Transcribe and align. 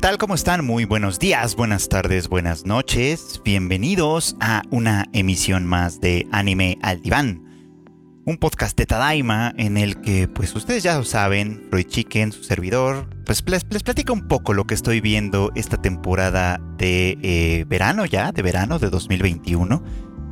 ¿qué 0.00 0.06
tal? 0.06 0.16
¿Cómo 0.16 0.34
están? 0.34 0.64
Muy 0.64 0.86
buenos 0.86 1.18
días, 1.18 1.56
buenas 1.56 1.90
tardes, 1.90 2.30
buenas 2.30 2.64
noches. 2.64 3.42
Bienvenidos 3.44 4.34
a 4.40 4.62
una 4.70 5.04
emisión 5.12 5.66
más 5.66 6.00
de 6.00 6.26
Anime 6.32 6.78
al 6.80 7.02
Diván. 7.02 7.42
Un 8.24 8.38
podcast 8.38 8.78
de 8.78 8.86
Tadaima 8.86 9.52
en 9.58 9.76
el 9.76 10.00
que, 10.00 10.26
pues 10.26 10.56
ustedes 10.56 10.84
ya 10.84 10.96
lo 10.96 11.04
saben, 11.04 11.66
Freud 11.68 11.84
Chicken, 11.86 12.32
su 12.32 12.44
servidor, 12.44 13.10
pues 13.26 13.44
les, 13.46 13.66
les 13.68 13.82
platica 13.82 14.14
un 14.14 14.26
poco 14.26 14.54
lo 14.54 14.64
que 14.64 14.72
estoy 14.72 15.02
viendo 15.02 15.52
esta 15.54 15.76
temporada 15.76 16.58
de 16.78 17.18
eh, 17.22 17.66
verano 17.68 18.06
ya, 18.06 18.32
de 18.32 18.40
verano 18.40 18.78
de 18.78 18.88
2021. 18.88 19.82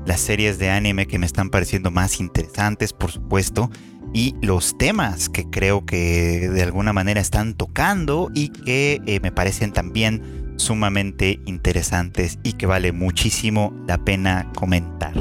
Las 0.06 0.20
series 0.20 0.58
de 0.58 0.70
anime 0.70 1.06
que 1.06 1.18
me 1.18 1.26
están 1.26 1.50
pareciendo 1.50 1.90
más 1.90 2.20
interesantes, 2.20 2.94
por 2.94 3.12
supuesto 3.12 3.68
y 4.12 4.34
los 4.42 4.78
temas 4.78 5.28
que 5.28 5.48
creo 5.48 5.84
que 5.84 6.48
de 6.48 6.62
alguna 6.62 6.92
manera 6.92 7.20
están 7.20 7.54
tocando 7.54 8.30
y 8.34 8.48
que 8.48 9.00
eh, 9.06 9.20
me 9.20 9.32
parecen 9.32 9.72
también 9.72 10.54
sumamente 10.56 11.40
interesantes 11.46 12.38
y 12.42 12.54
que 12.54 12.66
vale 12.66 12.92
muchísimo 12.92 13.72
la 13.86 13.98
pena 13.98 14.50
comentar. 14.54 15.14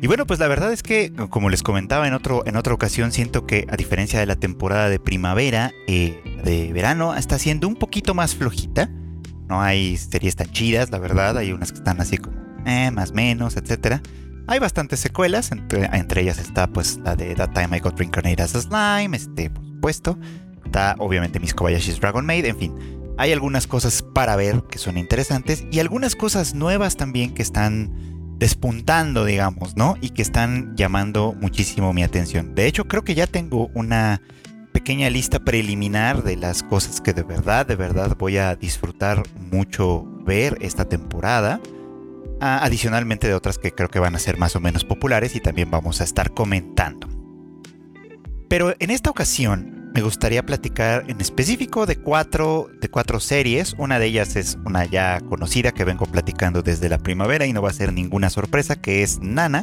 Y 0.00 0.06
bueno, 0.06 0.26
pues 0.26 0.38
la 0.38 0.46
verdad 0.46 0.72
es 0.72 0.84
que, 0.84 1.12
como 1.28 1.50
les 1.50 1.64
comentaba 1.64 2.06
en, 2.06 2.14
otro, 2.14 2.44
en 2.46 2.56
otra 2.56 2.72
ocasión, 2.72 3.10
siento 3.10 3.46
que 3.46 3.66
a 3.68 3.76
diferencia 3.76 4.20
de 4.20 4.26
la 4.26 4.36
temporada 4.36 4.88
de 4.88 5.00
primavera, 5.00 5.72
eh, 5.88 6.22
de 6.44 6.72
verano 6.72 7.16
está 7.16 7.38
siendo 7.38 7.66
un 7.66 7.74
poquito 7.74 8.14
más 8.14 8.36
flojita. 8.36 8.90
No 9.48 9.60
hay 9.60 9.96
series 9.96 10.36
tan 10.36 10.52
chidas, 10.52 10.90
la 10.90 10.98
verdad. 10.98 11.36
Hay 11.36 11.50
unas 11.50 11.72
que 11.72 11.78
están 11.78 12.00
así 12.00 12.16
como, 12.18 12.36
eh, 12.64 12.92
más 12.92 13.12
menos, 13.12 13.56
etcétera. 13.56 14.00
Hay 14.50 14.60
bastantes 14.60 15.00
secuelas, 15.00 15.52
entre, 15.52 16.22
ellas 16.22 16.38
está 16.38 16.68
pues 16.68 16.96
la 17.04 17.14
de 17.14 17.34
That 17.34 17.50
Time 17.52 17.76
I 17.76 17.80
Got 17.80 17.98
Reincarnated 17.98 18.40
as 18.40 18.54
a 18.54 18.62
Slime, 18.62 19.14
este, 19.14 19.50
por 19.50 19.62
supuesto. 19.62 20.18
Está 20.64 20.96
obviamente 20.98 21.38
Miss 21.38 21.52
Kobayashi's 21.52 22.00
Dragon 22.00 22.24
Maid, 22.24 22.46
en 22.46 22.56
fin. 22.56 22.74
Hay 23.18 23.30
algunas 23.32 23.66
cosas 23.66 24.02
para 24.02 24.36
ver 24.36 24.62
que 24.70 24.78
son 24.78 24.96
interesantes 24.96 25.66
y 25.70 25.80
algunas 25.80 26.16
cosas 26.16 26.54
nuevas 26.54 26.96
también 26.96 27.34
que 27.34 27.42
están 27.42 27.92
despuntando, 28.38 29.26
digamos, 29.26 29.76
¿no? 29.76 29.98
Y 30.00 30.10
que 30.10 30.22
están 30.22 30.74
llamando 30.76 31.34
muchísimo 31.38 31.92
mi 31.92 32.02
atención. 32.02 32.54
De 32.54 32.66
hecho, 32.66 32.88
creo 32.88 33.04
que 33.04 33.14
ya 33.14 33.26
tengo 33.26 33.68
una 33.74 34.22
pequeña 34.72 35.10
lista 35.10 35.40
preliminar 35.40 36.22
de 36.22 36.36
las 36.36 36.62
cosas 36.62 37.02
que 37.02 37.12
de 37.12 37.22
verdad, 37.22 37.66
de 37.66 37.76
verdad 37.76 38.16
voy 38.18 38.38
a 38.38 38.56
disfrutar 38.56 39.24
mucho 39.52 40.06
ver 40.24 40.56
esta 40.62 40.86
temporada 40.86 41.60
adicionalmente 42.40 43.26
de 43.26 43.34
otras 43.34 43.58
que 43.58 43.72
creo 43.72 43.88
que 43.88 43.98
van 43.98 44.14
a 44.14 44.18
ser 44.18 44.38
más 44.38 44.56
o 44.56 44.60
menos 44.60 44.84
populares 44.84 45.34
y 45.34 45.40
también 45.40 45.70
vamos 45.70 46.00
a 46.00 46.04
estar 46.04 46.32
comentando. 46.32 47.08
Pero 48.48 48.74
en 48.78 48.90
esta 48.90 49.10
ocasión 49.10 49.90
me 49.94 50.02
gustaría 50.02 50.44
platicar 50.44 51.04
en 51.08 51.20
específico 51.20 51.86
de 51.86 51.96
cuatro, 51.96 52.68
de 52.80 52.88
cuatro 52.88 53.20
series. 53.20 53.74
Una 53.78 53.98
de 53.98 54.06
ellas 54.06 54.36
es 54.36 54.56
una 54.64 54.84
ya 54.84 55.20
conocida 55.20 55.72
que 55.72 55.84
vengo 55.84 56.06
platicando 56.06 56.62
desde 56.62 56.88
la 56.88 56.98
primavera 56.98 57.46
y 57.46 57.52
no 57.52 57.62
va 57.62 57.70
a 57.70 57.72
ser 57.72 57.92
ninguna 57.92 58.30
sorpresa, 58.30 58.80
que 58.80 59.02
es 59.02 59.20
Nana. 59.20 59.62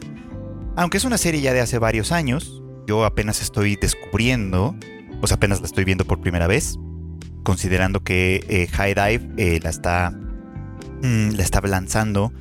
Aunque 0.75 0.97
es 0.97 1.05
una 1.05 1.17
serie 1.17 1.41
ya 1.41 1.53
de 1.53 1.61
hace 1.61 1.79
varios 1.79 2.11
años, 2.11 2.61
yo 2.87 3.05
apenas 3.05 3.41
estoy 3.41 3.77
descubriendo, 3.77 4.75
pues 5.19 5.31
apenas 5.31 5.61
la 5.61 5.67
estoy 5.67 5.85
viendo 5.85 6.05
por 6.05 6.19
primera 6.19 6.47
vez, 6.47 6.77
considerando 7.43 8.03
que 8.03 8.43
eh, 8.49 8.67
High 8.67 8.93
Dive 8.93 9.33
eh, 9.37 9.59
la 9.63 9.69
está, 9.69 10.11
mm, 11.01 11.29
la 11.35 11.43
está 11.43 11.61
lanzando 11.61 12.33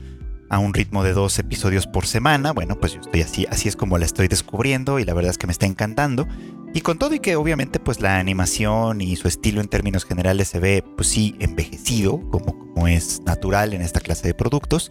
a 0.48 0.58
un 0.58 0.74
ritmo 0.74 1.02
de 1.02 1.12
dos 1.12 1.38
episodios 1.38 1.86
por 1.86 2.06
semana. 2.06 2.52
Bueno, 2.52 2.78
pues 2.78 2.94
yo 2.94 3.00
estoy 3.00 3.22
así, 3.22 3.46
así 3.50 3.68
es 3.68 3.76
como 3.76 3.98
la 3.98 4.04
estoy 4.04 4.28
descubriendo 4.28 4.98
y 4.98 5.04
la 5.04 5.14
verdad 5.14 5.30
es 5.30 5.38
que 5.38 5.46
me 5.46 5.52
está 5.52 5.66
encantando. 5.66 6.26
Y 6.74 6.80
con 6.80 6.98
todo 6.98 7.14
y 7.14 7.20
que 7.20 7.36
obviamente 7.36 7.78
pues 7.78 8.00
la 8.00 8.18
animación 8.18 9.00
y 9.00 9.14
su 9.16 9.28
estilo 9.28 9.60
en 9.60 9.68
términos 9.68 10.04
generales 10.04 10.48
se 10.48 10.58
ve 10.58 10.84
pues 10.96 11.08
sí 11.08 11.36
envejecido, 11.38 12.20
como, 12.30 12.58
como 12.58 12.88
es 12.88 13.22
natural 13.22 13.74
en 13.74 13.82
esta 13.82 14.00
clase 14.00 14.26
de 14.26 14.34
productos, 14.34 14.90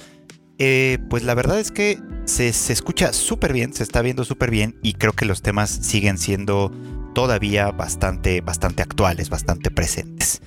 eh, 0.60 1.00
pues 1.10 1.24
la 1.24 1.34
verdad 1.34 1.60
es 1.60 1.72
que 1.72 2.00
se, 2.26 2.54
se 2.54 2.74
escucha 2.74 3.12
súper 3.12 3.52
bien, 3.54 3.74
se 3.74 3.84
está 3.84 4.02
viendo 4.02 4.24
súper 4.24 4.50
bien 4.52 4.78
y 4.82 4.94
creo 4.94 5.14
que 5.14 5.26
los 5.26 5.42
temas 5.42 5.70
siguen 5.70 6.18
siendo 6.18 6.72
todavía 7.14 7.72
bastante, 7.72 8.42
bastante 8.42 8.82
actuales, 8.82 9.30
bastante 9.30 9.72
presentes. 9.72 10.42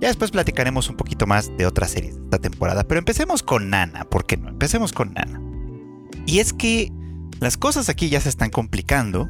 Ya 0.00 0.08
después 0.08 0.30
platicaremos 0.30 0.90
un 0.90 0.96
poquito 0.96 1.26
más 1.26 1.50
de 1.56 1.66
otras 1.66 1.90
series 1.90 2.16
de 2.16 2.22
esta 2.24 2.38
temporada, 2.38 2.84
pero 2.84 2.98
empecemos 2.98 3.42
con 3.42 3.70
Nana, 3.70 4.04
¿por 4.04 4.26
qué 4.26 4.36
no? 4.36 4.48
Empecemos 4.48 4.92
con 4.92 5.14
Nana. 5.14 5.40
Y 6.26 6.40
es 6.40 6.52
que 6.52 6.92
las 7.40 7.56
cosas 7.56 7.88
aquí 7.88 8.08
ya 8.08 8.20
se 8.20 8.28
están 8.28 8.50
complicando 8.50 9.28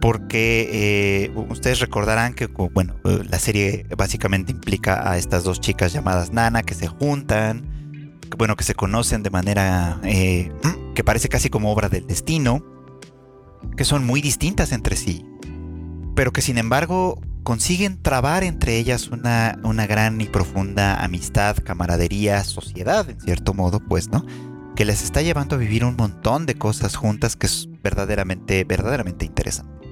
porque 0.00 0.68
eh, 0.72 1.32
ustedes 1.48 1.80
recordarán 1.80 2.34
que, 2.34 2.46
bueno, 2.46 2.96
la 3.04 3.38
serie 3.38 3.86
básicamente 3.96 4.52
implica 4.52 5.10
a 5.10 5.16
estas 5.16 5.42
dos 5.42 5.60
chicas 5.60 5.92
llamadas 5.92 6.32
Nana 6.32 6.62
que 6.62 6.74
se 6.74 6.86
juntan, 6.86 8.20
bueno, 8.36 8.56
que 8.56 8.64
se 8.64 8.74
conocen 8.74 9.22
de 9.22 9.30
manera 9.30 10.00
eh, 10.04 10.52
que 10.94 11.02
parece 11.02 11.28
casi 11.28 11.50
como 11.50 11.72
obra 11.72 11.88
del 11.88 12.06
destino, 12.06 12.64
que 13.76 13.84
son 13.84 14.06
muy 14.06 14.20
distintas 14.20 14.72
entre 14.72 14.96
sí, 14.96 15.24
pero 16.14 16.32
que 16.32 16.42
sin 16.42 16.58
embargo 16.58 17.20
consiguen 17.46 18.02
trabar 18.02 18.42
entre 18.42 18.76
ellas 18.76 19.06
una, 19.06 19.56
una 19.62 19.86
gran 19.86 20.20
y 20.20 20.24
profunda 20.24 20.96
amistad, 20.96 21.56
camaradería, 21.62 22.42
sociedad, 22.42 23.08
en 23.08 23.20
cierto 23.20 23.54
modo, 23.54 23.78
pues, 23.78 24.08
¿no? 24.08 24.26
Que 24.74 24.84
les 24.84 25.04
está 25.04 25.22
llevando 25.22 25.54
a 25.54 25.58
vivir 25.60 25.84
un 25.84 25.94
montón 25.94 26.44
de 26.44 26.56
cosas 26.56 26.96
juntas 26.96 27.36
que 27.36 27.46
es 27.46 27.68
verdaderamente, 27.84 28.64
verdaderamente 28.64 29.26
interesante. 29.26 29.86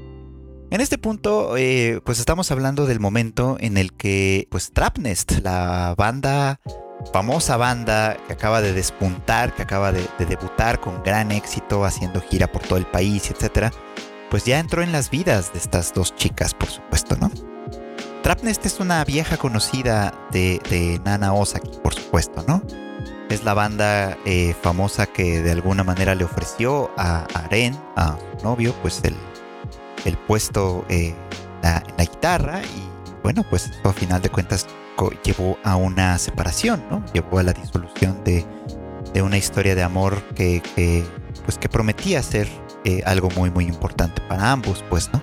En 0.73 0.81
este 0.81 0.99
punto, 0.99 1.57
eh, 1.57 2.01
pues 2.05 2.19
estamos 2.19 2.51
hablando 2.51 2.87
del 2.87 2.99
momento 2.99 3.57
en 3.61 3.77
el 3.77 3.93
que, 3.93 4.49
pues, 4.51 4.73
Trapnest, 4.73 5.39
la 5.45 5.95
banda, 5.97 6.59
famosa 7.13 7.57
banda 7.57 8.17
que 8.27 8.33
acaba 8.33 8.63
de 8.63 8.73
despuntar, 8.73 9.55
que 9.55 9.63
acaba 9.63 9.93
de, 9.93 10.05
de 10.19 10.27
debutar 10.27 10.81
con 10.81 11.05
gran 11.05 11.31
éxito, 11.31 11.85
haciendo 11.85 12.21
gira 12.21 12.51
por 12.51 12.63
todo 12.63 12.81
el 12.81 12.87
país, 12.87 13.31
etcétera, 13.31 13.71
pues 14.35 14.47
ya 14.47 14.59
entró 14.59 14.83
en 14.83 14.91
las 14.91 15.11
vidas 15.11 15.53
de 15.53 15.61
estas 15.61 15.95
dos 15.95 16.17
chicas, 16.17 16.55
por 16.55 16.69
supuesto, 16.69 17.17
¿no? 17.21 17.31
Trapnest 18.25 18.67
es 18.67 18.81
una 18.81 19.05
vieja 19.05 19.37
conocida 19.37 20.13
de, 20.33 21.01
Nana 21.05 21.33
Osaki, 21.33 21.71
por 21.85 21.95
supuesto, 21.95 22.45
¿no? 22.49 22.61
Es 23.31 23.45
la 23.45 23.55
banda 23.55 24.19
eh, 24.25 24.57
famosa 24.61 25.07
que 25.07 25.41
de 25.41 25.53
alguna 25.53 25.85
manera 25.85 26.17
le 26.17 26.25
ofreció 26.25 26.91
a 26.97 27.29
Aren, 27.45 27.79
a 27.95 28.19
su 28.19 28.45
novio, 28.45 28.75
pues 28.83 29.03
el, 29.05 30.17
puesto 30.27 30.85
en 30.89 31.15
la, 31.63 31.85
guitarra 31.97 32.61
y 32.61 33.23
bueno, 33.23 33.45
pues 33.49 33.71
a 33.85 33.93
final 33.93 34.21
de 34.21 34.31
cuentas 34.31 34.67
llevó 35.23 35.59
a 35.63 35.77
una 35.77 36.19
separación, 36.19 36.83
¿no? 36.91 37.05
Llevó 37.13 37.39
a 37.39 37.45
la 37.45 37.53
disolución 37.53 38.25
de, 38.25 38.45
una 39.23 39.37
historia 39.37 39.77
de 39.77 39.85
amor 39.85 40.21
que, 40.35 40.61
pues 41.45 41.57
que 41.57 41.69
prometía 41.69 42.21
ser 42.21 42.64
eh, 42.85 43.03
algo 43.07 43.31
muy 43.31 43.51
muy 43.51 43.65
importante 43.65 44.21
para 44.23 44.53
ambos, 44.53 44.85
pues, 44.89 45.11
¿no? 45.13 45.23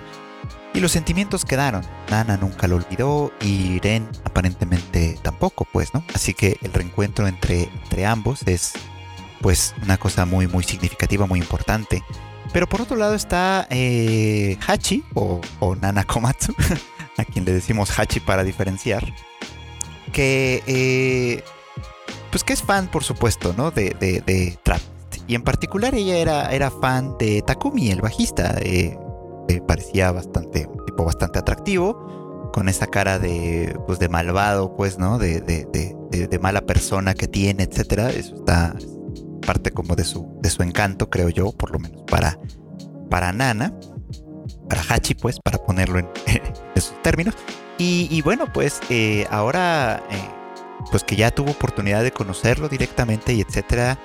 Y 0.74 0.80
los 0.80 0.92
sentimientos 0.92 1.44
quedaron. 1.44 1.82
Nana 2.10 2.36
nunca 2.36 2.66
lo 2.66 2.76
olvidó 2.76 3.30
y 3.40 3.78
Ren 3.80 4.08
aparentemente 4.24 5.18
tampoco, 5.22 5.66
pues, 5.70 5.92
¿no? 5.92 6.04
Así 6.14 6.34
que 6.34 6.56
el 6.62 6.72
reencuentro 6.72 7.26
entre, 7.26 7.64
entre 7.64 8.06
ambos 8.06 8.42
es, 8.46 8.72
pues, 9.40 9.74
una 9.82 9.98
cosa 9.98 10.24
muy 10.24 10.46
muy 10.46 10.64
significativa, 10.64 11.26
muy 11.26 11.40
importante. 11.40 12.02
Pero 12.52 12.68
por 12.68 12.82
otro 12.82 12.96
lado 12.96 13.14
está 13.14 13.66
eh, 13.70 14.58
Hachi 14.66 15.04
o, 15.14 15.40
Nana 15.80 16.04
Komatsu, 16.04 16.54
a 17.16 17.24
quien 17.24 17.44
le 17.44 17.52
decimos 17.52 17.98
Hachi 17.98 18.20
para 18.20 18.44
diferenciar, 18.44 19.04
que 20.12 20.62
eh, 20.66 21.44
pues 22.30 22.44
que 22.44 22.52
es 22.52 22.62
fan, 22.62 22.88
por 22.88 23.04
supuesto, 23.04 23.54
¿no? 23.56 23.70
De, 23.70 23.96
de, 23.98 24.20
de 24.20 24.58
Trap 24.62 24.91
y 25.32 25.34
en 25.34 25.44
particular 25.44 25.94
ella 25.94 26.18
era, 26.18 26.52
era 26.52 26.70
fan 26.70 27.16
de 27.16 27.40
Takumi, 27.40 27.90
el 27.90 28.02
bajista. 28.02 28.54
Eh, 28.60 28.98
parecía 29.66 30.12
bastante, 30.12 30.68
tipo 30.84 31.06
bastante 31.06 31.38
atractivo, 31.38 32.50
con 32.52 32.68
esa 32.68 32.86
cara 32.86 33.18
de, 33.18 33.74
pues, 33.86 33.98
de 33.98 34.10
malvado, 34.10 34.76
pues, 34.76 34.98
¿no? 34.98 35.16
De, 35.16 35.40
de, 35.40 35.64
de, 36.10 36.38
mala 36.38 36.60
persona 36.66 37.14
que 37.14 37.28
tiene, 37.28 37.62
etcétera. 37.62 38.10
Eso 38.10 38.34
está 38.34 38.76
parte 39.46 39.70
como 39.70 39.96
de 39.96 40.04
su, 40.04 40.38
de 40.42 40.50
su 40.50 40.62
encanto, 40.62 41.08
creo 41.08 41.30
yo, 41.30 41.50
por 41.52 41.70
lo 41.70 41.78
menos 41.78 42.02
para, 42.02 42.38
para 43.08 43.32
Nana, 43.32 43.74
para 44.68 44.82
Hachi, 44.86 45.14
pues, 45.14 45.40
para 45.40 45.56
ponerlo 45.56 45.98
en, 45.98 46.10
esos 46.74 47.00
términos. 47.00 47.34
Y, 47.78 48.20
bueno, 48.20 48.52
pues 48.52 48.80
eh, 48.90 49.26
ahora, 49.30 50.02
eh, 50.10 50.30
pues 50.90 51.04
que 51.04 51.16
ya 51.16 51.30
tuvo 51.30 51.52
oportunidad 51.52 52.02
de 52.02 52.12
conocerlo 52.12 52.68
directamente 52.68 53.32
y 53.32 53.40
etcétera, 53.40 53.98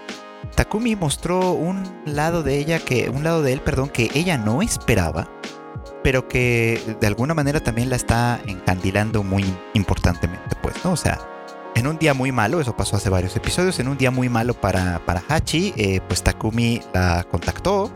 Takumi 0.56 0.96
mostró 0.96 1.52
un 1.52 1.84
lado 2.06 2.44
de 2.44 2.58
ella 2.58 2.80
que, 2.80 3.10
un 3.10 3.24
lado 3.24 3.42
de 3.42 3.54
él, 3.54 3.62
perdón, 3.62 3.90
que 3.90 4.10
ella 4.14 4.38
no 4.38 4.62
esperaba, 4.62 5.30
pero 6.04 6.28
que 6.28 6.98
de 7.00 7.08
alguna 7.08 7.34
manera 7.34 7.60
también 7.60 7.90
la 7.90 7.96
está 7.96 8.40
encandilando 8.46 9.24
muy 9.24 9.46
importantemente, 9.74 10.56
pues, 10.62 10.76
¿no? 10.84 10.94
O 10.94 10.98
sea, 10.98 11.20
en 11.76 11.86
un 11.86 12.00
día 12.00 12.14
muy 12.14 12.32
malo, 12.32 12.60
eso 12.60 12.76
pasó 12.76 12.96
hace 12.96 13.10
varios 13.10 13.36
episodios, 13.36 13.80
en 13.80 13.88
un 13.88 13.98
día 13.98 14.10
muy 14.10 14.30
malo 14.30 14.54
para, 14.56 15.00
para 15.06 15.24
Hachi, 15.28 15.74
eh, 15.78 16.02
pues 16.08 16.24
Takumi 16.24 16.82
la 16.94 17.24
contactó, 17.30 17.92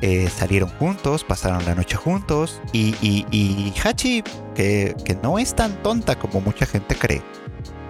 eh, 0.00 0.30
salieron 0.30 0.70
juntos, 0.78 1.24
pasaron 1.24 1.64
la 1.66 1.74
noche 1.74 1.96
juntos 1.96 2.62
y, 2.72 2.94
y, 3.02 3.74
Hachi, 3.84 4.22
que, 4.54 4.94
que, 5.04 5.14
no 5.16 5.38
es 5.38 5.54
tan 5.54 5.82
tonta 5.82 6.18
como 6.18 6.40
mucha 6.40 6.64
gente 6.64 6.94
cree, 6.94 7.22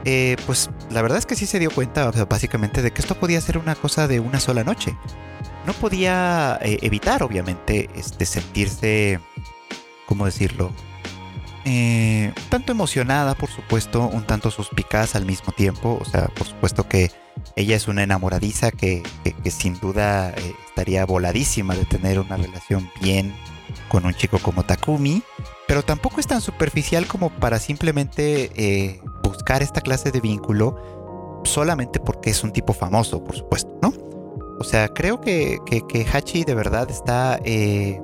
eh, 0.04 0.36
pues 0.46 0.70
la 0.90 1.02
verdad 1.02 1.18
es 1.18 1.26
que 1.26 1.36
sí 1.36 1.46
se 1.46 1.58
dio 1.58 1.70
cuenta, 1.70 2.10
básicamente, 2.28 2.82
de 2.82 2.90
que 2.90 3.00
esto 3.00 3.14
podía 3.14 3.40
ser 3.40 3.58
una 3.58 3.74
cosa 3.74 4.08
de 4.08 4.20
una 4.20 4.40
sola 4.40 4.64
noche. 4.64 4.96
No 5.66 5.72
podía 5.74 6.58
eh, 6.62 6.78
evitar, 6.82 7.22
obviamente, 7.22 7.90
este, 7.94 8.24
sentirse, 8.26 9.20
¿cómo 10.06 10.24
decirlo? 10.24 10.72
Eh, 11.64 12.32
tanto 12.48 12.72
emocionada, 12.72 13.34
por 13.34 13.50
supuesto, 13.50 14.06
un 14.06 14.24
tanto 14.24 14.50
suspicaz 14.50 15.14
al 15.14 15.26
mismo 15.26 15.52
tiempo. 15.52 15.98
O 16.00 16.04
sea, 16.04 16.28
por 16.28 16.46
supuesto 16.46 16.88
que 16.88 17.10
ella 17.56 17.76
es 17.76 17.88
una 17.88 18.02
enamoradiza 18.02 18.70
que, 18.70 19.02
sin 19.50 19.78
duda 19.78 20.34
estaría 20.68 21.04
voladísima 21.04 21.74
de 21.74 21.84
tener 21.84 22.18
una 22.20 22.36
relación 22.36 22.90
bien 23.02 23.34
con 23.88 24.06
un 24.06 24.14
chico 24.14 24.38
como 24.38 24.64
Takumi, 24.64 25.22
pero 25.66 25.82
tampoco 25.82 26.20
es 26.20 26.26
tan 26.26 26.40
superficial 26.40 27.06
como 27.06 27.30
para 27.30 27.58
simplemente 27.58 28.50
eh, 28.56 29.00
buscar 29.28 29.62
esta 29.62 29.80
clase 29.80 30.10
de 30.10 30.20
vínculo 30.20 31.42
solamente 31.44 32.00
porque 32.00 32.30
es 32.30 32.42
un 32.44 32.52
tipo 32.52 32.72
famoso, 32.72 33.22
por 33.22 33.36
supuesto, 33.36 33.78
¿no? 33.82 33.92
O 34.60 34.64
sea, 34.64 34.88
creo 34.88 35.20
que, 35.20 35.58
Hachi 36.12 36.44
de 36.44 36.54
verdad 36.54 36.90
está... 36.90 37.38
Eh, 37.44 38.00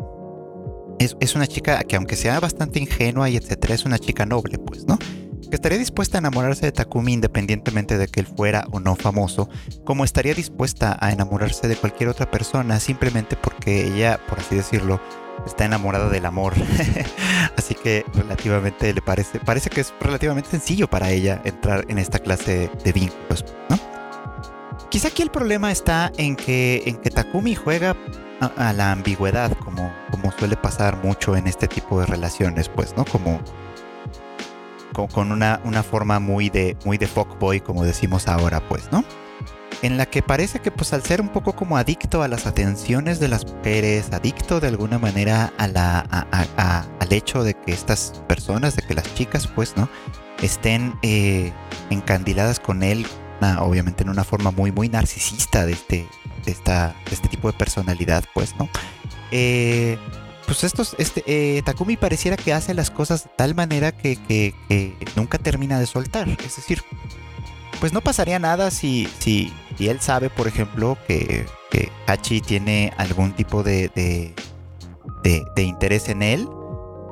es, 0.98 1.34
una 1.34 1.46
chica 1.46 1.82
que 1.82 1.96
aunque 1.96 2.16
sea 2.16 2.38
bastante 2.38 2.78
ingenua 2.78 3.28
y 3.28 3.36
etcétera, 3.36 3.74
es 3.74 3.84
una 3.84 3.98
chica 3.98 4.24
noble, 4.24 4.58
pues, 4.58 4.86
¿no? 4.86 4.96
Que 4.96 5.56
estaría 5.56 5.78
dispuesta 5.78 6.18
a 6.18 6.20
enamorarse 6.20 6.66
de 6.66 6.72
Takumi 6.72 7.12
independientemente 7.12 7.98
de 7.98 8.06
que 8.08 8.20
él 8.20 8.26
fuera 8.26 8.66
o 8.70 8.80
no 8.80 8.94
famoso, 8.94 9.48
como 9.84 10.04
estaría 10.04 10.34
dispuesta 10.34 10.96
a 11.00 11.12
enamorarse 11.12 11.68
de 11.68 11.76
cualquier 11.76 12.08
otra 12.08 12.30
persona 12.30 12.78
simplemente 12.80 13.36
porque 13.36 13.86
ella, 13.86 14.20
por 14.28 14.38
así 14.38 14.54
decirlo, 14.54 15.00
está 15.46 15.64
enamorada 15.64 16.08
del 16.08 16.26
amor. 16.26 16.54
Así 17.56 17.74
que 17.74 18.04
relativamente 18.14 18.92
le 18.92 19.02
parece, 19.02 19.40
parece 19.40 19.70
que 19.70 19.80
es 19.80 19.92
relativamente 20.00 20.50
sencillo 20.50 20.88
para 20.88 21.10
ella 21.10 21.40
entrar 21.44 21.84
en 21.88 21.98
esta 21.98 22.18
clase 22.18 22.70
de 22.82 22.92
vínculos, 22.92 23.44
¿no? 23.68 23.78
Quizá 24.90 25.08
aquí 25.08 25.22
el 25.22 25.30
problema 25.30 25.72
está 25.72 26.12
en 26.18 26.36
que, 26.36 26.82
en 26.86 26.96
que 26.96 27.10
Takumi 27.10 27.54
juega 27.54 27.96
a, 28.40 28.72
la 28.72 28.92
ambigüedad, 28.92 29.52
como, 29.58 29.92
como 30.10 30.30
suele 30.32 30.56
pasar 30.56 31.02
mucho 31.02 31.36
en 31.36 31.46
este 31.46 31.66
tipo 31.66 31.98
de 32.00 32.06
relaciones, 32.06 32.68
pues, 32.68 32.96
¿no? 32.96 33.04
Como, 33.04 33.40
con, 35.12 35.32
una, 35.32 35.60
una 35.64 35.82
forma 35.82 36.20
muy 36.20 36.48
de, 36.50 36.76
muy 36.84 36.98
de 36.98 37.08
fuckboy, 37.08 37.60
como 37.60 37.84
decimos 37.84 38.28
ahora, 38.28 38.60
pues, 38.68 38.90
¿no? 38.92 39.04
En 39.82 39.96
la 39.96 40.06
que 40.06 40.22
parece 40.22 40.60
que 40.60 40.70
pues 40.70 40.92
al 40.92 41.02
ser 41.02 41.20
un 41.20 41.28
poco 41.28 41.54
como 41.54 41.76
adicto 41.76 42.22
a 42.22 42.28
las 42.28 42.46
atenciones 42.46 43.20
de 43.20 43.28
las 43.28 43.46
mujeres, 43.46 44.12
adicto 44.12 44.60
de 44.60 44.68
alguna 44.68 44.98
manera 44.98 45.52
al 45.58 47.12
hecho 47.12 47.44
de 47.44 47.54
que 47.54 47.72
estas 47.72 48.22
personas, 48.28 48.76
de 48.76 48.82
que 48.82 48.94
las 48.94 49.14
chicas 49.14 49.46
pues, 49.46 49.76
¿no? 49.76 49.88
Estén 50.42 50.94
eh, 51.02 51.52
encandiladas 51.90 52.60
con 52.60 52.82
él, 52.82 53.06
obviamente 53.60 54.02
en 54.02 54.10
una 54.10 54.24
forma 54.24 54.50
muy, 54.50 54.72
muy 54.72 54.88
narcisista 54.88 55.66
de 55.66 55.72
este, 55.72 56.08
esta, 56.46 56.94
este 57.10 57.28
tipo 57.28 57.50
de 57.50 57.56
personalidad 57.56 58.24
pues, 58.34 58.54
¿no? 58.56 58.68
Eh, 59.30 59.98
pues 60.46 60.64
estos, 60.64 60.94
este, 60.98 61.24
eh, 61.26 61.62
Takumi 61.62 61.96
pareciera 61.96 62.36
que 62.36 62.52
hace 62.52 62.74
las 62.74 62.90
cosas 62.90 63.24
de 63.24 63.30
tal 63.36 63.54
manera 63.54 63.92
que 63.92 64.54
nunca 65.16 65.38
termina 65.38 65.78
de 65.78 65.86
soltar, 65.86 66.28
es 66.28 66.56
decir, 66.56 66.82
pues 67.80 67.92
no 67.92 68.00
pasaría 68.00 68.38
nada 68.38 68.70
si, 68.70 69.08
si, 69.18 69.52
él 69.78 70.00
sabe, 70.00 70.30
por 70.30 70.46
ejemplo, 70.46 70.96
que, 71.06 71.46
Hachi 72.06 72.40
tiene 72.40 72.92
algún 72.96 73.32
tipo 73.32 73.62
de, 73.62 73.90
de, 73.94 75.62
interés 75.62 76.08
en 76.08 76.22
él. 76.22 76.48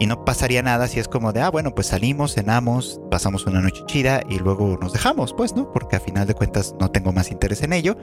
Y 0.00 0.06
no 0.06 0.24
pasaría 0.24 0.62
nada 0.62 0.88
si 0.88 0.98
es 0.98 1.06
como 1.06 1.32
de, 1.32 1.42
ah, 1.42 1.50
bueno, 1.50 1.74
pues 1.74 1.88
salimos, 1.88 2.34
cenamos, 2.34 3.00
pasamos 3.10 3.46
una 3.46 3.60
noche 3.60 3.82
chida 3.86 4.22
y 4.28 4.38
luego 4.38 4.76
nos 4.80 4.92
dejamos, 4.92 5.32
pues, 5.32 5.54
¿no? 5.54 5.70
Porque 5.70 5.94
a 5.94 6.00
final 6.00 6.26
de 6.26 6.34
cuentas 6.34 6.74
no 6.80 6.90
tengo 6.90 7.12
más 7.12 7.30
interés 7.30 7.62
en 7.62 7.72
ello. 7.72 7.96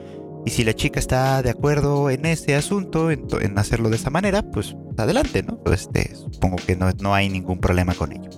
Y 0.46 0.50
si 0.50 0.64
la 0.64 0.72
chica 0.72 0.98
está 0.98 1.42
de 1.42 1.50
acuerdo 1.50 2.08
en 2.08 2.24
ese 2.24 2.54
asunto, 2.54 3.10
en, 3.10 3.58
hacerlo 3.58 3.90
de 3.90 3.96
esa 3.96 4.08
manera, 4.08 4.42
pues 4.42 4.74
adelante, 4.96 5.42
¿no? 5.42 5.58
Pues, 5.58 5.82
este, 5.82 6.14
supongo 6.14 6.56
que 6.56 6.76
no, 6.76 6.90
no 7.00 7.14
hay 7.14 7.28
ningún 7.28 7.58
problema 7.58 7.94
con 7.94 8.12
ello. 8.12 8.30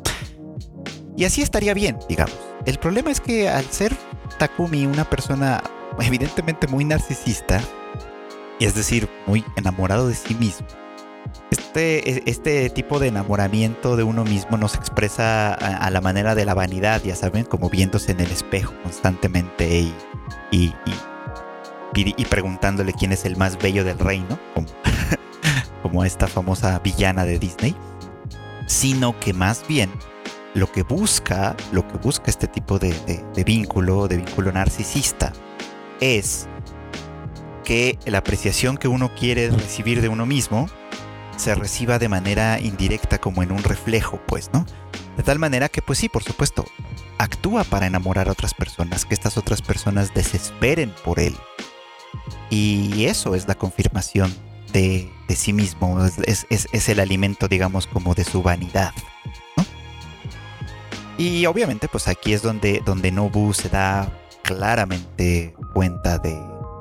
Y 1.17 1.25
así 1.25 1.43
estaría 1.43 1.75
bien, 1.75 1.99
digamos. 2.09 2.37
El 2.65 2.79
problema 2.79 3.11
es 3.11 3.21
que 3.21 3.49
al 3.49 3.65
ser 3.67 3.95
Takumi 4.39 4.87
una 4.87 5.05
persona 5.05 5.63
evidentemente 6.01 6.67
muy 6.67 6.85
narcisista, 6.85 7.61
y 8.59 8.65
es 8.65 8.75
decir, 8.75 9.09
muy 9.27 9.45
enamorado 9.57 10.09
de 10.09 10.15
sí 10.15 10.35
mismo, 10.35 10.67
este, 11.51 12.31
este 12.31 12.71
tipo 12.71 12.99
de 12.99 13.09
enamoramiento 13.09 13.97
de 13.97 14.03
uno 14.03 14.25
mismo 14.25 14.57
nos 14.57 14.75
expresa 14.75 15.53
a, 15.55 15.91
la 15.91 16.01
manera 16.01 16.35
de 16.35 16.45
la 16.45 16.55
vanidad, 16.55 17.03
ya 17.03 17.15
saben, 17.15 17.45
como 17.45 17.69
viéndose 17.69 18.13
en 18.13 18.21
el 18.21 18.31
espejo 18.31 18.73
constantemente 18.83 19.81
y, 19.81 19.95
y, 20.51 20.75
y, 21.95 22.25
preguntándole 22.27 22.93
quién 22.93 23.13
es 23.13 23.25
el 23.25 23.37
más 23.37 23.59
bello 23.59 23.85
del 23.85 23.99
reino, 23.99 24.39
como, 24.55 24.67
como 25.83 26.05
esta 26.05 26.27
famosa 26.27 26.79
villana 26.79 27.25
de 27.25 27.39
Disney, 27.39 27.77
sino 28.67 29.19
que 29.21 29.33
más 29.33 29.67
bien 29.67 29.91
lo 30.55 30.71
que 30.71 30.83
busca, 30.83 31.57
lo 31.73 31.87
que 31.89 31.99
busca 31.99 32.31
este 32.31 32.47
tipo 32.47 32.79
de, 32.79 32.93
vínculo, 33.45 34.09
de 34.09 34.19
vínculo 34.19 34.53
narcisista, 34.53 35.33
es 36.01 36.49
que 37.65 37.99
la 38.07 38.19
apreciación 38.19 38.77
que 38.77 38.89
uno 38.89 39.15
quiere 39.15 39.51
recibir 39.51 40.03
de 40.03 40.09
uno 40.09 40.27
mismo 40.27 40.69
se 41.37 41.55
reciba 41.55 41.99
de 41.99 42.09
manera 42.09 42.61
indirecta 42.61 43.19
como 43.19 43.43
en 43.43 43.53
un 43.53 43.63
reflejo, 43.63 44.21
pues, 44.27 44.51
¿no? 44.53 44.67
De 45.17 45.23
tal 45.23 45.39
manera 45.39 45.69
que, 45.69 45.83
pues 45.83 45.99
sí, 45.99 46.09
por 46.09 46.23
supuesto, 46.23 46.65
actúa 47.19 47.65
para 47.65 47.87
enamorar 47.87 48.29
a 48.29 48.33
otras 48.33 48.55
personas, 48.55 49.05
que 49.05 49.15
estas 49.15 49.39
otras 49.39 49.63
personas 49.63 50.13
desesperen 50.15 50.93
por 51.05 51.19
él. 51.19 51.35
Y 52.51 53.07
eso 53.07 53.35
es 53.35 53.49
la 53.49 53.55
confirmación 53.55 54.33
de, 54.73 55.11
sí 55.29 55.53
mismo, 55.53 56.05
es, 56.27 56.47
es 56.51 56.89
el 56.89 57.01
alimento, 57.01 57.49
digamos, 57.49 57.87
como 57.87 58.15
de 58.15 58.25
su 58.25 58.43
vanidad. 58.43 58.93
Y 61.23 61.47
obviamente 61.47 61.87
pues 61.87 62.09
aquí 62.09 62.33
es 62.33 62.43
donde, 62.43 62.83
donde 62.85 63.13
Nobu 63.13 63.53
se 63.55 63.69
da 63.69 64.13
claramente 64.43 65.55
cuenta 65.73 66.19
de, 66.19 66.37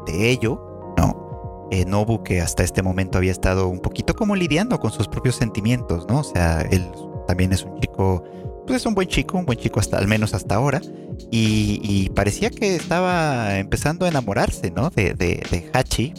ello, 0.08 0.94
¿no? 0.98 1.68
Eh, 1.70 1.86
Nobu 1.86 2.24
que 2.24 2.42
hasta 2.42 2.64
este 2.64 2.82
momento 2.82 3.20
había 3.20 3.32
estado 3.32 3.68
un 3.68 3.82
poquito 3.82 4.16
como 4.16 4.36
lidiando 4.36 4.80
con 4.80 4.92
sus 4.92 5.08
propios 5.08 5.36
sentimientos, 5.36 6.08
¿no? 6.10 6.22
O 6.22 6.24
sea, 6.24 6.62
él 6.62 6.92
también 7.28 7.54
es 7.54 7.64
un 7.64 7.80
chico, 7.82 8.24
pues 8.66 8.82
es 8.82 8.86
un 8.88 8.96
buen 8.96 9.08
chico, 9.08 9.38
un 9.38 9.46
buen 9.46 9.60
chico 9.60 9.80
hasta 9.80 10.00
al 10.00 10.08
menos 10.08 10.34
hasta 10.34 10.56
ahora. 10.56 10.82
Y, 11.30 12.10
parecía 12.16 12.50
que 12.50 12.76
estaba 12.76 13.60
empezando 13.60 14.08
a 14.08 14.10
enamorarse, 14.10 14.72
¿no? 14.72 14.90
De, 14.90 15.14
de, 15.14 15.70
Hachi. 15.72 16.16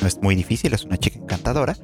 no 0.00 0.08
es 0.08 0.18
muy 0.22 0.34
difícil, 0.34 0.72
es 0.72 0.84
una 0.84 0.96
chica 0.96 1.18
encantadora. 1.18 1.76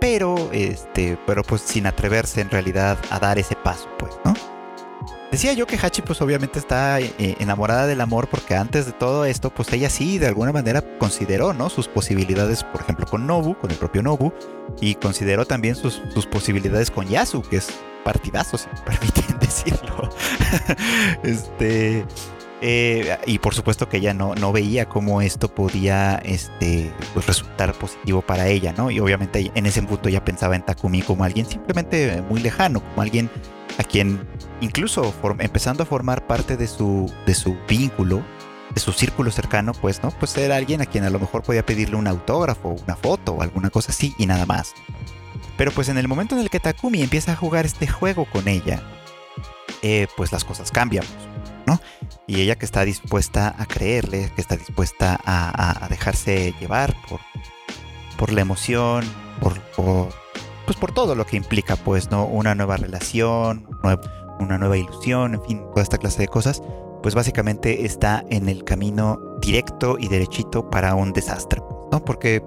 Pero, 0.00 0.36
este, 0.52 1.18
pero 1.26 1.42
pues 1.42 1.62
sin 1.62 1.88
atreverse 1.88 2.42
en 2.42 2.50
realidad 2.50 2.96
a 3.10 3.18
dar 3.18 3.40
ese 3.40 3.56
paso, 3.56 3.88
pues, 3.98 4.14
¿no? 4.24 4.32
Decía 5.36 5.52
yo 5.52 5.66
que 5.66 5.76
Hachi 5.76 6.00
pues 6.00 6.22
obviamente 6.22 6.58
está 6.58 6.98
eh, 6.98 7.12
enamorada 7.18 7.86
del 7.86 8.00
amor 8.00 8.26
porque 8.26 8.54
antes 8.54 8.86
de 8.86 8.92
todo 8.92 9.26
esto 9.26 9.50
pues 9.50 9.70
ella 9.70 9.90
sí 9.90 10.16
de 10.16 10.28
alguna 10.28 10.50
manera 10.50 10.82
consideró 10.96 11.52
¿no? 11.52 11.68
sus 11.68 11.88
posibilidades 11.88 12.64
por 12.64 12.80
ejemplo 12.80 13.04
con 13.04 13.26
Nobu, 13.26 13.54
con 13.54 13.70
el 13.70 13.76
propio 13.76 14.02
Nobu 14.02 14.32
y 14.80 14.94
consideró 14.94 15.44
también 15.44 15.74
sus, 15.74 16.00
posibilidades 16.30 16.90
con 16.90 17.06
Yasu 17.06 17.42
que 17.42 17.58
es 17.58 17.68
partidazo 18.02 18.56
si 18.56 18.66
me 18.68 18.80
permiten 18.86 19.38
decirlo. 19.38 20.08
este... 21.22 22.06
Eh, 22.62 23.18
y 23.26 23.38
por 23.38 23.54
supuesto 23.54 23.86
que 23.90 23.98
ella 23.98 24.14
no, 24.14 24.34
no 24.34 24.50
veía 24.50 24.88
cómo 24.88 25.20
esto 25.20 25.54
podía 25.54 26.14
este, 26.24 26.90
pues 27.12 27.26
resultar 27.26 27.74
positivo 27.74 28.22
para 28.22 28.48
ella, 28.48 28.72
¿no? 28.74 28.90
Y 28.90 28.98
obviamente 28.98 29.52
en 29.54 29.66
ese 29.66 29.82
punto 29.82 30.08
ya 30.08 30.24
pensaba 30.24 30.56
en 30.56 30.64
Takumi 30.64 31.02
como 31.02 31.24
alguien 31.24 31.44
simplemente 31.44 32.22
muy 32.30 32.40
lejano, 32.40 32.80
como 32.80 33.02
alguien 33.02 33.30
a 33.78 33.84
quien 33.84 34.26
incluso 34.60 35.14
empezando 35.38 35.82
a 35.82 35.86
formar 35.86 36.26
parte 36.26 36.56
de 36.56 36.66
su, 36.66 37.12
de 37.26 37.34
su 37.34 37.56
vínculo, 37.68 38.24
de 38.74 38.80
su 38.80 38.92
círculo 38.92 39.30
cercano, 39.30 39.72
pues, 39.72 40.02
¿no? 40.02 40.10
Pues 40.10 40.36
era 40.36 40.56
alguien 40.56 40.80
a 40.80 40.86
quien 40.86 41.04
a 41.04 41.10
lo 41.10 41.18
mejor 41.18 41.42
podía 41.42 41.64
pedirle 41.64 41.96
un 41.96 42.06
autógrafo, 42.06 42.70
una 42.70 42.96
foto 42.96 43.32
o 43.32 43.42
alguna 43.42 43.70
cosa 43.70 43.92
así 43.92 44.14
y 44.18 44.26
nada 44.26 44.46
más. 44.46 44.74
Pero 45.56 45.70
pues 45.72 45.88
en 45.88 45.98
el 45.98 46.08
momento 46.08 46.34
en 46.34 46.42
el 46.42 46.50
que 46.50 46.60
Takumi 46.60 47.02
empieza 47.02 47.32
a 47.32 47.36
jugar 47.36 47.64
este 47.64 47.86
juego 47.86 48.26
con 48.26 48.48
ella, 48.48 48.82
eh, 49.82 50.06
pues 50.16 50.32
las 50.32 50.44
cosas 50.44 50.70
cambian, 50.70 51.04
¿no? 51.66 51.80
Y 52.26 52.40
ella 52.40 52.56
que 52.56 52.66
está 52.66 52.84
dispuesta 52.84 53.54
a 53.58 53.66
creerle, 53.66 54.30
que 54.34 54.40
está 54.40 54.56
dispuesta 54.56 55.18
a, 55.24 55.86
dejarse 55.88 56.54
llevar 56.60 56.94
por, 57.08 57.20
por 58.18 58.32
la 58.32 58.42
emoción, 58.42 59.04
por, 59.40 59.60
por 59.72 60.25
pues 60.66 60.76
por 60.76 60.92
todo 60.92 61.14
lo 61.14 61.24
que 61.24 61.36
implica, 61.36 61.76
pues, 61.76 62.10
¿no? 62.10 62.26
Una 62.26 62.54
nueva 62.54 62.76
relación, 62.76 63.66
una 64.38 64.58
nueva 64.58 64.76
ilusión, 64.76 65.34
en 65.34 65.42
fin, 65.42 65.60
toda 65.70 65.82
esta 65.82 65.98
clase 65.98 66.22
de 66.22 66.28
cosas, 66.28 66.62
pues 67.02 67.14
básicamente 67.14 67.86
está 67.86 68.24
en 68.30 68.48
el 68.48 68.64
camino 68.64 69.18
directo 69.40 69.96
y 69.98 70.08
derechito 70.08 70.68
para 70.68 70.94
un 70.94 71.12
desastre, 71.12 71.62
¿no? 71.92 72.04
Porque 72.04 72.42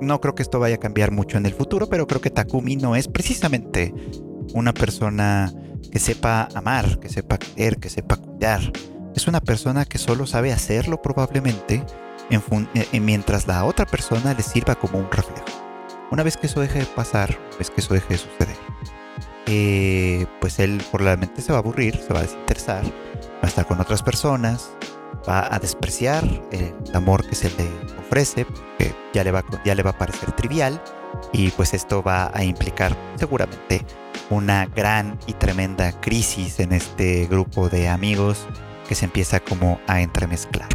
no 0.00 0.20
creo 0.20 0.34
que 0.34 0.42
esto 0.42 0.60
vaya 0.60 0.76
a 0.76 0.78
cambiar 0.78 1.10
mucho 1.10 1.38
en 1.38 1.46
el 1.46 1.54
futuro, 1.54 1.88
pero 1.88 2.06
creo 2.06 2.20
que 2.20 2.30
Takumi 2.30 2.76
no 2.76 2.94
es 2.94 3.08
precisamente 3.08 3.94
una 4.52 4.74
persona 4.74 5.52
que 5.90 5.98
sepa 5.98 6.48
amar, 6.54 6.98
que 6.98 7.08
sepa 7.08 7.38
querer, 7.38 7.78
que 7.78 7.88
sepa 7.88 8.16
cuidar, 8.16 8.60
es 9.14 9.26
una 9.28 9.40
persona 9.40 9.84
que 9.84 9.98
solo 9.98 10.26
sabe 10.26 10.52
hacerlo 10.52 11.00
probablemente 11.00 11.84
en 12.30 13.04
mientras 13.04 13.46
la 13.46 13.64
otra 13.64 13.86
persona 13.86 14.34
le 14.34 14.42
sirva 14.42 14.74
como 14.74 14.98
un 14.98 15.10
reflejo. 15.10 15.71
Una 16.12 16.22
vez 16.22 16.36
que 16.36 16.46
eso 16.46 16.60
deje 16.60 16.80
de 16.80 16.84
pasar, 16.84 17.38
vez 17.58 17.70
que 17.70 17.80
eso 17.80 17.94
deje 17.94 18.08
de 18.10 18.18
suceder, 18.18 18.56
eh, 19.46 20.26
pues 20.42 20.58
él 20.58 20.82
probablemente 20.90 21.40
se 21.40 21.52
va 21.52 21.56
a 21.56 21.62
aburrir, 21.62 21.96
se 21.96 22.12
va 22.12 22.18
a 22.18 22.22
desinteresar, 22.24 22.84
va 22.84 23.44
a 23.44 23.46
estar 23.46 23.66
con 23.66 23.80
otras 23.80 24.02
personas, 24.02 24.72
va 25.26 25.48
a 25.50 25.58
despreciar 25.58 26.22
el 26.50 26.74
amor 26.92 27.26
que 27.26 27.34
se 27.34 27.48
le 27.48 27.66
ofrece, 27.98 28.44
porque 28.44 28.94
ya 29.14 29.24
le 29.24 29.30
va, 29.30 29.42
ya 29.64 29.74
le 29.74 29.82
va 29.82 29.92
a 29.92 29.98
parecer 29.98 30.32
trivial, 30.32 30.78
y 31.32 31.48
pues 31.52 31.72
esto 31.72 32.02
va 32.02 32.30
a 32.34 32.44
implicar 32.44 32.94
seguramente 33.16 33.82
una 34.28 34.66
gran 34.66 35.18
y 35.26 35.32
tremenda 35.32 35.98
crisis 36.02 36.60
en 36.60 36.74
este 36.74 37.24
grupo 37.24 37.70
de 37.70 37.88
amigos 37.88 38.46
que 38.86 38.94
se 38.94 39.06
empieza 39.06 39.40
como 39.40 39.80
a 39.86 40.02
entremezclar. 40.02 40.68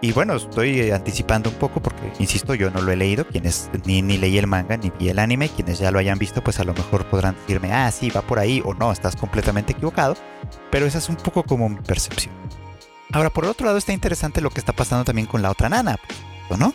Y 0.00 0.12
bueno, 0.12 0.36
estoy 0.36 0.92
anticipando 0.92 1.50
un 1.50 1.56
poco 1.56 1.80
insisto, 2.18 2.54
yo 2.54 2.70
no 2.70 2.80
lo 2.80 2.92
he 2.92 2.96
leído. 2.96 3.26
Quienes 3.26 3.70
ni, 3.84 4.02
ni 4.02 4.18
leí 4.18 4.38
el 4.38 4.46
manga 4.46 4.76
ni 4.76 4.90
vi 4.98 5.08
el 5.08 5.18
anime, 5.18 5.48
quienes 5.48 5.78
ya 5.78 5.90
lo 5.90 5.98
hayan 5.98 6.18
visto, 6.18 6.42
pues 6.42 6.58
a 6.60 6.64
lo 6.64 6.74
mejor 6.74 7.04
podrán 7.06 7.34
decirme, 7.34 7.72
ah, 7.72 7.90
sí, 7.90 8.10
va 8.10 8.22
por 8.22 8.38
ahí 8.38 8.62
o 8.64 8.74
no, 8.74 8.92
estás 8.92 9.16
completamente 9.16 9.72
equivocado. 9.72 10.16
Pero 10.70 10.86
esa 10.86 10.98
es 10.98 11.08
un 11.08 11.16
poco 11.16 11.42
como 11.42 11.68
mi 11.68 11.76
percepción. 11.76 12.34
Ahora, 13.12 13.30
por 13.30 13.44
el 13.44 13.50
otro 13.50 13.66
lado, 13.66 13.78
está 13.78 13.92
interesante 13.92 14.40
lo 14.40 14.50
que 14.50 14.60
está 14.60 14.72
pasando 14.72 15.04
también 15.04 15.26
con 15.26 15.40
la 15.40 15.50
otra 15.50 15.68
nana, 15.68 15.96
¿no? 16.58 16.72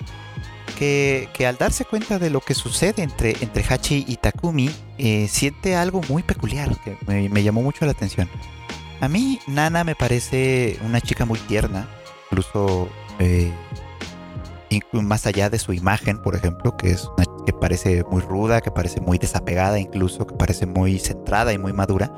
Que, 0.77 1.30
que 1.34 1.46
al 1.46 1.58
darse 1.58 1.86
cuenta 1.86 2.18
de 2.18 2.32
lo 2.32 2.42
que 2.42 2.56
sucede 2.56 3.03
entre, 3.03 3.36
entre 3.42 3.63
Hachi 3.63 4.06
y 4.08 4.18
Takumi, 4.18 4.72
eh, 4.98 5.27
siente 5.30 5.75
algo 5.75 6.01
muy 6.10 6.24
peculiar 6.24 6.75
que 6.80 6.98
me, 7.06 7.30
me 7.30 7.44
llamó 7.44 7.62
mucho 7.62 7.86
la 7.86 7.92
atención. 7.92 8.27
A 9.00 9.08
mí, 9.08 9.39
Nana 9.46 9.84
me 9.84 9.96
parece 9.96 10.80
una 10.84 11.01
chica 11.01 11.25
muy 11.25 11.38
tierna, 11.39 11.88
incluso 12.32 12.89
eh, 13.20 13.51
más 14.92 15.25
allá 15.25 15.50
de 15.50 15.60
su 15.60 15.74
imagen, 15.74 16.22
por 16.22 16.36
ejemplo, 16.36 16.75
que 16.77 16.92
es 16.92 17.06
una 17.18 17.25
que 17.46 17.53
parece 17.53 18.03
muy 18.10 18.22
ruda, 18.22 18.62
que 18.62 18.72
parece 18.72 19.01
muy 19.01 19.18
desapegada, 19.18 19.80
incluso 19.80 20.25
que 20.25 20.36
parece 20.36 20.65
muy 20.65 21.00
centrada 21.00 21.53
y 21.53 21.58
muy 21.58 21.74
madura. 21.74 22.12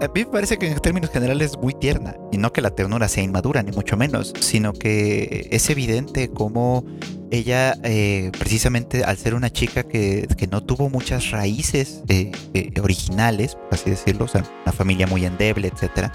A 0.00 0.08
mí 0.12 0.24
me 0.24 0.26
parece 0.26 0.58
que 0.58 0.66
en 0.66 0.80
términos 0.80 1.10
generales 1.10 1.52
es 1.52 1.58
muy 1.58 1.74
tierna, 1.74 2.16
y 2.32 2.38
no 2.38 2.52
que 2.52 2.60
la 2.60 2.70
ternura 2.70 3.08
sea 3.08 3.22
inmadura, 3.22 3.62
ni 3.62 3.70
mucho 3.70 3.96
menos, 3.96 4.32
sino 4.40 4.72
que 4.72 5.48
es 5.52 5.70
evidente 5.70 6.28
cómo 6.28 6.84
ella, 7.30 7.76
eh, 7.84 8.32
precisamente 8.36 9.04
al 9.04 9.16
ser 9.16 9.34
una 9.34 9.50
chica 9.50 9.84
que, 9.84 10.26
no 10.50 10.60
tuvo 10.60 10.90
muchas 10.90 11.30
raíces 11.30 12.02
eh, 12.08 12.32
originales, 12.82 13.54
por 13.54 13.74
así 13.74 13.90
decirlo, 13.90 14.24
o 14.24 14.28
sea, 14.28 14.44
una 14.64 14.72
familia 14.72 15.06
muy 15.06 15.24
endeble, 15.24 15.68
etcétera, 15.68 16.12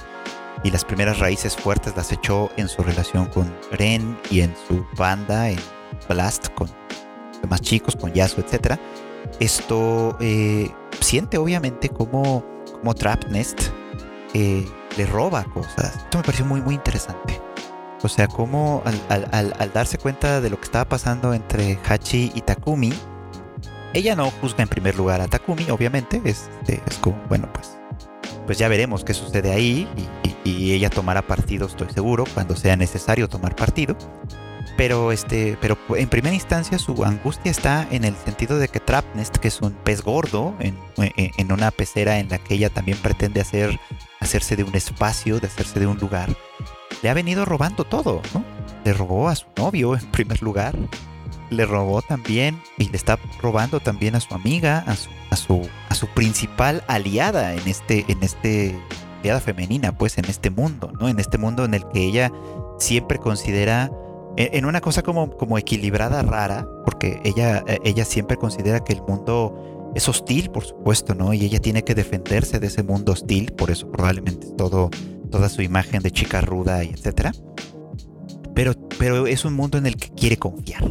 y 0.63 0.71
las 0.71 0.85
primeras 0.85 1.19
raíces 1.19 1.55
fuertes 1.55 1.95
las 1.95 2.11
echó 2.11 2.49
en 2.57 2.67
su 2.67 2.83
relación 2.83 3.27
con 3.27 3.53
Ren 3.71 4.17
y 4.29 4.41
en 4.41 4.53
su 4.67 4.85
banda, 4.97 5.49
en 5.49 5.59
Blast, 6.09 6.47
con 6.49 6.69
demás 7.41 7.61
chicos, 7.61 7.95
con 7.95 8.13
Yasuo, 8.13 8.43
etc. 8.43 8.79
Esto 9.39 10.17
eh, 10.19 10.69
siente 10.99 11.37
obviamente 11.37 11.89
como, 11.89 12.43
como 12.73 12.93
Trapnest 12.93 13.69
eh, 14.33 14.65
le 14.97 15.05
roba 15.05 15.43
cosas. 15.45 15.95
Esto 15.95 16.17
me 16.17 16.23
pareció 16.23 16.45
muy, 16.45 16.61
muy 16.61 16.75
interesante. 16.75 17.39
O 18.03 18.09
sea, 18.09 18.27
como 18.27 18.83
al, 19.09 19.71
darse 19.73 19.97
cuenta 19.97 20.39
de 20.39 20.49
lo 20.49 20.57
que 20.57 20.65
estaba 20.65 20.85
pasando 20.85 21.33
entre 21.33 21.79
Hachi 21.87 22.31
y 22.35 22.41
Takumi, 22.41 22.93
ella 23.93 24.15
no 24.15 24.29
juzga 24.29 24.63
en 24.63 24.69
primer 24.69 24.95
lugar 24.95 25.21
a 25.21 25.27
Takumi, 25.27 25.69
obviamente, 25.71 26.21
es, 26.23 26.49
es 26.67 26.97
como, 26.99 27.17
bueno, 27.27 27.49
pues 27.53 27.76
pues 28.47 28.57
ya 28.57 28.67
veremos 28.69 29.03
qué 29.03 29.13
sucede 29.13 29.51
ahí 29.51 29.87
y, 30.43 30.71
ella 30.71 30.89
tomará 30.89 31.21
partido, 31.21 31.67
estoy 31.67 31.89
seguro, 31.93 32.23
cuando 32.33 32.55
sea 32.55 32.77
necesario 32.77 33.27
tomar 33.27 33.55
partido. 33.55 33.97
Pero, 34.77 35.11
este, 35.11 35.57
pero 35.59 35.77
en 35.95 36.07
primera 36.07 36.33
instancia 36.33 36.77
su 36.77 37.03
angustia 37.03 37.51
está 37.51 37.87
en 37.91 38.05
el 38.05 38.15
sentido 38.15 38.57
de 38.57 38.67
que 38.67 38.79
Trapnest, 38.79 39.37
que 39.37 39.49
es 39.49 39.61
un 39.61 39.71
pez 39.73 40.01
gordo 40.01 40.55
en, 40.59 40.77
en 40.97 41.51
una 41.51 41.71
pecera 41.71 42.19
en 42.19 42.29
la 42.29 42.37
que 42.37 42.53
ella 42.53 42.69
también 42.69 42.97
pretende 42.99 43.41
hacer, 43.41 43.77
hacerse 44.19 44.55
de 44.55 44.63
un 44.63 44.75
espacio, 44.75 45.39
de 45.39 45.47
hacerse 45.47 45.79
de 45.79 45.87
un 45.87 45.97
lugar, 45.97 46.29
le 47.01 47.09
ha 47.09 47.13
venido 47.13 47.43
robando 47.43 47.83
todo, 47.83 48.21
¿no? 48.33 48.43
Le 48.85 48.93
robó 48.93 49.29
a 49.29 49.35
su 49.35 49.47
novio 49.57 49.95
en 49.95 50.05
primer 50.11 50.41
lugar, 50.41 50.75
le 51.49 51.65
robó 51.65 52.01
también 52.01 52.61
y 52.77 52.89
le 52.89 52.97
está 52.97 53.19
robando 53.41 53.79
también 53.79 54.15
a 54.15 54.19
su 54.19 54.33
amiga, 54.33 54.79
a 54.87 54.95
su 54.95 55.09
a 55.29 55.35
su, 55.35 55.67
a 55.89 55.95
su 55.95 56.07
principal 56.07 56.83
aliada 56.87 57.53
en 57.53 57.67
este, 57.67 58.05
en 58.07 58.23
este, 58.23 58.75
aliada 59.19 59.39
femenina, 59.39 59.97
pues 59.97 60.17
en 60.17 60.25
este 60.25 60.49
mundo, 60.49 60.91
¿no? 60.99 61.09
En 61.09 61.19
este 61.19 61.37
mundo 61.37 61.65
en 61.65 61.73
el 61.73 61.87
que 61.89 62.03
ella 62.03 62.31
siempre 62.79 63.17
considera, 63.17 63.91
en 64.37 64.65
una 64.65 64.81
cosa 64.81 65.03
como, 65.03 65.31
como 65.31 65.57
equilibrada, 65.57 66.21
rara, 66.21 66.67
porque 66.85 67.19
ella, 67.23 67.63
ella 67.83 68.05
siempre 68.05 68.37
considera 68.37 68.83
que 68.83 68.93
el 68.93 69.01
mundo 69.01 69.91
es 69.95 70.07
hostil, 70.07 70.51
por 70.51 70.63
supuesto, 70.63 71.15
¿no? 71.15 71.33
Y 71.33 71.43
ella 71.43 71.59
tiene 71.59 71.83
que 71.83 71.95
defenderse 71.95 72.59
de 72.59 72.67
ese 72.67 72.83
mundo 72.83 73.13
hostil, 73.13 73.51
por 73.53 73.71
eso 73.71 73.89
probablemente 73.89 74.47
todo, 74.57 74.89
toda 75.31 75.49
su 75.49 75.61
imagen 75.61 76.01
de 76.03 76.11
chica 76.11 76.41
ruda 76.41 76.83
y 76.83 76.89
etcétera. 76.89 77.31
Pero, 78.53 78.73
pero 78.97 79.27
es 79.27 79.45
un 79.45 79.53
mundo 79.53 79.77
en 79.77 79.87
el 79.87 79.97
que 79.97 80.09
quiere 80.09 80.37
confiar. 80.37 80.83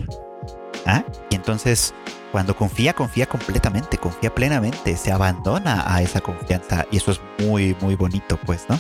¿Ah? 0.86 1.04
Y 1.30 1.34
entonces 1.34 1.94
cuando 2.32 2.56
confía, 2.56 2.92
confía 2.92 3.26
completamente, 3.26 3.98
confía 3.98 4.34
plenamente, 4.34 4.96
se 4.96 5.12
abandona 5.12 5.84
a 5.86 6.02
esa 6.02 6.20
confianza 6.20 6.86
y 6.90 6.98
eso 6.98 7.12
es 7.12 7.20
muy, 7.38 7.76
muy 7.80 7.94
bonito, 7.94 8.38
pues, 8.44 8.66
¿no? 8.68 8.78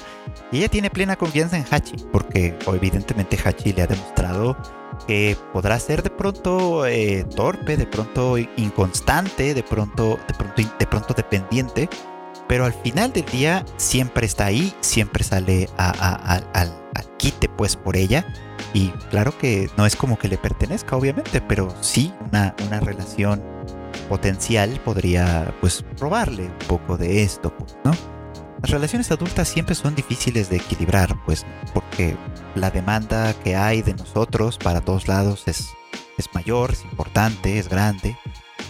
Y 0.52 0.58
ella 0.58 0.68
tiene 0.68 0.90
plena 0.90 1.16
confianza 1.16 1.56
en 1.56 1.64
Hachi, 1.70 1.96
porque 2.12 2.58
evidentemente 2.66 3.38
Hachi 3.42 3.72
le 3.72 3.82
ha 3.82 3.86
demostrado 3.86 4.56
que 5.06 5.36
podrá 5.52 5.78
ser 5.78 6.02
de 6.02 6.10
pronto 6.10 6.86
eh, 6.86 7.24
torpe, 7.34 7.76
de 7.76 7.86
pronto 7.86 8.36
inconstante, 8.38 9.54
de 9.54 9.62
pronto, 9.62 10.18
de 10.28 10.34
pronto, 10.34 10.62
de 10.78 10.86
pronto 10.86 11.14
dependiente, 11.14 11.88
pero 12.48 12.64
al 12.64 12.74
final 12.74 13.12
del 13.12 13.24
día 13.26 13.64
siempre 13.76 14.26
está 14.26 14.46
ahí, 14.46 14.74
siempre 14.80 15.24
sale 15.24 15.68
al 15.76 16.85
quite 17.18 17.48
pues 17.48 17.76
por 17.76 17.96
ella 17.96 18.26
y 18.72 18.88
claro 19.10 19.36
que 19.38 19.70
no 19.76 19.86
es 19.86 19.96
como 19.96 20.18
que 20.18 20.28
le 20.28 20.38
pertenezca, 20.38 20.96
obviamente, 20.96 21.40
pero 21.40 21.74
sí 21.80 22.12
una, 22.30 22.54
una 22.66 22.80
relación 22.80 23.42
potencial 24.08 24.80
podría 24.84 25.54
pues 25.60 25.84
robarle 25.98 26.44
un 26.44 26.68
poco 26.68 26.96
de 26.96 27.22
esto, 27.22 27.54
¿no? 27.84 27.92
Las 28.62 28.70
relaciones 28.70 29.10
adultas 29.10 29.48
siempre 29.48 29.74
son 29.74 29.94
difíciles 29.94 30.48
de 30.48 30.56
equilibrar, 30.56 31.14
pues, 31.24 31.44
porque 31.74 32.16
la 32.54 32.70
demanda 32.70 33.34
que 33.44 33.54
hay 33.54 33.82
de 33.82 33.94
nosotros 33.94 34.56
para 34.58 34.80
todos 34.80 35.08
lados 35.08 35.44
es, 35.46 35.68
es 36.16 36.34
mayor, 36.34 36.72
es 36.72 36.82
importante, 36.84 37.58
es 37.58 37.68
grande, 37.68 38.16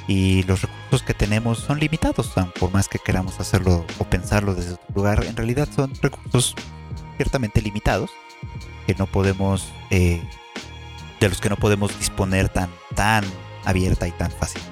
y 0.09 0.43
los 0.45 0.63
recursos 0.63 1.03
que 1.03 1.15
tenemos 1.15 1.59
son 1.59 1.79
limitados, 1.81 2.33
por 2.59 2.73
más 2.73 2.89
que 2.89 2.99
queramos 2.99 3.41
hacerlo 3.41 3.85
o 3.99 4.05
pensarlo 4.05 4.55
desde 4.55 4.75
otro 4.75 4.95
lugar, 4.95 5.25
en 5.25 5.37
realidad 5.37 5.69
son 5.75 5.93
recursos 6.01 6.55
ciertamente 7.17 7.63
limitados 7.63 8.11
que 8.87 8.95
no 8.95 9.07
podemos, 9.07 9.73
eh, 9.91 10.23
de 11.21 11.29
los 11.29 11.41
que 11.41 11.49
no 11.49 11.57
podemos 11.57 11.99
disponer 11.99 12.49
tan, 12.49 12.71
tan 12.95 13.25
abierta 13.65 14.07
y 14.07 14.13
tan 14.13 14.31
fácil. 14.31 14.63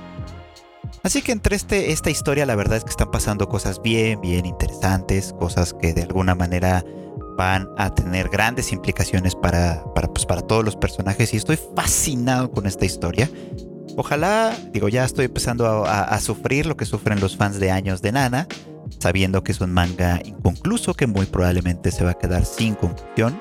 Así 1.03 1.21
que 1.21 1.33
entre 1.33 1.57
este, 1.57 1.93
esta 1.93 2.11
historia 2.11 2.47
la 2.47 2.55
verdad 2.55 2.79
es 2.79 2.85
que 2.85 2.91
están 2.91 3.11
pasando 3.11 3.49
cosas 3.49 3.83
bien, 3.83 4.21
bien 4.21 4.47
interesantes, 4.47 5.35
cosas 5.39 5.75
que 5.75 5.93
de 5.93 6.03
alguna 6.03 6.35
manera 6.35 6.85
van 7.37 7.69
a 7.77 7.91
tener 7.91 8.29
grandes 8.29 8.73
implicaciones 8.73 9.35
para, 9.35 9.85
para, 9.95 10.09
pues, 10.09 10.25
para 10.25 10.41
todos 10.41 10.65
los 10.65 10.77
personajes 10.77 11.35
y 11.35 11.37
estoy 11.37 11.59
fascinado 11.77 12.51
con 12.51 12.67
esta 12.67 12.85
historia. 12.85 13.29
Ojalá, 13.97 14.57
digo, 14.73 14.89
ya 14.89 15.05
estoy 15.05 15.27
empezando 15.27 15.85
a, 15.85 16.05
a, 16.05 16.21
sufrir 16.21 16.67
lo 16.67 16.77
que 16.77 16.85
sufren 16.85 17.21
los 17.21 17.37
fans 17.37 17.61
de 17.61 17.71
años 17.71 18.03
de 18.03 18.13
Nana, 18.13 18.49
sabiendo 18.99 19.43
que 19.45 19.53
es 19.53 19.61
un 19.61 19.73
manga 19.73 20.21
inconcluso 20.25 20.95
que 20.95 21.07
muy 21.07 21.27
probablemente 21.27 21.91
se 21.91 22.05
va 22.05 22.13
a 22.13 22.19
quedar 22.19 22.45
sin 22.45 22.75
conclusión 22.75 23.41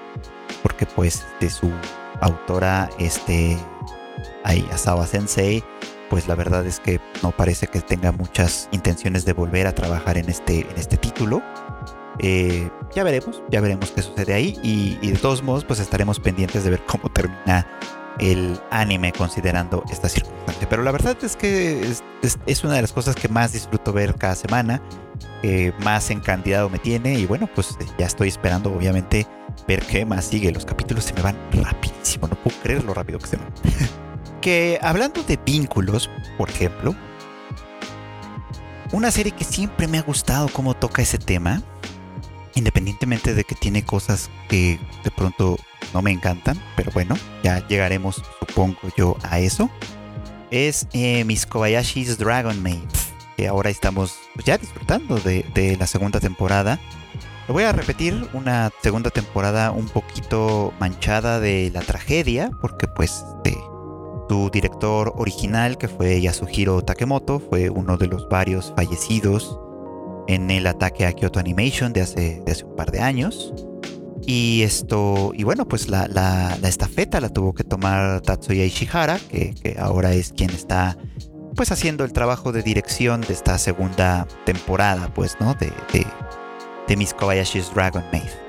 porque 0.62 0.86
pues 0.86 1.26
de 1.40 1.50
su 1.50 1.72
autora, 2.22 2.90
este, 3.00 3.58
Asawa 4.72 5.08
Sensei, 5.08 5.64
pues 6.10 6.28
la 6.28 6.36
verdad 6.36 6.66
es 6.66 6.80
que 6.80 7.00
no 7.22 7.32
parece 7.32 7.68
que 7.68 7.82
tenga 7.82 8.12
muchas 8.12 8.70
intenciones 8.72 9.26
de 9.26 9.34
volver 9.34 9.68
a 9.68 9.74
trabajar 9.76 10.18
en 10.18 10.30
este, 10.30 10.62
en 10.62 10.78
este 10.78 10.98
título. 10.98 11.42
Eh, 12.20 12.70
ya 12.96 13.04
veremos, 13.04 13.42
ya 13.50 13.60
veremos 13.60 13.92
qué 13.92 14.04
sucede 14.04 14.34
ahí 14.34 14.60
y, 14.62 14.96
de 15.08 15.18
todos 15.18 15.42
modos 15.42 15.66
pues 15.66 15.80
estaremos 15.80 16.20
pendientes 16.20 16.64
de 16.64 16.70
ver 16.70 16.86
cómo 16.86 17.10
termina 17.10 17.68
el 18.20 18.60
anime 18.72 19.12
considerando 19.12 19.84
esta 19.92 20.10
circunstancia. 20.10 20.68
Pero 20.70 20.84
la 20.84 20.92
verdad 20.92 21.18
es 21.24 21.36
que 21.36 21.82
es, 22.22 22.64
una 22.64 22.76
de 22.76 22.82
las 22.82 22.94
cosas 22.94 23.16
que 23.16 23.28
más 23.28 23.54
disfruto 23.54 23.94
ver 23.94 24.16
cada 24.16 24.36
semana, 24.36 24.82
más 25.84 26.10
encandidado 26.10 26.70
me 26.70 26.80
tiene 26.80 27.16
y 27.16 27.26
bueno 27.26 27.50
pues 27.54 27.78
ya 27.98 28.06
estoy 28.06 28.30
esperando 28.30 28.74
obviamente 28.74 29.28
ver 29.68 29.82
qué 29.84 30.06
más 30.06 30.26
sigue. 30.26 30.52
Los 30.52 30.66
capítulos 30.66 31.06
se 31.06 31.14
me 31.14 31.22
van 31.22 31.38
rapidísimo, 31.52 32.28
no 32.28 32.36
puedo 32.36 32.56
creer 32.62 32.84
lo 32.84 32.94
rápido 32.94 33.20
que 33.20 33.28
se 33.28 33.38
van. 33.38 33.52
que 34.42 34.80
hablando 34.82 35.24
de 35.24 35.38
vínculos, 35.38 36.10
por 36.38 36.50
ejemplo, 36.50 36.96
una 38.92 39.10
serie 39.10 39.32
que 39.32 39.44
siempre 39.44 39.88
me 39.88 39.98
ha 39.98 40.04
gustado 40.04 40.50
cómo 40.50 40.76
toca 40.76 41.02
ese 41.02 41.18
tema 41.18 41.62
Independientemente 42.56 43.34
de 43.34 43.44
que 43.44 43.56
tiene 43.56 43.84
cosas 43.84 44.30
que 44.48 44.80
de 45.04 45.12
pronto 45.12 45.58
no 45.94 46.02
me 46.02 46.12
encantan, 46.12 46.62
pero 46.76 46.92
bueno, 46.92 47.16
ya 47.44 47.66
llegaremos, 47.68 48.22
supongo 48.40 48.80
yo, 48.96 49.18
a 49.24 49.40
eso. 49.40 49.70
Es 50.52 50.88
eh, 50.94 51.24
Miss 51.26 51.46
Kobayashi's 51.48 52.18
Dragon 52.18 52.62
Maid, 52.62 52.90
que 53.38 53.48
ahora 53.48 53.70
estamos 53.70 54.16
ya 54.46 54.58
disfrutando 54.58 55.18
de, 55.18 55.76
la 55.80 55.88
segunda 55.88 56.20
temporada. 56.20 56.80
Lo 57.48 57.56
voy 57.56 57.64
a 57.64 57.72
repetir, 57.72 58.30
una 58.34 58.72
segunda 58.82 59.10
temporada 59.10 59.72
un 59.72 59.88
poquito 59.88 60.74
manchada 60.80 61.40
de 61.40 61.72
la 61.74 61.82
tragedia, 61.82 62.52
porque 62.62 62.88
pues 62.88 63.26
de 63.44 63.58
su 64.30 64.50
director 64.52 65.14
original, 65.18 65.78
que 65.78 65.88
fue 65.88 66.22
Yasuhiro 66.22 66.84
Takemoto, 66.84 67.40
fue 67.40 67.70
uno 67.70 67.98
de 67.98 68.08
los 68.08 68.30
varios 68.30 68.74
fallecidos 68.76 69.60
en 70.28 70.52
el 70.52 70.68
ataque 70.68 71.06
a 71.06 71.14
Kyoto 71.14 71.40
Animation 71.40 71.94
de 71.94 72.02
hace, 72.02 72.42
un 72.66 72.76
par 72.76 72.92
de 72.92 73.02
años. 73.02 73.54
Y 74.26 74.62
esto, 74.62 75.32
y 75.36 75.44
bueno, 75.44 75.68
pues 75.68 75.90
la, 75.90 76.08
la, 76.08 76.58
estafeta 76.64 77.20
la 77.20 77.30
tuvo 77.30 77.54
que 77.54 77.64
tomar 77.64 78.22
Tatsuya 78.22 78.64
Ishihara, 78.64 79.20
que, 79.20 79.54
que, 79.54 79.76
ahora 79.80 80.14
es 80.14 80.32
quien 80.32 80.50
está 80.50 80.98
pues 81.56 81.72
haciendo 81.72 82.04
el 82.04 82.14
trabajo 82.14 82.52
de 82.52 82.64
dirección 82.64 83.22
de 83.22 83.34
esta 83.34 83.58
segunda 83.58 84.28
temporada, 84.46 85.14
pues, 85.14 85.38
¿no? 85.40 85.54
De, 85.56 85.72
de, 85.92 86.06
de 86.88 86.98
Miss 86.98 87.14
Kobayashi's 87.14 87.72
Dragon 87.74 88.04
Maid. 88.12 88.43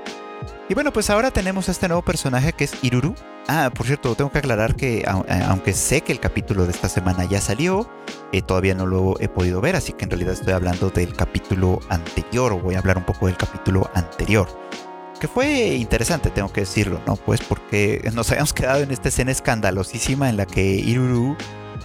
Y 0.67 0.73
bueno, 0.73 0.91
pues 0.91 1.11
ahora 1.11 1.29
tenemos 1.29 1.69
este 1.69 1.87
nuevo 1.87 2.01
personaje 2.01 2.51
que 2.51 2.63
es 2.63 2.83
Iruru. 2.83 3.13
Ah, 3.47 3.69
por 3.71 3.85
cierto, 3.85 4.15
tengo 4.15 4.31
que 4.31 4.39
aclarar 4.39 4.75
que 4.75 5.01
eh, 5.01 5.05
aunque 5.47 5.73
sé 5.73 6.01
que 6.01 6.11
el 6.11 6.19
capítulo 6.19 6.65
de 6.65 6.71
esta 6.71 6.89
semana 6.89 7.23
ya 7.25 7.39
salió, 7.39 7.87
eh, 8.31 8.41
todavía 8.41 8.73
no 8.73 8.87
lo 8.87 9.13
he 9.19 9.29
podido 9.29 9.61
ver, 9.61 9.75
así 9.75 9.93
que 9.93 10.05
en 10.05 10.09
realidad 10.09 10.33
estoy 10.33 10.53
hablando 10.53 10.89
del 10.89 11.13
capítulo 11.13 11.79
anterior, 11.89 12.51
o 12.51 12.59
voy 12.59 12.73
a 12.73 12.79
hablar 12.79 12.97
un 12.97 13.05
poco 13.05 13.27
del 13.27 13.37
capítulo 13.37 13.91
anterior. 13.93 14.47
Que 15.19 15.27
fue 15.27 15.75
interesante, 15.75 16.31
tengo 16.31 16.51
que 16.51 16.61
decirlo, 16.61 16.99
¿no? 17.05 17.15
Pues 17.15 17.41
porque 17.41 18.09
nos 18.15 18.31
habíamos 18.31 18.53
quedado 18.53 18.81
en 18.81 18.89
esta 18.89 19.09
escena 19.09 19.31
escandalosísima 19.31 20.29
en 20.29 20.37
la 20.37 20.47
que 20.47 20.63
Iruru 20.63 21.37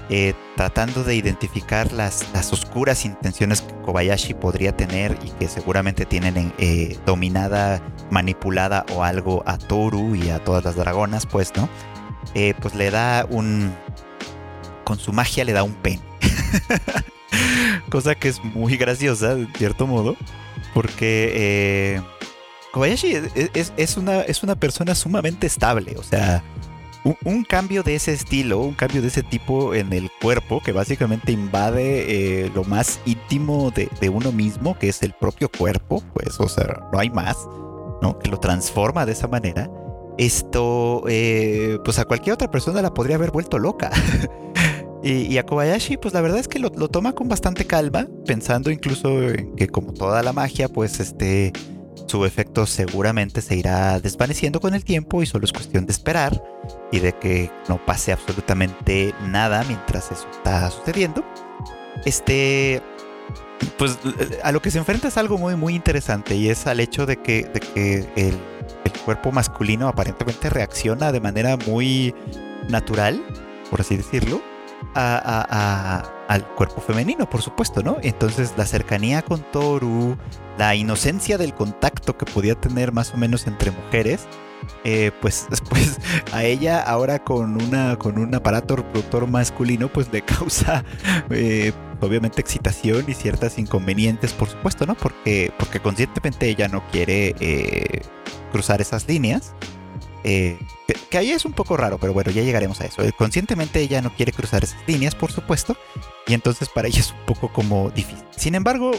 eh, 0.09 0.35
tratando 0.57 1.05
de 1.05 1.15
identificar 1.15 1.93
las, 1.93 2.27
las, 2.33 2.53
oscuras 2.53 3.05
intenciones 3.05 3.63
que 3.63 3.75
Kobayashi 3.83 4.35
podría 4.35 4.77
tener 4.77 5.19
y 5.23 5.31
que 5.31 5.49
seguramente 5.49 6.05
tienen 6.05 6.53
eh, 6.59 6.99
dominada, 7.07 7.83
manipulada 8.11 8.85
o 8.95 9.05
algo 9.05 9.43
a 9.47 9.59
Toru 9.59 10.15
y 10.15 10.31
a 10.31 10.43
todas 10.43 10.65
las 10.65 10.77
dragonas, 10.77 11.27
pues, 11.27 11.53
¿no? 11.57 11.69
Eh, 12.35 12.55
pues 12.61 12.75
le 12.75 12.91
da 12.91 13.27
un... 13.29 13.75
Con 14.85 14.99
su 14.99 15.13
magia 15.13 15.45
le 15.45 15.53
da 15.53 15.63
un 15.63 15.75
pen. 15.75 16.01
Cosa 17.91 18.15
que 18.15 18.29
es 18.29 18.43
muy 18.43 18.77
graciosa, 18.77 19.37
de 19.37 19.47
cierto 19.57 19.87
modo, 19.87 20.17
porque 20.75 22.03
Kobayashi 22.73 23.15
es, 23.35 23.73
es, 23.77 23.97
una, 23.97 24.23
es 24.23 24.43
una 24.43 24.57
persona 24.57 24.95
sumamente 24.95 25.47
estable, 25.47 25.97
o 25.97 26.03
sea 26.03 26.43
un, 27.25 27.45
cambio 27.45 27.83
de 27.83 27.95
ese 27.95 28.13
estilo, 28.13 28.61
un 28.61 28.75
cambio 28.75 29.03
de 29.03 29.09
ese 29.09 29.23
tipo 29.23 29.75
en 29.75 29.93
el 29.93 30.11
cuerpo 30.21 30.61
que 30.63 30.73
básicamente 30.73 31.33
invade 31.33 32.45
eh, 32.45 32.53
lo 32.55 32.65
más 32.65 33.01
íntimo 33.07 33.71
de, 33.71 34.09
uno 34.09 34.33
mismo, 34.33 34.79
que 34.79 34.89
es 34.89 35.03
el 35.03 35.13
propio 35.13 35.51
cuerpo, 35.51 36.03
pues, 36.15 36.39
o 36.41 36.49
sea, 36.49 36.89
no 36.93 36.99
hay 36.99 37.11
más, 37.11 37.37
¿no? 38.03 38.19
Que 38.19 38.29
lo 38.29 38.39
transforma 38.39 39.07
de 39.07 39.13
esa 39.13 39.29
manera. 39.29 39.71
Esto, 40.19 41.05
eh, 41.09 41.79
pues 41.85 41.99
a 41.99 42.05
cualquier 42.05 42.35
otra 42.35 42.51
persona 42.51 42.83
la 42.83 42.93
podría 42.93 43.17
haber 43.17 43.31
vuelto 43.31 43.59
loca. 43.59 43.91
y, 45.03 45.39
a 45.39 45.47
Kobayashi, 45.47 45.97
pues 45.97 46.13
la 46.13 46.21
verdad 46.21 46.39
es 46.39 46.49
que 46.49 46.59
lo, 46.59 46.71
lo 46.77 46.89
toma 46.89 47.13
con 47.13 47.29
bastante 47.29 47.65
calma, 47.65 48.07
pensando 48.27 48.71
incluso 48.71 49.23
en 49.23 49.55
que 49.57 49.69
como 49.69 49.95
toda 49.95 50.23
la 50.23 50.33
magia, 50.33 50.69
pues 50.69 51.01
este 51.01 51.53
su 52.07 52.25
efecto 52.25 52.67
seguramente 52.67 53.41
se 53.41 53.57
irá 53.57 54.01
desvaneciendo 54.01 54.61
con 54.61 54.75
el 54.75 54.85
tiempo 54.85 55.23
y 55.23 55.27
solo 55.27 55.45
es 55.45 55.53
cuestión 55.53 55.87
de 55.87 55.93
esperar 55.93 56.43
y 56.93 57.01
de 57.01 57.13
que 57.13 57.51
no 57.69 57.85
pase 57.85 58.13
absolutamente 58.13 59.15
nada 59.29 59.65
mientras 59.67 60.11
eso 60.11 60.27
está 60.31 60.71
sucediendo. 60.71 61.25
Este, 62.05 62.83
pues 63.79 63.99
a 64.43 64.53
lo 64.53 64.61
que 64.63 64.71
se 64.71 64.79
enfrenta 64.79 65.09
es 65.09 65.17
algo 65.17 65.39
muy 65.39 65.57
muy 65.57 65.75
interesante 65.75 66.35
y 66.37 66.49
es 66.49 66.67
al 66.67 66.81
hecho 66.81 67.07
de 67.07 67.17
que, 67.17 67.45
de 67.45 67.61
que 67.61 68.09
el, 68.17 68.39
cuerpo 69.05 69.33
masculino 69.33 69.89
aparentemente 69.89 70.51
reacciona 70.51 71.11
de 71.11 71.21
manera 71.21 71.57
muy 71.57 72.15
natural, 72.69 73.25
por 73.71 73.81
así 73.81 73.97
decirlo, 73.97 74.43
al 76.31 76.47
cuerpo 76.55 76.81
femenino, 76.81 77.29
por 77.29 77.43
supuesto, 77.43 77.83
¿no? 77.83 77.97
Entonces 78.03 78.55
la 78.57 78.65
cercanía 78.65 79.21
con 79.21 79.43
Toru, 79.51 80.17
la 80.59 80.77
inocencia 80.77 81.39
del 81.39 81.55
contacto 81.55 82.17
que 82.17 82.25
podía 82.25 82.55
tener 82.55 82.93
más 82.93 83.13
o 83.13 83.17
menos 83.17 83.49
entre 83.49 83.73
mujeres, 83.73 84.29
eh, 84.85 85.11
pues 85.21 85.49
después 85.51 85.99
a 86.33 86.45
ella 86.45 86.81
ahora 86.81 87.19
con 87.19 87.61
una 87.61 87.97
con 87.97 88.17
un 88.17 88.33
aparato 88.33 88.77
reproductor 88.77 89.27
masculino 89.27 89.89
pues 89.89 90.13
le 90.13 90.23
causa 90.23 90.85
eh, 91.31 91.73
obviamente 92.01 92.41
excitación 92.41 93.07
y 93.09 93.15
ciertas 93.15 93.59
inconvenientes 93.59 94.33
por 94.33 94.49
supuesto 94.49 94.87
no 94.87 94.95
porque 94.95 95.53
porque 95.59 95.81
conscientemente 95.81 96.49
ella 96.49 96.69
no 96.69 96.87
quiere 96.91 97.35
eh, 97.41 98.03
cruzar 98.53 98.81
esas 98.81 99.09
líneas 99.09 99.55
que, 100.23 100.59
que, 101.09 101.19
ahí 101.19 101.31
es 101.31 101.45
un 101.45 101.53
poco 101.53 101.77
raro 101.77 101.99
pero 101.99 102.13
bueno 102.13 102.31
ya 102.31 102.43
llegaremos 102.43 102.81
a 102.81 102.87
eso 102.87 103.03
conscientemente 103.17 103.81
ella 103.81 104.03
no 104.03 104.15
quiere 104.15 104.33
cruzar 104.33 104.65
esas 104.65 104.79
líneas 104.87 105.15
por 105.15 105.33
supuesto 105.33 105.77
y 106.27 106.35
entonces 106.35 106.69
para 106.69 106.89
ella 106.89 107.01
es 107.01 107.13
un 107.13 107.27
poco 107.27 107.53
como 107.53 107.91
difícil 107.91 108.25
sin 108.37 108.55
embargo 108.55 108.93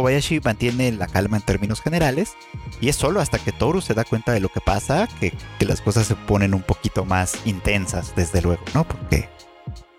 Kobayashi 0.00 0.40
mantiene 0.40 0.92
la 0.92 1.06
calma 1.06 1.36
en 1.36 1.42
términos 1.42 1.80
generales 1.80 2.34
y 2.80 2.88
es 2.88 2.96
solo 2.96 3.20
hasta 3.20 3.38
que 3.38 3.52
Toru 3.52 3.80
se 3.80 3.94
da 3.94 4.04
cuenta 4.04 4.32
de 4.32 4.40
lo 4.40 4.48
que 4.48 4.60
pasa 4.60 5.08
que, 5.20 5.32
las 5.60 5.80
cosas 5.80 6.06
se 6.06 6.16
ponen 6.16 6.54
un 6.54 6.62
poquito 6.62 7.04
más 7.04 7.36
intensas, 7.44 8.14
desde 8.16 8.42
luego, 8.42 8.62
¿no? 8.74 8.84
Porque, 8.84 9.28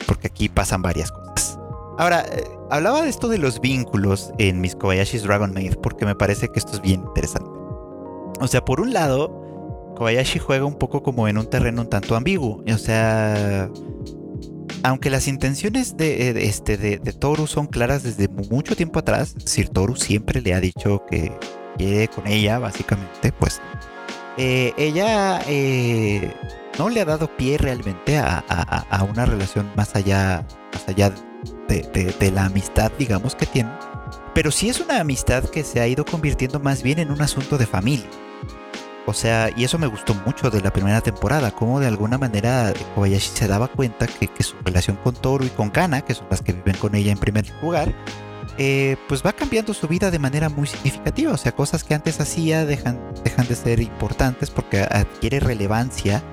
porque 0.05 0.27
aquí 0.27 0.49
pasan 0.49 0.81
varias 0.81 1.11
cosas. 1.11 1.59
Ahora, 1.97 2.25
eh, 2.31 2.43
hablaba 2.69 3.03
de 3.03 3.09
esto 3.09 3.27
de 3.27 3.37
los 3.37 3.61
vínculos 3.61 4.31
en 4.37 4.59
Miss 4.59 4.75
Kobayashi's 4.75 5.23
Dragon 5.23 5.53
Maid 5.53 5.75
porque 5.75 6.05
me 6.05 6.15
parece 6.15 6.49
que 6.49 6.59
esto 6.59 6.73
es 6.73 6.81
bien 6.81 7.01
interesante. 7.01 7.49
O 8.39 8.47
sea, 8.47 8.65
por 8.65 8.81
un 8.81 8.91
lado, 8.91 9.40
Kobayashi 9.95 10.39
juega 10.39 10.65
un 10.65 10.77
poco 10.77 11.03
como 11.03 11.27
en 11.27 11.37
un 11.37 11.49
terreno 11.49 11.81
un 11.81 11.89
tanto 11.89 12.15
ambiguo. 12.15 12.63
O 12.67 12.77
sea, 12.77 13.69
aunque 14.83 15.09
las 15.09 15.27
intenciones 15.27 15.97
de, 15.97 16.45
este, 16.45 16.77
de, 16.77 16.97
Toru 17.13 17.47
son 17.47 17.67
claras 17.67 18.03
desde 18.03 18.27
mucho 18.27 18.75
tiempo 18.75 18.99
atrás, 18.99 19.35
decir, 19.35 19.69
Toru 19.69 19.95
siempre 19.95 20.41
le 20.41 20.53
ha 20.53 20.59
dicho 20.59 21.03
que 21.09 21.31
quiere 21.77 22.07
con 22.07 22.27
ella, 22.27 22.59
básicamente, 22.59 23.31
pues 23.31 23.61
eh, 24.37 24.73
ella 24.77 25.41
eh, 25.47 26.33
no 26.79 26.89
le 26.89 27.01
ha 27.01 27.05
dado 27.05 27.35
pie 27.37 27.57
realmente 27.57 28.17
a, 28.17 29.07
una 29.09 29.25
relación 29.25 29.69
más 29.75 29.95
allá, 29.95 30.45
más 30.73 30.87
allá 30.87 31.13
de, 31.67 32.31
la 32.31 32.45
amistad, 32.45 32.91
digamos, 32.97 33.35
que 33.35 33.45
tiene. 33.45 33.71
Pero 34.33 34.51
sí 34.51 34.69
es 34.69 34.79
una 34.79 34.99
amistad 34.99 35.43
que 35.43 35.63
se 35.63 35.79
ha 35.81 35.87
ido 35.87 36.05
convirtiendo 36.05 36.59
más 36.59 36.81
bien 36.83 36.99
en 36.99 37.11
un 37.11 37.21
asunto 37.21 37.57
de 37.57 37.67
familia. 37.67 38.07
O 39.07 39.13
sea, 39.13 39.49
y 39.55 39.63
eso 39.63 39.79
me 39.79 39.87
gustó 39.87 40.13
mucho 40.13 40.49
de 40.49 40.61
la 40.61 40.71
primera 40.71 41.01
temporada, 41.01 41.51
como 41.51 41.79
de 41.79 41.87
alguna 41.87 42.17
manera 42.17 42.71
Kobayashi 42.93 43.31
se 43.33 43.47
daba 43.47 43.67
cuenta 43.67 44.05
que, 44.07 44.29
su 44.43 44.55
relación 44.63 44.97
con 44.97 45.15
Toru 45.15 45.45
y 45.45 45.49
con 45.49 45.69
Kana, 45.69 46.01
que 46.01 46.13
son 46.13 46.27
las 46.29 46.41
que 46.41 46.53
viven 46.53 46.77
con 46.77 46.93
ella 46.93 47.11
en 47.11 47.17
primer 47.17 47.45
lugar, 47.61 47.93
eh, 48.57 48.97
pues 49.07 49.25
va 49.25 49.33
cambiando 49.33 49.73
su 49.73 49.87
vida 49.87 50.11
de 50.11 50.19
manera 50.19 50.49
muy 50.49 50.67
significativa. 50.67 51.31
O 51.31 51.37
sea, 51.37 51.51
cosas 51.51 51.83
que 51.83 51.95
antes 51.95 52.19
hacía 52.19 52.65
dejan, 52.65 52.99
de 53.47 53.55
ser 53.55 53.81
importantes 53.81 54.51
porque 54.51 54.81
adquiere 54.81 55.39
relevancia 55.39 56.23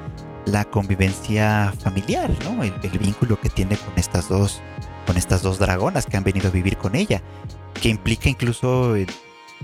la 0.44 0.64
convivencia 0.66 1.72
familiar, 1.81 2.31
¿no? 2.44 2.62
El, 2.62 2.74
el, 2.83 2.98
vínculo 2.98 3.40
que 3.40 3.48
tiene 3.48 3.76
con 3.76 3.92
estas 3.96 4.28
dos, 4.28 4.61
con 5.07 5.16
estas 5.16 5.42
dos 5.42 5.59
dragonas 5.59 6.07
que 6.07 6.16
han 6.16 6.24
venido 6.24 6.48
a 6.48 6.50
vivir 6.50 6.76
con 6.76 6.94
ella, 6.94 7.22
que 7.81 7.88
implica 7.88 8.28
incluso 8.28 8.94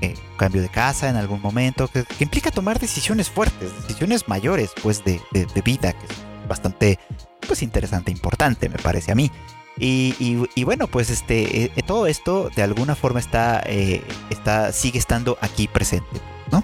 eh, 0.00 0.14
cambio 0.36 0.60
de 0.60 0.68
casa 0.68 1.08
en 1.08 1.16
algún 1.16 1.40
momento, 1.40 1.88
que, 1.88 2.04
implica 2.18 2.50
tomar 2.50 2.78
decisiones 2.78 3.30
fuertes, 3.30 3.72
decisiones 3.82 4.28
mayores, 4.28 4.72
pues, 4.82 5.04
de, 5.04 5.20
vida, 5.64 5.92
que 5.92 6.06
es 6.06 6.48
bastante, 6.48 6.98
pues, 7.46 7.62
interesante, 7.62 8.10
importante, 8.10 8.68
me 8.68 8.78
parece 8.78 9.12
a 9.12 9.14
mí. 9.14 9.30
Y, 9.76 10.64
bueno, 10.64 10.86
pues 10.86 11.10
este, 11.10 11.64
eh, 11.64 11.82
todo 11.84 12.06
esto 12.06 12.48
de 12.54 12.62
alguna 12.62 12.94
forma 12.94 13.18
está, 13.18 13.62
eh, 13.66 14.02
está, 14.30 14.72
sigue 14.72 14.98
estando 14.98 15.36
aquí 15.40 15.66
presente, 15.68 16.20
¿no? 16.52 16.62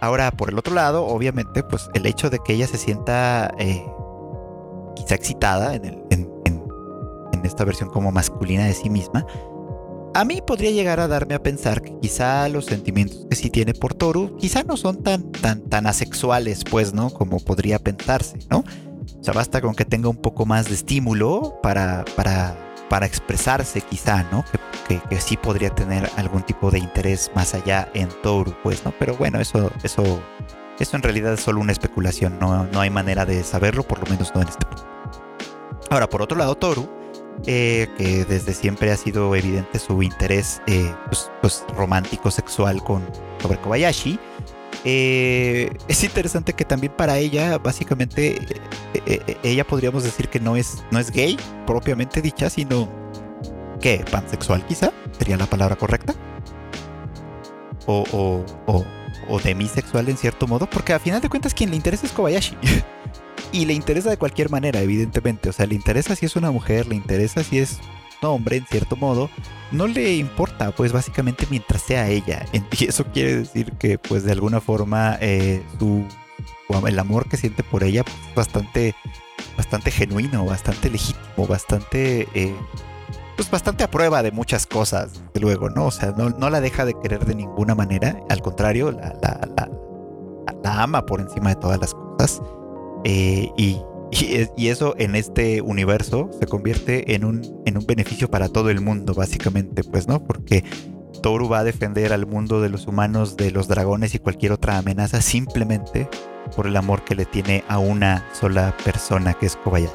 Ahora, 0.00 0.30
por 0.30 0.48
el 0.48 0.58
otro 0.58 0.74
lado, 0.74 1.06
obviamente, 1.06 1.62
pues 1.62 1.90
el 1.94 2.06
hecho 2.06 2.30
de 2.30 2.38
que 2.38 2.54
ella 2.54 2.66
se 2.66 2.78
sienta 2.78 3.52
quizá 4.96 5.14
excitada 5.14 5.74
en, 5.74 5.84
el, 5.84 5.98
en, 6.10 6.30
en 7.32 7.46
esta 7.46 7.64
versión 7.64 7.90
como 7.90 8.12
masculina 8.12 8.64
de 8.64 8.74
sí 8.74 8.90
misma, 8.90 9.26
a 10.14 10.24
mí 10.24 10.42
podría 10.44 10.70
llegar 10.70 11.00
a 11.00 11.08
darme 11.08 11.34
a 11.34 11.42
pensar 11.42 11.82
que 11.82 11.96
quizá 12.00 12.48
los 12.48 12.66
sentimientos 12.66 13.26
que 13.28 13.36
sí 13.36 13.50
tiene 13.50 13.74
por 13.74 13.94
Toru 13.94 14.36
quizá 14.36 14.62
no 14.64 14.76
son 14.76 15.02
tan, 15.02 15.30
tan, 15.30 15.62
tan 15.62 15.86
asexuales, 15.86 16.64
pues, 16.64 16.92
¿no? 16.92 17.10
Como 17.10 17.38
podría 17.38 17.78
pensarse, 17.78 18.38
¿no? 18.50 18.58
O 18.58 19.24
sea, 19.24 19.34
basta 19.34 19.60
con 19.60 19.74
que 19.74 19.84
tenga 19.84 20.08
un 20.08 20.16
poco 20.16 20.46
más 20.46 20.68
de 20.68 20.74
estímulo 20.74 21.58
para, 21.62 22.04
para, 22.16 22.56
para 22.88 23.06
expresarse 23.06 23.80
quizá, 23.82 24.24
¿no? 24.30 24.44
Que, 24.88 25.00
que, 25.08 25.20
sí 25.20 25.36
podría 25.36 25.70
tener 25.70 26.10
algún 26.16 26.42
tipo 26.42 26.70
de 26.70 26.78
interés 26.78 27.30
más 27.34 27.54
allá 27.54 27.88
en 27.94 28.08
Toru, 28.22 28.54
pues, 28.62 28.84
¿no? 28.84 28.92
Pero 28.98 29.16
bueno, 29.16 29.40
eso, 29.40 29.70
eso, 29.82 30.20
eso 30.78 30.96
en 30.96 31.02
realidad 31.02 31.34
es 31.34 31.40
solo 31.40 31.60
una 31.60 31.72
especulación, 31.72 32.38
no, 32.40 32.64
no 32.64 32.80
hay 32.80 32.90
manera 32.90 33.24
de 33.24 33.44
saberlo, 33.44 33.84
por 33.84 34.00
lo 34.00 34.06
menos 34.06 34.32
no 34.34 34.42
en 34.42 34.48
este 34.48 34.66
punto. 34.66 34.86
Ahora, 35.90 36.08
por 36.08 36.22
otro 36.22 36.38
lado, 36.38 36.54
Toru, 36.54 36.99
eh, 37.46 37.88
que 37.96 38.24
desde 38.24 38.52
siempre 38.54 38.90
ha 38.90 38.96
sido 38.96 39.34
evidente 39.34 39.78
su 39.78 40.02
interés 40.02 40.60
eh, 40.66 40.92
pues, 41.06 41.30
pues, 41.40 41.64
romántico, 41.76 42.30
sexual 42.30 42.82
con, 42.82 43.02
sobre 43.40 43.58
Kobayashi, 43.58 44.18
eh, 44.84 45.70
es 45.88 46.04
interesante 46.04 46.54
que 46.54 46.64
también 46.64 46.92
para 46.96 47.18
ella, 47.18 47.58
básicamente, 47.58 48.36
eh, 48.94 49.00
eh, 49.06 49.36
ella 49.42 49.66
podríamos 49.66 50.04
decir 50.04 50.28
que 50.28 50.40
no 50.40 50.56
es, 50.56 50.82
no 50.90 50.98
es 50.98 51.10
gay, 51.10 51.38
propiamente 51.66 52.22
dicha, 52.22 52.48
sino 52.48 52.88
que 53.80 54.04
pansexual 54.10 54.64
quizá, 54.66 54.92
sería 55.18 55.36
la 55.36 55.46
palabra 55.46 55.76
correcta. 55.76 56.14
O, 57.86 58.04
o, 58.12 58.44
o, 58.66 58.84
o 59.28 59.40
demisexual 59.40 60.08
en 60.08 60.16
cierto 60.16 60.46
modo, 60.46 60.68
porque 60.68 60.92
a 60.92 60.98
final 60.98 61.20
de 61.20 61.28
cuentas 61.28 61.54
quien 61.54 61.70
le 61.70 61.76
interesa 61.76 62.06
es 62.06 62.12
Kobayashi. 62.12 62.56
y 63.52 63.64
le 63.66 63.74
interesa 63.74 64.10
de 64.10 64.16
cualquier 64.16 64.50
manera, 64.50 64.80
evidentemente. 64.80 65.48
O 65.48 65.52
sea, 65.52 65.66
le 65.66 65.74
interesa 65.74 66.16
si 66.16 66.26
es 66.26 66.36
una 66.36 66.50
mujer, 66.50 66.86
le 66.86 66.94
interesa 66.94 67.42
si 67.42 67.58
es 67.58 67.78
un 68.22 68.28
hombre, 68.28 68.56
en 68.56 68.66
cierto 68.66 68.96
modo 68.96 69.30
no 69.72 69.86
le 69.86 70.16
importa, 70.16 70.72
pues 70.72 70.92
básicamente 70.92 71.46
mientras 71.50 71.82
sea 71.82 72.08
ella. 72.08 72.44
Y 72.78 72.84
eso 72.84 73.04
quiere 73.06 73.36
decir 73.36 73.72
que, 73.72 73.98
pues 73.98 74.24
de 74.24 74.32
alguna 74.32 74.60
forma, 74.60 75.16
eh, 75.20 75.62
su, 75.78 76.04
el 76.86 76.98
amor 76.98 77.28
que 77.28 77.36
siente 77.36 77.62
por 77.62 77.84
ella 77.84 78.04
pues, 78.04 78.16
es 78.16 78.34
bastante, 78.34 78.94
bastante 79.56 79.90
genuino, 79.90 80.44
bastante 80.44 80.90
legítimo, 80.90 81.46
bastante, 81.46 82.28
eh, 82.34 82.54
pues 83.36 83.50
bastante 83.50 83.84
a 83.84 83.90
prueba 83.90 84.22
de 84.22 84.32
muchas 84.32 84.66
cosas, 84.66 85.20
de 85.32 85.40
luego, 85.40 85.70
¿no? 85.70 85.86
O 85.86 85.90
sea, 85.90 86.12
no, 86.16 86.30
no, 86.30 86.50
la 86.50 86.60
deja 86.60 86.84
de 86.84 86.94
querer 87.00 87.24
de 87.24 87.34
ninguna 87.34 87.74
manera, 87.74 88.18
al 88.28 88.42
contrario, 88.42 88.90
la, 88.92 89.14
la, 89.22 89.48
la, 89.56 89.70
la 90.62 90.82
ama 90.82 91.06
por 91.06 91.20
encima 91.20 91.50
de 91.50 91.56
todas 91.56 91.80
las 91.80 91.94
cosas. 91.94 92.40
Eh, 93.04 93.48
y, 93.56 93.78
y, 94.56 94.68
eso 94.68 94.94
en 94.98 95.14
este 95.14 95.60
universo 95.62 96.30
se 96.38 96.46
convierte 96.46 97.14
en 97.14 97.24
un, 97.24 97.62
en 97.66 97.78
un 97.78 97.86
beneficio 97.86 98.30
para 98.30 98.48
todo 98.48 98.70
el 98.70 98.80
mundo, 98.80 99.14
básicamente, 99.14 99.84
pues, 99.84 100.08
¿no? 100.08 100.24
Porque 100.24 100.64
Toru 101.22 101.48
va 101.48 101.60
a 101.60 101.64
defender 101.64 102.12
al 102.12 102.26
mundo 102.26 102.60
de 102.60 102.70
los 102.70 102.86
humanos, 102.86 103.36
de 103.36 103.50
los 103.50 103.68
dragones 103.68 104.14
y 104.14 104.18
cualquier 104.18 104.52
otra 104.52 104.78
amenaza 104.78 105.20
simplemente 105.20 106.08
por 106.56 106.66
el 106.66 106.76
amor 106.76 107.04
que 107.04 107.14
le 107.14 107.24
tiene 107.24 107.64
a 107.68 107.78
una 107.78 108.26
sola 108.32 108.76
persona 108.84 109.34
que 109.34 109.46
es 109.46 109.56
Kobayashi. 109.56 109.92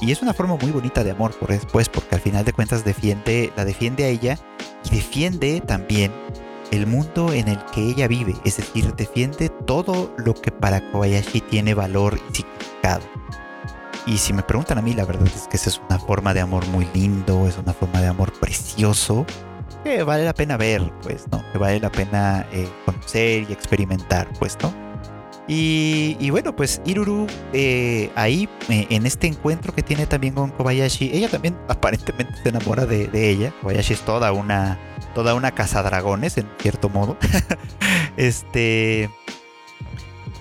Y 0.00 0.12
es 0.12 0.20
una 0.20 0.34
forma 0.34 0.56
muy 0.56 0.70
bonita 0.70 1.02
de 1.02 1.12
amor, 1.12 1.34
por 1.38 1.48
después, 1.48 1.88
porque 1.88 2.14
al 2.14 2.20
final 2.20 2.44
de 2.44 2.52
cuentas 2.52 2.84
defiende, 2.84 3.50
la 3.56 3.64
defiende 3.64 4.04
a 4.04 4.08
ella 4.08 4.38
y 4.84 4.96
defiende 4.96 5.62
también 5.62 6.12
el 6.70 6.86
mundo 6.86 7.32
en 7.32 7.48
el 7.48 7.64
que 7.66 7.82
ella 7.82 8.08
vive, 8.08 8.34
es 8.44 8.56
decir, 8.56 8.94
defiende 8.94 9.48
todo 9.48 10.14
lo 10.18 10.34
que 10.34 10.50
para 10.50 10.80
Kobayashi 10.90 11.40
tiene 11.40 11.74
valor 11.74 12.18
y 12.30 12.36
significado. 12.36 13.02
Y 14.06 14.18
si 14.18 14.32
me 14.32 14.42
preguntan 14.42 14.78
a 14.78 14.82
mí, 14.82 14.94
la 14.94 15.04
verdad 15.04 15.26
es 15.26 15.48
que 15.48 15.56
esa 15.56 15.70
es 15.70 15.80
una 15.88 15.98
forma 15.98 16.32
de 16.32 16.40
amor 16.40 16.66
muy 16.68 16.86
lindo, 16.94 17.48
es 17.48 17.58
una 17.58 17.72
forma 17.72 18.00
de 18.00 18.06
amor 18.06 18.32
precioso, 18.38 19.26
que 19.82 20.02
vale 20.02 20.24
la 20.24 20.34
pena 20.34 20.56
ver, 20.56 20.92
pues, 21.02 21.26
¿no? 21.30 21.44
Que 21.52 21.58
vale 21.58 21.80
la 21.80 21.90
pena 21.90 22.46
eh, 22.52 22.68
conocer 22.84 23.46
y 23.48 23.52
experimentar, 23.52 24.28
pues, 24.38 24.56
¿no? 24.62 24.72
Y, 25.48 26.30
bueno, 26.30 26.56
pues 26.56 26.80
Iruru 26.84 27.28
eh, 27.52 28.10
ahí, 28.16 28.48
eh, 28.68 28.86
en 28.90 29.06
este 29.06 29.28
encuentro 29.28 29.72
que 29.72 29.82
tiene 29.82 30.06
también 30.06 30.34
con 30.34 30.50
Kobayashi, 30.50 31.10
ella 31.12 31.28
también 31.28 31.56
aparentemente 31.68 32.34
se 32.42 32.48
enamora 32.48 32.84
de, 32.84 33.06
de 33.06 33.30
ella. 33.30 33.52
Kobayashi 33.62 33.94
es 33.94 34.00
toda 34.00 34.32
una 34.32 34.76
toda 35.16 35.34
una 35.34 35.52
casa 35.52 35.82
dragones, 35.82 36.36
en 36.36 36.46
cierto 36.58 36.90
modo. 36.90 37.16
este. 38.18 39.08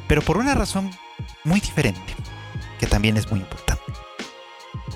Pero 0.09 0.21
por 0.21 0.35
una 0.35 0.53
razón 0.53 0.91
muy 1.45 1.61
diferente, 1.61 2.13
que 2.77 2.85
también 2.85 3.15
es 3.15 3.31
muy 3.31 3.39
importante. 3.39 3.81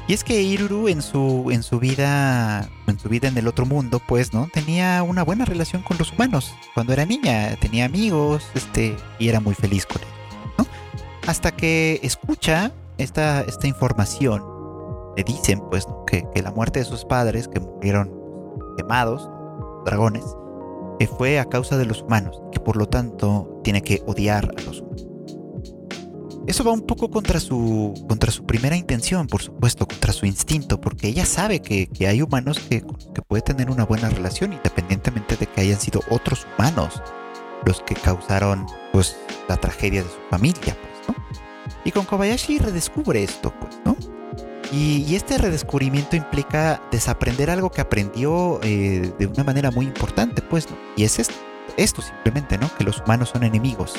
Y 0.05 0.13
es 0.13 0.25
que 0.25 0.41
Iruru 0.41 0.89
en 0.89 1.01
su, 1.01 1.47
en 1.49 1.63
su 1.63 1.79
vida. 1.79 2.69
En 2.87 2.99
su 2.99 3.07
vida 3.07 3.29
en 3.29 3.37
el 3.37 3.47
otro 3.47 3.65
mundo, 3.65 4.01
pues, 4.05 4.33
¿no? 4.33 4.49
Tenía 4.53 5.01
una 5.01 5.23
buena 5.23 5.45
relación 5.45 5.81
con 5.81 5.97
los 5.97 6.11
humanos. 6.11 6.53
Cuando 6.73 6.91
era 6.91 7.05
niña, 7.05 7.55
tenía 7.61 7.85
amigos, 7.85 8.43
este. 8.55 8.97
y 9.17 9.29
era 9.29 9.39
muy 9.39 9.55
feliz 9.55 9.85
con 9.85 10.01
ellos. 10.01 10.55
¿no? 10.57 10.67
Hasta 11.25 11.51
que 11.55 12.01
escucha 12.03 12.73
esta, 12.97 13.41
esta 13.43 13.65
información. 13.65 14.43
Le 15.15 15.23
dicen, 15.23 15.61
pues, 15.69 15.87
que 16.05 16.25
la 16.41 16.51
muerte 16.51 16.79
de 16.79 16.85
sus 16.85 17.05
padres, 17.05 17.47
que 17.47 17.61
murieron 17.61 18.11
quemados, 18.77 19.29
dragones, 19.85 20.23
que 20.99 21.07
fue 21.07 21.39
a 21.39 21.45
causa 21.45 21.77
de 21.77 21.85
los 21.85 22.01
humanos, 22.01 22.41
que 22.51 22.59
por 22.59 22.75
lo 22.75 22.87
tanto 22.87 23.61
tiene 23.63 23.81
que 23.81 24.03
odiar 24.05 24.51
a 24.57 24.61
los 24.61 24.81
humanos. 24.81 25.05
Eso 26.47 26.63
va 26.63 26.71
un 26.71 26.81
poco 26.81 27.11
contra 27.11 27.39
su, 27.39 27.93
contra 28.07 28.31
su 28.31 28.45
primera 28.45 28.75
intención, 28.75 29.27
por 29.27 29.41
supuesto, 29.41 29.87
contra 29.87 30.11
su 30.11 30.25
instinto, 30.25 30.81
porque 30.81 31.07
ella 31.07 31.25
sabe 31.25 31.61
que, 31.61 31.87
que 31.87 32.07
hay 32.07 32.23
humanos 32.23 32.59
que, 32.59 32.81
que 33.13 33.21
puede 33.21 33.43
tener 33.43 33.69
una 33.69 33.85
buena 33.85 34.09
relación, 34.09 34.53
independientemente 34.53 35.35
de 35.35 35.45
que 35.45 35.61
hayan 35.61 35.79
sido 35.79 36.01
otros 36.09 36.47
humanos 36.57 37.03
los 37.65 37.81
que 37.81 37.95
causaron 37.95 38.65
pues, 38.91 39.15
la 39.47 39.57
tragedia 39.57 40.03
de 40.03 40.09
su 40.09 40.19
familia, 40.29 40.75
pues, 40.81 41.07
¿no? 41.07 41.15
Y 41.85 41.91
con 41.91 42.05
Kobayashi 42.05 42.57
redescubre 42.57 43.23
esto, 43.23 43.53
pues, 43.59 43.78
¿no? 44.71 44.77
Y, 44.77 45.15
este 45.15 45.37
redescubrimiento 45.37 46.15
implica 46.15 46.81
desaprender 46.91 47.49
algo 47.49 47.71
que 47.71 47.81
aprendió 47.81 48.59
eh, 48.63 49.11
de 49.17 49.27
una 49.27 49.43
manera 49.43 49.71
muy 49.71 49.85
importante, 49.85 50.41
pues, 50.41 50.67
Y 50.95 51.03
es 51.03 51.19
esto, 51.19 51.35
esto 51.77 52.01
simplemente, 52.01 52.57
¿no? 52.57 52.69
Que 52.77 52.83
los 52.83 52.99
humanos 52.99 53.29
son 53.29 53.43
enemigos. 53.43 53.93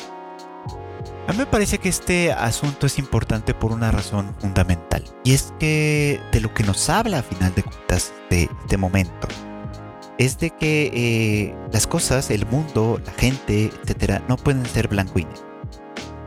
A 1.27 1.33
mí 1.33 1.39
me 1.39 1.47
parece 1.47 1.79
que 1.79 1.89
este 1.89 2.33
asunto 2.33 2.87
es 2.87 2.99
importante 2.99 3.55
por 3.55 3.73
una 3.73 3.93
razón 3.93 4.35
fundamental. 4.41 5.05
Y 5.23 5.35
es 5.35 5.53
que 5.61 6.21
de 6.33 6.41
lo 6.41 6.53
que 6.53 6.65
nos 6.65 6.89
habla 6.91 7.21
a 7.21 7.23
final 7.23 7.55
de 7.55 7.63
cuentas 7.63 8.13
de 8.31 8.49
este 8.65 8.77
momento 8.77 9.29
es 10.19 10.39
de 10.39 10.51
que 10.51 10.91
eh, 10.93 11.55
las 11.73 11.87
cosas, 11.87 12.31
el 12.31 12.47
mundo, 12.47 13.01
la 13.07 13.13
gente, 13.13 13.71
etcétera, 13.83 14.23
no 14.29 14.37
pueden 14.37 14.67
ser 14.67 14.89
blanco 14.89 15.19
y 15.19 15.25
negro. 15.25 15.63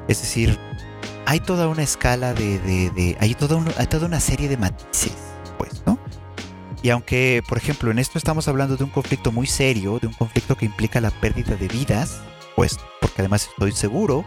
Es 0.08 0.22
decir, 0.22 0.58
hay 1.26 1.40
toda 1.40 1.68
una 1.68 1.84
escala 1.84 2.34
de, 2.34 3.18
hay, 3.20 3.36
toda 3.36 3.56
una, 3.56 3.72
hay 3.78 3.88
toda 3.88 4.08
una 4.08 4.20
serie 4.20 4.48
de 4.50 4.58
matices, 4.58 5.16
pues, 5.58 5.84
¿no? 5.86 5.98
Y 6.82 6.90
aunque, 6.90 7.42
por 7.48 7.58
ejemplo, 7.58 7.92
en 7.92 8.00
esto 8.00 8.18
estamos 8.18 8.48
hablando 8.48 8.76
de 8.76 8.84
un 8.84 8.90
conflicto 8.90 9.32
muy 9.32 9.48
serio, 9.48 10.00
de 10.00 10.08
un 10.08 10.14
conflicto 10.14 10.58
que 10.58 10.66
implica 10.66 11.00
la 11.00 11.12
pérdida 11.12 11.56
de 11.56 11.68
vidas, 11.68 12.22
pues, 12.56 12.78
porque 13.00 13.22
además 13.22 13.48
estoy 13.50 13.72
seguro 13.72 14.26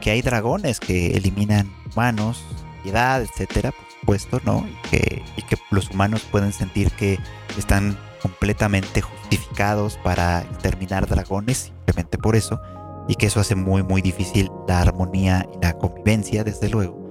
que 0.00 0.10
hay 0.10 0.20
dragones 0.20 0.78
que 0.78 1.16
eliminan 1.16 1.72
humanos, 1.92 2.44
piedad, 2.82 3.22
etcétera, 3.22 3.72
por 3.72 3.86
supuesto, 4.00 4.40
¿no? 4.44 4.66
Y 4.68 4.88
que, 4.90 5.22
y 5.36 5.42
que 5.42 5.56
los 5.70 5.90
humanos 5.90 6.22
pueden 6.30 6.52
sentir 6.52 6.90
que 6.92 7.18
están 7.56 7.98
completamente 8.20 9.00
justificados 9.00 9.96
para 10.02 10.42
exterminar 10.42 11.06
dragones, 11.06 11.58
simplemente 11.58 12.18
por 12.18 12.36
eso 12.36 12.60
y 13.08 13.14
que 13.14 13.26
eso 13.26 13.40
hace 13.40 13.54
muy 13.54 13.82
muy 13.82 14.02
difícil 14.02 14.50
la 14.68 14.80
armonía 14.80 15.46
y 15.54 15.64
la 15.64 15.74
convivencia, 15.74 16.44
desde 16.44 16.68
luego. 16.68 17.06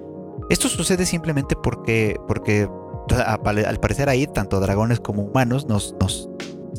Esto 0.49 0.69
sucede 0.69 1.05
simplemente 1.05 1.55
porque, 1.55 2.17
porque 2.27 2.69
al 3.09 3.79
parecer 3.79 4.09
ahí 4.09 4.27
tanto 4.27 4.59
dragones 4.59 4.99
como 4.99 5.23
humanos 5.23 5.67
nos, 5.67 5.95
nos 5.99 6.29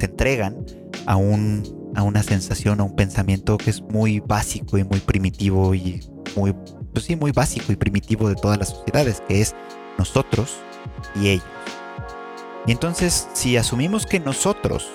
entregan 0.01 0.65
a, 1.07 1.17
un, 1.17 1.93
a 1.95 2.03
una 2.03 2.23
sensación, 2.23 2.81
a 2.81 2.85
un 2.85 2.95
pensamiento 2.95 3.59
que 3.59 3.71
es 3.71 3.83
muy 3.83 4.21
básico 4.21 4.79
y 4.79 4.85
muy 4.85 5.01
primitivo 5.01 5.75
y 5.75 6.01
muy, 6.37 6.55
pues 6.93 7.07
sí, 7.07 7.17
muy 7.17 7.33
básico 7.33 7.73
y 7.73 7.77
primitivo 7.77 8.29
de 8.29 8.35
todas 8.37 8.59
las 8.59 8.69
sociedades, 8.71 9.23
que 9.27 9.41
es 9.41 9.55
nosotros 9.99 10.57
y 11.15 11.29
ellos. 11.29 11.45
Y 12.67 12.73
entonces, 12.73 13.29
si 13.33 13.57
asumimos 13.57 14.07
que 14.07 14.19
nosotros 14.19 14.91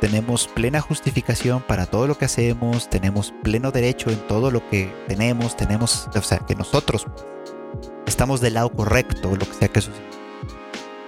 tenemos 0.00 0.48
plena 0.48 0.80
justificación 0.80 1.62
para 1.62 1.86
todo 1.86 2.06
lo 2.06 2.16
que 2.16 2.24
hacemos, 2.24 2.88
tenemos 2.88 3.32
pleno 3.42 3.70
derecho 3.70 4.10
en 4.10 4.18
todo 4.26 4.50
lo 4.50 4.68
que 4.68 4.92
tenemos, 5.06 5.56
tenemos, 5.56 6.08
o 6.14 6.22
sea, 6.22 6.38
que 6.38 6.54
nosotros 6.54 7.06
estamos 8.06 8.40
del 8.40 8.54
lado 8.54 8.70
correcto, 8.70 9.34
lo 9.34 9.46
que 9.46 9.54
sea 9.54 9.68
que 9.68 9.80
sea. 9.80 9.94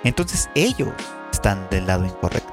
Entonces 0.04 0.48
ellos 0.54 0.92
están 1.32 1.68
del 1.70 1.86
lado 1.86 2.04
incorrecto. 2.04 2.52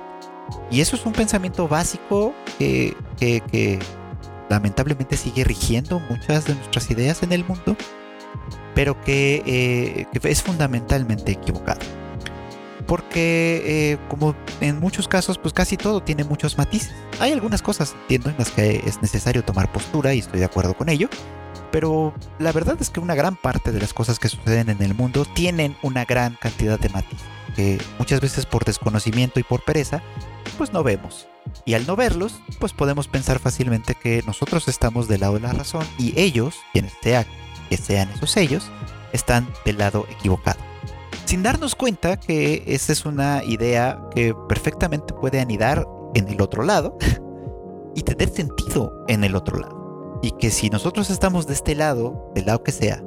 Y 0.70 0.82
eso 0.82 0.96
es 0.96 1.06
un 1.06 1.14
pensamiento 1.14 1.68
básico 1.68 2.34
que, 2.58 2.96
que, 3.18 3.80
lamentablemente 4.50 5.18
sigue 5.18 5.44
rigiendo 5.44 6.00
muchas 6.00 6.46
de 6.46 6.56
nuestras 6.56 6.90
ideas 6.90 7.22
en 7.24 7.34
el 7.34 7.44
mundo, 7.44 7.76
pero 8.74 9.00
que, 9.02 9.44
eh, 9.46 10.08
que 10.12 10.30
es 10.30 10.42
fundamentalmente 10.42 11.34
equivocado 11.34 11.82
porque 12.88 13.62
eh, 13.66 13.98
como 14.10 14.36
en 14.62 14.80
muchos 14.80 15.08
casos, 15.08 15.38
pues 15.38 15.54
casi 15.54 15.78
todo 15.78 16.02
tiene 16.02 16.24
muchos 16.24 16.58
matices. 16.58 16.94
Hay 17.20 17.34
algunas 17.34 17.62
cosas, 17.62 17.96
entiendo, 18.04 18.30
en 18.30 18.38
las 18.38 18.52
que 18.52 18.82
es 18.86 19.02
necesario 19.02 19.44
tomar 19.44 19.72
postura 19.72 20.14
y 20.14 20.20
estoy 20.20 20.40
de 20.40 20.46
acuerdo 20.46 20.76
con 20.76 20.90
ello, 20.90 21.10
pero 21.72 22.14
la 22.40 22.52
verdad 22.52 22.78
es 22.80 22.90
que 22.90 23.00
una 23.00 23.16
gran 23.16 23.36
parte 23.36 23.72
de 23.72 23.80
las 23.80 23.94
cosas 23.94 24.20
que 24.20 24.30
suceden 24.30 24.70
en 24.70 24.82
el 24.82 24.94
mundo 24.96 25.26
tienen 25.26 25.76
una 25.84 26.06
gran 26.06 26.36
cantidad 26.40 26.80
de 26.80 26.90
matices. 26.90 27.28
que 27.56 27.80
muchas 27.98 28.22
veces 28.22 28.46
por 28.46 28.66
desconocimiento 28.66 29.40
y 29.40 29.44
por 29.44 29.64
pereza, 29.64 30.02
pues 30.58 30.74
no 30.74 30.84
vemos. 30.84 31.28
Y 31.66 31.74
al 31.74 31.88
no 31.88 31.96
verlos, 31.96 32.42
pues 32.60 32.74
podemos 32.74 33.08
pensar 33.08 33.40
fácilmente 33.40 33.96
que 33.96 34.24
nosotros 34.28 34.68
estamos 34.68 35.08
del 35.08 35.22
lado 35.22 35.34
de 35.36 35.42
la 35.42 35.54
razón 35.54 35.86
y 35.98 36.14
ellos, 36.20 36.56
quienes 36.72 36.94
sea 37.02 37.26
que 37.70 37.78
sean 37.78 38.10
esos 38.10 38.38
ellos, 38.38 38.70
están 39.12 39.48
del 39.66 39.80
lado 39.80 40.06
equivocado. 40.10 40.60
Sin 41.28 41.44
darnos 41.44 41.76
cuenta 41.76 42.16
que 42.16 42.64
esa 42.68 42.94
es 42.94 43.06
una 43.06 43.44
idea 43.44 44.00
que 44.16 44.34
perfectamente 44.48 45.14
puede 45.14 45.42
anidar 45.42 45.86
en 46.16 46.30
el 46.30 46.40
otro 46.40 46.64
lado 46.64 46.98
y 47.96 48.02
tener 48.04 48.30
sentido 48.30 49.04
en 49.10 49.26
el 49.26 49.36
otro 49.36 49.60
lado. 49.60 50.22
Y 50.24 50.32
que 50.40 50.50
si 50.52 50.70
nosotros 50.70 51.10
estamos 51.10 51.46
de 51.46 51.54
este 51.54 51.76
lado, 51.76 52.32
del 52.34 52.46
lado 52.46 52.64
que 52.64 52.72
sea, 52.72 53.04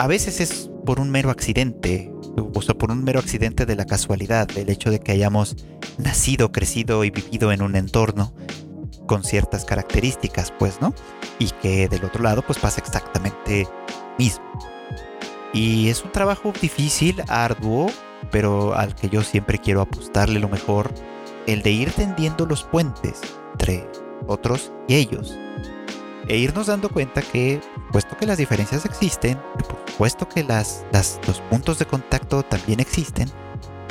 a 0.00 0.08
veces 0.08 0.40
es 0.40 0.72
por 0.84 0.98
un 0.98 1.08
mero 1.08 1.30
accidente, 1.30 2.12
o 2.52 2.62
sea, 2.62 2.74
por 2.74 2.90
un 2.90 3.04
mero 3.04 3.20
accidente 3.20 3.64
de 3.64 3.76
la 3.76 3.86
casualidad, 3.86 4.48
del 4.48 4.68
hecho 4.68 4.90
de 4.90 4.98
que 4.98 5.12
hayamos 5.12 5.54
nacido, 5.98 6.50
crecido 6.50 7.04
y 7.04 7.10
vivido 7.10 7.52
en 7.52 7.62
un 7.62 7.76
entorno 7.76 8.34
con 9.06 9.22
ciertas 9.22 9.64
características, 9.64 10.52
pues, 10.58 10.80
¿no? 10.80 10.94
Y 11.38 11.50
que 11.62 11.88
del 11.88 12.04
otro 12.04 12.24
lado, 12.24 12.42
pues 12.42 12.58
pasa 12.58 12.80
exactamente 12.80 13.68
mismo. 14.18 14.42
Y 15.52 15.88
es 15.88 16.04
un 16.04 16.12
trabajo 16.12 16.52
difícil, 16.60 17.22
arduo, 17.28 17.90
pero 18.30 18.74
al 18.74 18.94
que 18.94 19.08
yo 19.08 19.22
siempre 19.22 19.58
quiero 19.58 19.80
apostarle 19.80 20.38
lo 20.38 20.48
mejor, 20.48 20.92
el 21.46 21.62
de 21.62 21.70
ir 21.70 21.92
tendiendo 21.92 22.46
los 22.46 22.64
puentes 22.64 23.20
entre 23.52 23.88
otros 24.26 24.72
y 24.86 24.94
ellos 24.94 25.36
e 26.30 26.36
irnos 26.36 26.68
dando 26.68 26.88
cuenta 26.88 27.22
que, 27.22 27.60
puesto 27.90 28.16
que 28.16 28.24
las 28.24 28.38
diferencias 28.38 28.84
existen, 28.84 29.36
supuesto 29.86 30.28
que 30.28 30.44
las, 30.44 30.86
los 31.26 31.40
puntos 31.50 31.80
de 31.80 31.86
contacto 31.86 32.44
también 32.44 32.78
existen, 32.78 33.28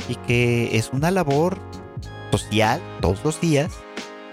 y 0.08 0.16
que 0.16 0.78
es 0.78 0.92
una 0.94 1.12
labor 1.12 1.58
social 2.32 2.82
todos 3.02 3.24
los 3.26 3.42
días 3.42 3.74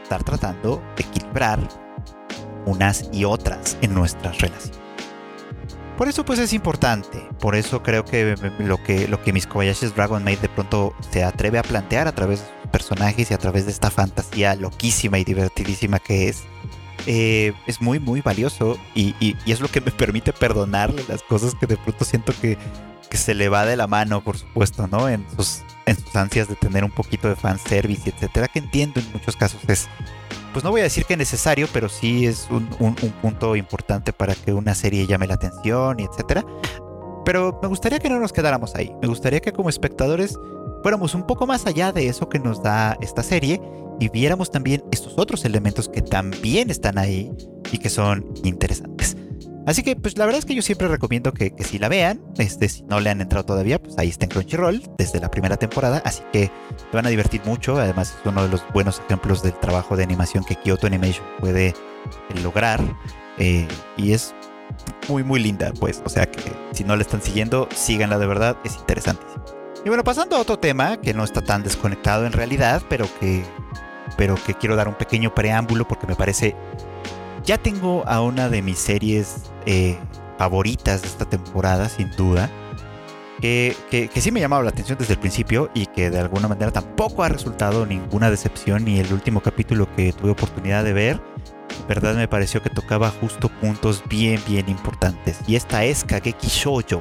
estar 0.03 0.23
tratando 0.23 0.81
de 0.97 1.03
equilibrar 1.03 1.59
unas 2.65 3.09
y 3.13 3.25
otras 3.25 3.77
en 3.81 3.93
nuestras 3.93 4.39
relaciones. 4.39 4.86
Por 5.97 6.09
eso 6.09 6.27
pues 6.27 6.39
es 6.39 6.53
importante, 6.53 7.27
por 7.41 7.57
eso 7.57 7.83
creo 7.83 8.05
que 8.05 8.37
lo 8.59 8.83
que, 8.83 9.09
lo 9.09 9.23
que 9.23 9.33
Mis 9.33 9.47
Kobayashi's 9.47 9.95
Dragon 9.95 10.23
Maid 10.23 10.41
de 10.41 10.51
pronto 10.51 10.95
se 11.11 11.25
atreve 11.25 11.59
a 11.59 11.63
plantear 11.63 12.07
a 12.07 12.13
través 12.13 12.41
de 12.41 12.47
sus 12.47 12.71
personajes 12.71 13.31
y 13.31 13.35
a 13.35 13.39
través 13.39 13.65
de 13.65 13.73
esta 13.73 13.91
fantasía 13.91 14.55
loquísima 14.57 15.19
y 15.19 15.25
divertidísima 15.25 15.99
que 15.99 16.29
es, 16.29 16.45
eh, 17.07 17.55
es 17.67 17.81
muy, 17.81 17.99
muy 17.99 18.21
valioso 18.21 18.77
y, 18.95 19.15
es 19.47 19.61
lo 19.61 19.69
que 19.69 19.81
me 19.81 19.91
permite 19.91 20.35
perdonarle 20.35 21.03
las 21.09 21.23
cosas 21.23 21.55
que 21.55 21.67
de 21.67 21.79
pronto 21.79 22.05
siento 22.05 22.35
que, 22.41 22.59
se 23.11 23.35
le 23.35 23.49
va 23.49 23.65
de 23.65 23.77
la 23.77 23.87
mano, 23.87 24.23
por 24.23 24.37
supuesto, 24.37 24.87
¿no? 24.89 25.09
En 25.09 25.25
sus, 25.35 25.63
en 25.87 25.99
sus 25.99 26.15
ansias 26.15 26.49
de 26.49 26.57
tener 26.57 26.85
un 26.85 26.91
poquito 26.91 27.29
de 27.29 27.37
fanservice, 27.37 28.11
etcétera, 28.11 28.49
que 28.49 28.59
entiendo 28.59 29.01
en 29.01 29.11
muchos 29.13 29.37
casos 29.37 29.61
es, 29.69 29.89
pues 30.53 30.65
no 30.65 30.71
voy 30.71 30.81
a 30.81 30.85
decir 30.85 31.05
que 31.05 31.17
necesario, 31.17 31.69
pero 31.73 31.89
sí 31.89 32.27
es 32.27 32.49
un, 32.51 32.67
punto 33.23 33.57
importante 33.57 34.13
para 34.13 34.35
que 34.35 34.53
una 34.53 34.75
serie 34.75 35.07
llame 35.07 35.27
la 35.27 35.35
atención 35.35 36.01
y 36.01 36.05
etcétera. 36.05 36.45
Pero 37.25 37.59
me 37.63 37.69
gustaría 37.69 37.99
que 37.99 38.09
no 38.09 38.21
nos 38.21 38.33
quedáramos 38.33 38.75
ahí. 38.75 38.93
Me 39.01 39.09
gustaría 39.09 39.41
que 39.41 39.53
como 39.53 39.69
espectadores 39.69 40.39
fuéramos 40.83 41.15
un 41.15 41.27
poco 41.27 41.47
más 41.47 41.67
allá 41.67 41.93
de 41.93 42.09
eso 42.09 42.29
que 42.29 42.39
nos 42.39 42.63
da 42.63 42.97
esta 43.01 43.23
serie 43.23 43.61
y 43.99 44.09
viéramos 44.09 44.51
también 44.51 44.85
estos 44.93 45.15
otros 45.17 45.45
elementos 45.45 45.89
que 45.89 46.03
también 46.03 46.71
están 46.71 46.99
ahí 46.99 47.33
y 47.73 47.79
que 47.79 47.91
son 47.91 48.33
interesantes. 48.45 49.17
Así 49.67 49.83
que, 49.83 49.97
pues 49.97 50.17
la 50.17 50.25
verdad 50.25 50.39
es 50.39 50.45
que 50.45 50.55
yo 50.55 50.63
siempre 50.63 50.89
recomiendo 50.89 51.33
que, 51.33 51.53
si 51.59 51.79
la 51.79 51.89
vean, 51.89 52.21
este, 52.39 52.69
si 52.69 52.83
no 52.85 53.01
le 53.01 53.11
han 53.11 53.21
entrado 53.21 53.45
todavía, 53.45 53.83
pues 53.83 53.99
ahí 53.99 54.09
está 54.09 54.25
en 54.25 54.31
Crunchyroll 54.31 54.83
desde 54.97 55.21
la 55.21 55.31
primera 55.31 55.57
temporada, 55.57 56.01
así 56.05 56.23
que 56.33 56.51
te 56.91 56.97
van 56.97 57.07
a 57.07 57.11
divertir 57.11 57.41
mucho. 57.45 57.77
Además, 57.77 58.15
es 58.19 58.27
uno 58.27 58.45
de 58.45 58.49
los 58.49 58.65
buenos 58.73 59.03
ejemplos 59.05 59.43
del 59.43 59.55
trabajo 59.55 59.97
de 59.97 60.05
animación 60.05 60.45
que 60.45 60.55
Kyoto 60.55 60.87
Animation 60.87 61.27
puede 61.41 61.75
lograr. 62.43 62.81
Eh, 63.39 63.67
y 63.97 64.13
es 64.13 64.35
muy, 65.09 65.25
muy 65.25 65.41
linda, 65.41 65.73
pues. 65.81 66.01
O 66.05 66.09
sea 66.09 66.31
que 66.31 66.41
si 66.73 66.85
no 66.85 66.95
la 66.95 67.03
están 67.03 67.21
siguiendo, 67.21 67.69
síganla 67.75 68.19
de 68.19 68.27
verdad, 68.27 68.57
es 68.65 68.77
interesantísimo. 68.77 69.45
Y 69.85 69.89
bueno, 69.89 70.05
pasando 70.05 70.37
a 70.37 70.41
otro 70.41 70.59
tema 70.59 71.01
que 71.01 71.13
no 71.13 71.25
está 71.25 71.43
tan 71.43 71.63
desconectado 71.63 72.27
en 72.27 72.33
realidad, 72.33 72.83
pero 72.89 73.07
que 73.21 73.45
pero 74.17 74.35
que 74.37 74.55
quiero 74.55 74.77
dar 74.77 74.89
un 74.89 74.95
pequeño 74.95 75.35
preámbulo 75.35 75.87
porque 75.87 76.07
me 76.07 76.17
parece... 76.17 76.55
Ya 77.47 77.59
tengo 77.59 78.05
a 78.09 78.23
una 78.23 78.49
de 78.49 78.61
mis 78.61 78.77
series 78.77 79.53
eh, 79.67 79.97
favoritas 80.37 81.03
de 81.03 81.09
esta 81.09 81.27
temporada, 81.27 81.89
sin 81.89 82.11
duda, 82.11 82.51
que, 83.41 83.77
que, 83.89 84.21
sí 84.21 84.33
me 84.33 84.41
llamaba 84.41 84.65
la 84.65 84.71
atención 84.71 84.99
desde 84.99 85.13
el 85.13 85.21
principio 85.21 85.71
y 85.73 85.87
que 85.87 86.11
de 86.11 86.19
alguna 86.19 86.49
manera 86.49 86.73
tampoco 86.73 87.23
ha 87.23 87.29
resultado 87.29 87.87
ninguna 87.87 88.33
decepción 88.33 88.85
ni 88.85 88.99
el 88.99 89.13
último 89.13 89.43
capítulo 89.43 89.87
que 89.95 90.13
tuve 90.13 90.33
oportunidad 90.33 90.83
de 90.83 90.93
ver. 90.93 91.21
verdad 91.87 92.17
me 92.17 92.27
pareció 92.27 92.61
que 92.65 92.71
tocaba 92.71 93.11
justo 93.11 93.49
puntos 93.49 94.03
bien, 94.09 94.43
bien 94.49 94.69
importantes. 94.69 95.39
Y 95.47 95.55
esta 95.55 95.85
es 95.85 96.03
Kageki 96.03 96.49
Shoujo. 96.49 97.01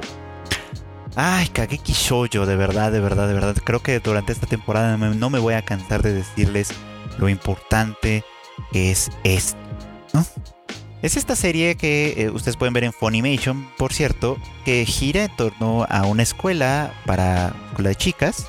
Ay, 1.16 1.48
Kageki 1.48 1.92
Shoujo, 1.92 2.46
de 2.46 2.54
verdad, 2.54 2.92
de 2.92 3.00
verdad, 3.00 3.26
de 3.26 3.34
verdad. 3.34 3.56
Creo 3.64 3.82
que 3.82 3.98
durante 3.98 4.32
esta 4.32 4.46
temporada 4.46 4.96
no 4.96 5.28
me 5.28 5.40
voy 5.40 5.54
a 5.54 5.62
cansar 5.62 6.02
de 6.02 6.12
decirles 6.12 6.70
lo 7.18 7.28
importante 7.28 8.22
que 8.72 8.90
es 8.90 9.10
esto, 9.24 9.58
Es 11.02 11.16
esta 11.16 11.36
serie 11.36 11.76
que 11.76 12.14
eh, 12.16 12.30
ustedes 12.30 12.56
pueden 12.56 12.72
ver 12.72 12.84
en 12.84 12.92
Funimation, 12.92 13.68
por 13.78 13.92
cierto, 13.92 14.38
que 14.64 14.84
gira 14.86 15.24
en 15.24 15.36
torno 15.36 15.86
a 15.88 16.06
una 16.06 16.22
escuela 16.22 16.92
para 17.04 17.54
escuela 17.68 17.90
de 17.90 17.94
chicas 17.96 18.46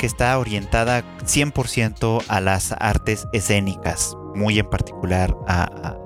que 0.00 0.06
está 0.06 0.38
orientada 0.38 1.04
100% 1.24 2.24
a 2.26 2.40
las 2.40 2.72
artes 2.72 3.26
escénicas, 3.34 4.16
muy 4.34 4.58
en 4.58 4.68
particular 4.68 5.36
a, 5.46 5.96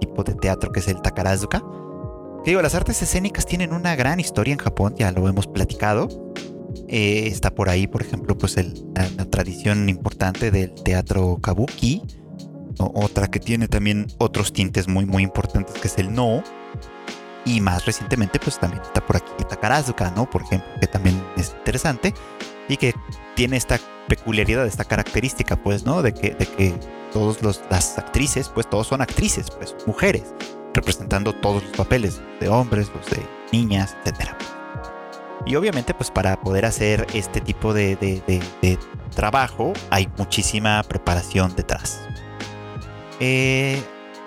tipo 0.00 0.22
de 0.22 0.34
teatro 0.34 0.70
que 0.70 0.78
es 0.78 0.86
el 0.86 1.02
Takarazuka. 1.02 1.60
Que 2.44 2.50
digo, 2.50 2.62
las 2.62 2.76
artes 2.76 3.02
escénicas 3.02 3.46
tienen 3.46 3.72
una 3.72 3.96
gran 3.96 4.20
historia 4.20 4.52
en 4.52 4.58
Japón, 4.58 4.94
ya 4.96 5.10
lo 5.10 5.28
hemos 5.28 5.48
platicado. 5.48 6.08
Eh, 6.86 7.26
está 7.26 7.52
por 7.52 7.68
ahí, 7.68 7.88
por 7.88 8.02
ejemplo, 8.02 8.38
pues 8.38 8.56
la, 8.56 9.24
tradición 9.30 9.88
importante 9.88 10.52
del 10.52 10.72
teatro 10.74 11.38
kabuki. 11.42 12.02
Otra 12.78 13.28
que 13.28 13.40
tiene 13.40 13.68
también 13.68 14.06
otros 14.18 14.52
tintes 14.52 14.88
muy, 14.88 15.06
muy 15.06 15.22
importantes, 15.22 15.74
que 15.80 15.88
es 15.88 15.98
el 15.98 16.12
no. 16.12 16.42
Y 17.44 17.60
más 17.60 17.84
recientemente, 17.84 18.38
pues 18.38 18.58
también 18.58 18.82
está 18.82 19.04
por 19.04 19.16
aquí 19.16 19.44
Takarazuka, 19.48 20.10
¿no? 20.12 20.28
Por 20.28 20.42
ejemplo, 20.42 20.68
que 20.80 20.86
también 20.86 21.22
es 21.36 21.54
interesante. 21.58 22.14
Y 22.68 22.76
que 22.78 22.94
tiene 23.36 23.58
esta 23.58 23.78
peculiaridad, 24.08 24.66
esta 24.66 24.84
característica, 24.84 25.56
pues, 25.56 25.84
¿no? 25.84 26.02
De 26.02 26.14
que, 26.14 26.30
de 26.34 26.46
que 26.46 26.74
todas 27.12 27.60
las 27.70 27.98
actrices, 27.98 28.48
pues 28.48 28.68
todos 28.68 28.86
son 28.86 29.02
actrices, 29.02 29.50
pues, 29.50 29.76
mujeres, 29.86 30.34
representando 30.72 31.34
todos 31.34 31.62
los 31.62 31.72
papeles, 31.76 32.20
de 32.40 32.48
hombres, 32.48 32.90
los 32.94 33.06
de 33.10 33.22
niñas, 33.52 33.94
etcétera. 34.00 34.36
Y 35.46 35.56
obviamente 35.56 35.92
pues 35.94 36.10
para 36.10 36.40
poder 36.40 36.64
hacer 36.64 37.06
este 37.12 37.40
tipo 37.40 37.74
de, 37.74 38.42
trabajo 39.14 39.72
hay 39.90 40.08
muchísima 40.16 40.82
preparación 40.84 41.54
detrás. 41.54 42.00
Eh, 43.20 43.82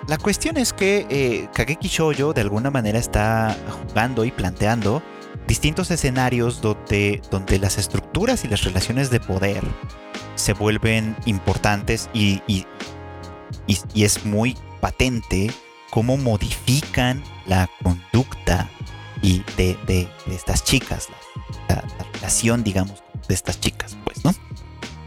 la 0.06 0.16
cuestión 0.16 0.56
es 0.56 0.72
que 0.72 1.06
eh, 1.10 1.48
Kageki 1.54 1.88
Shoujo 1.88 2.32
de 2.32 2.40
alguna 2.40 2.70
manera 2.70 2.98
está 2.98 3.56
jugando 3.88 4.24
y 4.24 4.30
planteando 4.30 5.02
distintos 5.46 5.90
escenarios 5.90 6.60
donde, 6.60 7.20
las 7.60 7.78
estructuras 7.78 8.44
y 8.44 8.48
las 8.48 8.64
relaciones 8.64 9.10
de 9.10 9.18
poder 9.18 9.64
se 10.34 10.52
vuelven 10.52 11.16
importantes 11.24 12.08
y, 12.12 12.42
y, 12.46 12.66
es 13.94 14.24
muy 14.24 14.56
patente 14.80 15.50
cómo 15.90 16.16
modifican 16.16 17.22
la 17.46 17.68
conducta 17.82 18.70
y 19.22 19.42
de, 19.56 20.08
estas 20.26 20.64
chicas, 20.64 21.08
la, 21.68 21.84
relación, 22.12 22.62
digamos, 22.62 23.02
de 23.26 23.34
estas 23.34 23.60
chicas, 23.60 23.96
pues, 24.04 24.24
¿no? 24.24 24.34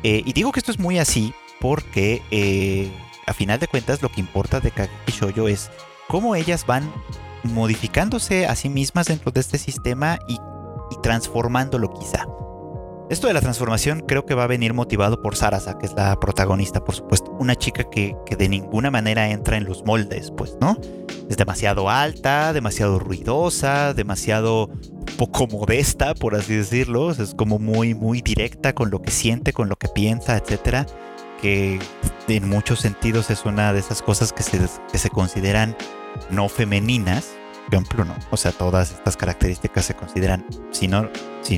Eh, 0.04 0.22
y 0.26 0.34
digo 0.34 0.52
que 0.52 0.60
esto 0.60 0.72
es 0.72 0.80
muy 0.80 1.00
así 1.00 1.34
porque 1.60 2.22
eh, 2.32 2.92
a 3.28 3.34
final 3.34 3.60
de 3.60 3.68
cuentas 3.68 4.02
lo 4.02 4.10
que 4.10 4.20
importa 4.20 4.60
de 4.60 4.72
Kageki 4.72 5.12
Shoujo 5.12 5.48
es 5.48 5.70
cómo 6.08 6.36
ellas 6.36 6.66
van 6.66 6.92
modificándose 7.44 8.46
a 8.46 8.56
sí 8.56 8.70
mismas 8.70 9.08
dentro 9.08 9.32
de 9.32 9.40
este 9.40 9.58
sistema 9.58 10.20
y, 10.28 10.34
y 10.36 11.02
transformándolo 11.02 11.92
quizá. 11.94 12.26
Esto 13.12 13.28
de 13.28 13.34
la 13.34 13.42
transformación 13.42 14.06
creo 14.08 14.26
que 14.26 14.36
va 14.36 14.46
a 14.46 14.48
venir 14.48 14.74
motivado 14.74 15.22
por 15.22 15.36
Sarasa, 15.36 15.78
que 15.78 15.86
es 15.86 15.92
la 15.92 16.18
protagonista, 16.18 16.82
por 16.82 16.96
supuesto. 16.96 17.30
Una 17.32 17.58
chica 17.58 17.84
que, 17.84 18.16
de 18.38 18.48
ninguna 18.48 18.90
manera 18.90 19.30
entra 19.32 19.58
en 19.58 19.66
los 19.66 19.84
moldes, 19.84 20.32
pues, 20.32 20.56
¿no? 20.62 20.78
Es 21.30 21.36
demasiado 21.36 21.90
alta, 21.90 22.54
demasiado 22.54 23.00
ruidosa, 23.00 23.94
demasiado 23.94 24.70
poco 25.18 25.46
modesta, 25.48 26.14
por 26.14 26.36
así 26.36 26.56
decirlo. 26.56 27.12
Es 27.12 27.36
como 27.36 27.60
muy, 27.60 27.94
muy 27.94 28.22
directa 28.22 28.72
con 28.72 28.90
lo 28.92 29.02
que 29.02 29.12
siente, 29.12 29.52
con 29.52 29.68
lo 29.68 29.76
que 29.76 29.90
piensa, 29.90 30.38
etcétera. 30.38 30.86
Que 31.42 31.80
en 32.28 32.48
muchos 32.48 32.80
sentidos 32.80 33.30
es 33.30 33.46
una 33.46 33.74
de 33.74 33.80
esas 33.80 34.02
cosas 34.02 34.32
que 34.32 34.44
se, 34.44 34.60
que 34.92 34.98
se 34.98 35.10
consideran 35.10 35.76
no 36.30 36.50
femeninas, 36.50 37.34
ejemplo, 37.72 38.06
¿no? 38.06 38.16
O 38.30 38.38
sea, 38.38 38.52
todas 38.52 38.92
estas 38.92 39.18
características 39.18 39.86
se 39.86 39.96
consideran, 39.96 40.46
si 40.72 40.88
no, 40.88 41.10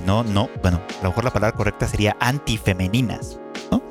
no, 0.06 0.24
no, 0.24 0.50
bueno, 0.62 0.82
a 1.00 1.04
lo 1.04 1.10
mejor 1.10 1.24
la 1.24 1.34
palabra 1.34 1.56
correcta 1.56 1.88
sería 1.88 2.16
antifemeninas, 2.20 3.40
¿no? 3.72 3.84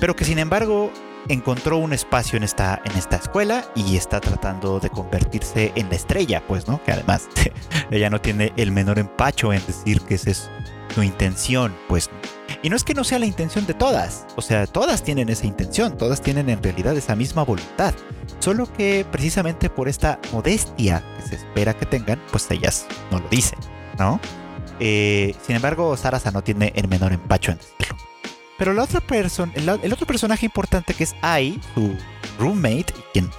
Pero 0.00 0.14
que 0.14 0.24
sin 0.24 0.38
embargo 0.38 0.92
encontró 1.28 1.78
un 1.78 1.92
espacio 1.92 2.36
en 2.36 2.44
esta, 2.44 2.80
en 2.84 2.96
esta 2.96 3.16
escuela 3.16 3.64
y 3.74 3.96
está 3.96 4.20
tratando 4.20 4.80
de 4.80 4.90
convertirse 4.90 5.72
en 5.74 5.88
la 5.88 5.96
estrella, 5.96 6.42
pues, 6.46 6.68
¿no? 6.68 6.82
Que 6.82 6.92
además 6.92 7.28
ella 7.90 8.10
no 8.10 8.20
tiene 8.20 8.52
el 8.56 8.72
menor 8.72 8.98
empacho 8.98 9.52
en 9.52 9.64
decir 9.66 10.00
que 10.02 10.14
esa 10.14 10.30
es 10.30 10.50
su 10.98 11.04
intención, 11.04 11.72
pues. 11.86 12.10
Y 12.60 12.70
no 12.70 12.74
es 12.74 12.82
que 12.82 12.92
no 12.92 13.04
sea 13.04 13.20
la 13.20 13.26
intención 13.26 13.64
de 13.66 13.74
todas, 13.74 14.26
o 14.34 14.42
sea, 14.42 14.66
todas 14.66 15.04
tienen 15.04 15.28
esa 15.28 15.46
intención, 15.46 15.96
todas 15.96 16.20
tienen 16.20 16.48
en 16.48 16.60
realidad 16.60 16.96
esa 16.96 17.14
misma 17.14 17.44
voluntad, 17.44 17.94
solo 18.40 18.66
que 18.72 19.06
precisamente 19.08 19.70
por 19.70 19.88
esta 19.88 20.18
modestia 20.32 21.04
que 21.16 21.28
se 21.28 21.36
espera 21.36 21.72
que 21.74 21.86
tengan, 21.86 22.20
pues 22.32 22.50
ellas 22.50 22.84
no 23.12 23.20
lo 23.20 23.28
dicen, 23.28 23.60
¿no? 23.96 24.18
Eh, 24.80 25.36
sin 25.46 25.54
embargo, 25.54 25.96
Sarasa 25.96 26.32
no 26.32 26.42
tiene 26.42 26.72
el 26.74 26.88
menor 26.88 27.12
empacho 27.12 27.52
en 27.52 27.58
decirlo. 27.58 28.07
Pero 28.58 28.74
la 28.74 28.82
otra 28.82 29.00
persona, 29.00 29.52
el, 29.54 29.92
otro 29.92 30.06
personaje 30.06 30.44
importante 30.44 30.92
que 30.92 31.04
es 31.04 31.14
Ai, 31.22 31.58
su 31.74 31.96
roommate, 32.38 32.92
quien 33.12 33.30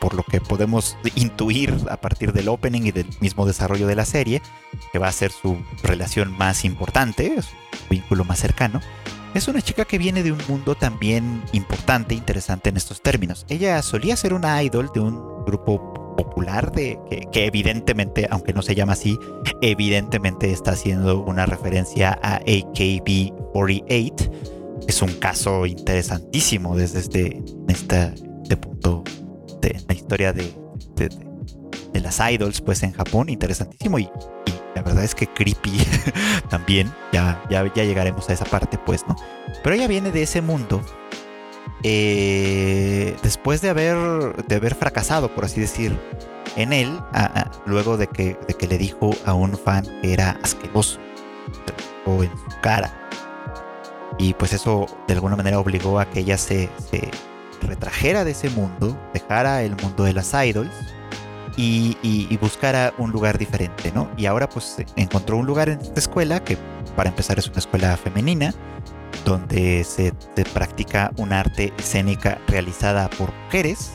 por 0.00 0.14
lo 0.14 0.24
que 0.24 0.40
podemos 0.40 0.98
intuir 1.14 1.72
a 1.88 1.96
partir 1.96 2.32
del 2.32 2.48
opening 2.48 2.82
y 2.82 2.90
del 2.90 3.06
mismo 3.20 3.46
desarrollo 3.46 3.86
de 3.86 3.94
la 3.94 4.04
serie, 4.04 4.42
que 4.92 4.98
va 4.98 5.06
a 5.06 5.12
ser 5.12 5.30
su 5.30 5.56
relación 5.82 6.36
más 6.36 6.64
importante, 6.64 7.40
su 7.40 7.54
vínculo 7.88 8.24
más 8.24 8.40
cercano, 8.40 8.80
es 9.34 9.46
una 9.48 9.62
chica 9.62 9.84
que 9.84 9.98
viene 9.98 10.24
de 10.24 10.32
un 10.32 10.40
mundo 10.48 10.74
también 10.74 11.42
importante, 11.52 12.14
interesante 12.14 12.70
en 12.70 12.76
estos 12.76 13.00
términos. 13.00 13.46
Ella 13.48 13.80
solía 13.82 14.16
ser 14.16 14.34
una 14.34 14.60
idol 14.62 14.90
de 14.92 15.00
un 15.00 15.44
grupo 15.44 16.16
popular 16.16 16.72
de 16.72 16.98
que, 17.32 17.46
evidentemente, 17.46 18.26
aunque 18.30 18.52
no 18.52 18.62
se 18.62 18.74
llama 18.74 18.94
así, 18.94 19.18
evidentemente 19.60 20.50
está 20.52 20.72
haciendo 20.72 21.20
una 21.20 21.46
referencia 21.46 22.18
a 22.22 22.40
AKB48 22.40 24.53
es 24.86 25.02
un 25.02 25.12
caso 25.14 25.66
interesantísimo 25.66 26.76
desde 26.76 27.00
este, 27.00 27.42
este, 27.68 28.56
punto 28.56 29.02
de 29.60 29.82
la 29.88 29.94
historia 29.94 30.32
de, 30.32 30.52
de, 30.96 32.00
las 32.00 32.20
idols 32.20 32.60
pues 32.60 32.82
en 32.82 32.92
Japón, 32.92 33.28
interesantísimo. 33.28 33.98
Y, 33.98 34.10
la 34.74 34.82
verdad 34.82 35.04
es 35.04 35.14
que 35.14 35.28
creepy 35.28 35.70
también, 36.50 36.92
ya, 37.12 37.42
ya, 37.48 37.64
ya, 37.72 37.84
llegaremos 37.84 38.28
a 38.28 38.32
esa 38.32 38.44
parte 38.44 38.76
pues, 38.76 39.06
¿no? 39.06 39.14
Pero 39.62 39.76
ella 39.76 39.86
viene 39.86 40.10
de 40.10 40.22
ese 40.22 40.42
mundo 40.42 40.82
eh, 41.84 43.14
después 43.22 43.60
de 43.60 43.70
haber, 43.70 43.96
de 44.46 44.56
haber 44.56 44.74
fracasado, 44.74 45.32
por 45.34 45.44
así 45.44 45.60
decir, 45.60 45.96
en 46.56 46.72
él, 46.72 46.90
luego 47.66 47.96
de 47.96 48.08
que, 48.08 48.36
de 48.48 48.54
que 48.54 48.66
le 48.66 48.78
dijo 48.78 49.10
a 49.24 49.34
un 49.34 49.56
fan 49.56 49.86
que 50.02 50.12
era 50.12 50.38
asqueroso, 50.42 50.98
o 52.06 52.22
en 52.22 52.30
su 52.30 52.60
cara 52.60 53.03
y 54.18 54.34
pues 54.34 54.52
eso 54.52 54.86
de 55.06 55.14
alguna 55.14 55.36
manera 55.36 55.58
obligó 55.58 55.98
a 55.98 56.08
que 56.08 56.20
ella 56.20 56.38
se, 56.38 56.68
retrajera 57.62 58.24
de 58.24 58.32
ese 58.32 58.50
mundo, 58.50 58.96
dejara 59.14 59.62
el 59.62 59.74
mundo 59.76 60.04
de 60.04 60.12
las 60.12 60.34
idols 60.34 60.70
y, 61.56 62.36
buscara 62.40 62.92
un 62.98 63.10
lugar 63.10 63.38
diferente, 63.38 63.90
¿no? 63.94 64.10
Y 64.18 64.26
ahora 64.26 64.48
pues 64.48 64.76
encontró 64.96 65.38
un 65.38 65.46
lugar 65.46 65.70
en 65.70 65.80
esta 65.80 65.98
escuela 65.98 66.44
que 66.44 66.58
para 66.94 67.08
empezar 67.08 67.38
es 67.38 67.48
una 67.48 67.58
escuela 67.58 67.96
femenina 67.96 68.52
donde 69.24 69.82
se, 69.84 70.12
practica 70.52 71.10
un 71.16 71.32
arte 71.32 71.72
escénica 71.78 72.38
realizada 72.48 73.08
por 73.10 73.32
mujeres 73.44 73.92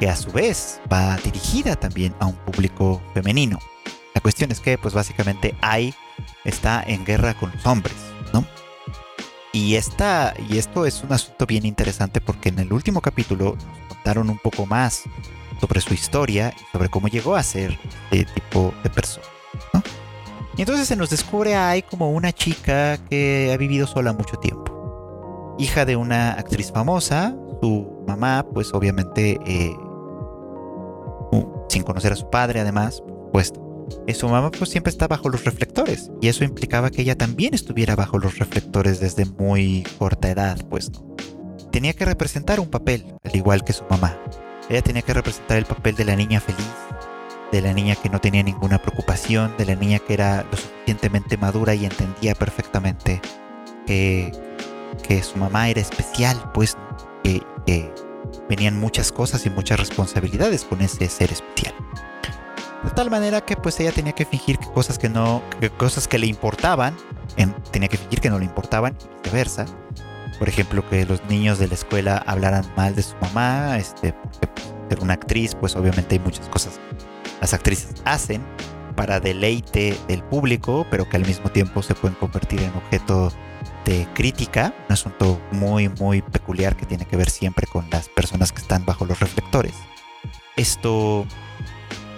que 0.00 0.08
a 0.08 0.16
su 0.16 0.32
vez 0.32 0.80
va 0.90 1.16
dirigida 1.18 1.76
también 1.76 2.14
a 2.20 2.26
un 2.26 2.36
público 2.36 3.02
femenino. 3.12 3.58
La 4.14 4.20
cuestión 4.20 4.50
es 4.50 4.60
que 4.60 4.78
pues 4.78 4.94
básicamente 4.94 5.54
Ai 5.60 5.94
está 6.44 6.82
en 6.86 7.04
guerra 7.04 7.34
con 7.34 7.52
los 7.52 7.66
hombres. 7.66 8.13
Y, 9.54 9.76
esta, 9.76 10.34
y 10.50 10.58
esto 10.58 10.84
es 10.84 11.04
un 11.04 11.12
asunto 11.12 11.46
bien 11.46 11.64
interesante 11.64 12.20
porque 12.20 12.48
en 12.48 12.58
el 12.58 12.72
último 12.72 13.00
capítulo 13.00 13.54
nos 13.54 13.88
contaron 13.88 14.28
un 14.28 14.38
poco 14.38 14.66
más 14.66 15.04
sobre 15.60 15.80
su 15.80 15.94
historia 15.94 16.52
y 16.60 16.72
sobre 16.72 16.88
cómo 16.88 17.06
llegó 17.06 17.36
a 17.36 17.42
ser 17.44 17.78
este 18.10 18.32
tipo 18.34 18.74
de 18.82 18.90
persona. 18.90 19.24
Y 20.56 20.62
entonces 20.62 20.88
se 20.88 20.96
nos 20.96 21.10
descubre 21.10 21.54
a 21.54 21.80
como 21.82 22.10
una 22.10 22.32
chica 22.32 22.98
que 23.08 23.52
ha 23.54 23.56
vivido 23.56 23.86
sola 23.86 24.12
mucho 24.12 24.36
tiempo. 24.38 25.54
Hija 25.60 25.84
de 25.84 25.94
una 25.94 26.32
actriz 26.32 26.72
famosa, 26.72 27.36
su 27.62 28.04
mamá, 28.08 28.44
pues 28.52 28.74
obviamente, 28.74 29.38
eh, 29.46 29.76
sin 31.68 31.84
conocer 31.84 32.12
a 32.12 32.16
su 32.16 32.28
padre 32.28 32.58
además, 32.58 33.04
por 33.32 33.40
su 34.14 34.28
mamá 34.28 34.50
pues 34.50 34.70
siempre 34.70 34.90
está 34.90 35.08
bajo 35.08 35.28
los 35.28 35.44
reflectores 35.44 36.10
y 36.20 36.28
eso 36.28 36.44
implicaba 36.44 36.90
que 36.90 37.02
ella 37.02 37.16
también 37.16 37.54
estuviera 37.54 37.96
bajo 37.96 38.18
los 38.18 38.38
reflectores 38.38 39.00
desde 39.00 39.24
muy 39.24 39.84
corta 39.98 40.30
edad, 40.30 40.58
pues 40.68 40.90
Tenía 41.74 41.92
que 41.92 42.04
representar 42.04 42.60
un 42.60 42.68
papel, 42.68 43.04
al 43.24 43.34
igual 43.34 43.64
que 43.64 43.72
su 43.72 43.82
mamá. 43.90 44.16
Ella 44.68 44.80
tenía 44.80 45.02
que 45.02 45.12
representar 45.12 45.56
el 45.56 45.64
papel 45.64 45.96
de 45.96 46.04
la 46.04 46.14
niña 46.14 46.40
feliz, 46.40 46.70
de 47.50 47.60
la 47.60 47.72
niña 47.72 47.96
que 47.96 48.08
no 48.08 48.20
tenía 48.20 48.44
ninguna 48.44 48.80
preocupación, 48.80 49.52
de 49.58 49.66
la 49.66 49.74
niña 49.74 49.98
que 49.98 50.14
era 50.14 50.44
lo 50.48 50.56
suficientemente 50.56 51.36
madura 51.36 51.74
y 51.74 51.84
entendía 51.84 52.36
perfectamente 52.36 53.20
que, 53.88 54.30
que 55.02 55.20
su 55.24 55.36
mamá 55.36 55.68
era 55.68 55.80
especial, 55.80 56.52
pues 56.54 56.76
que 57.24 57.92
venían 58.48 58.78
muchas 58.78 59.10
cosas 59.10 59.44
y 59.44 59.50
muchas 59.50 59.80
responsabilidades 59.80 60.62
con 60.62 60.80
ese 60.80 61.08
ser 61.08 61.32
especial. 61.32 61.74
De 62.84 62.90
tal 62.90 63.10
manera 63.10 63.40
que 63.40 63.56
pues 63.56 63.78
ella 63.80 63.92
tenía 63.92 64.12
que 64.12 64.24
fingir 64.24 64.58
que 64.58 64.70
cosas 64.70 64.98
que 64.98 65.08
no, 65.08 65.42
que 65.60 65.70
cosas 65.70 66.06
que 66.06 66.18
le 66.18 66.26
importaban, 66.26 66.96
tenía 67.70 67.88
que 67.88 67.96
fingir 67.96 68.20
que 68.20 68.30
no 68.30 68.38
le 68.38 68.44
importaban 68.44 68.96
y 69.00 69.22
viceversa. 69.22 69.66
Por 70.38 70.48
ejemplo, 70.48 70.88
que 70.88 71.06
los 71.06 71.24
niños 71.26 71.58
de 71.58 71.68
la 71.68 71.74
escuela 71.74 72.22
hablaran 72.26 72.64
mal 72.76 72.94
de 72.94 73.02
su 73.02 73.14
mamá, 73.20 73.78
este, 73.78 74.12
porque 74.12 74.48
ser 74.88 75.00
una 75.00 75.14
actriz, 75.14 75.54
pues 75.54 75.76
obviamente 75.76 76.16
hay 76.16 76.18
muchas 76.18 76.48
cosas 76.48 76.78
las 77.44 77.52
actrices 77.52 77.94
hacen 78.06 78.42
para 78.96 79.20
deleite 79.20 79.94
del 80.08 80.22
público, 80.22 80.86
pero 80.90 81.06
que 81.06 81.18
al 81.18 81.26
mismo 81.26 81.50
tiempo 81.50 81.82
se 81.82 81.94
pueden 81.94 82.16
convertir 82.16 82.62
en 82.62 82.70
objeto 82.70 83.30
de 83.84 84.08
crítica, 84.14 84.72
un 84.88 84.92
asunto 84.94 85.38
muy 85.50 85.90
muy 85.90 86.22
peculiar 86.22 86.74
que 86.74 86.86
tiene 86.86 87.04
que 87.04 87.18
ver 87.18 87.28
siempre 87.28 87.66
con 87.66 87.86
las 87.90 88.08
personas 88.08 88.50
que 88.50 88.62
están 88.62 88.86
bajo 88.86 89.04
los 89.04 89.20
reflectores. 89.20 89.74
Esto 90.56 91.26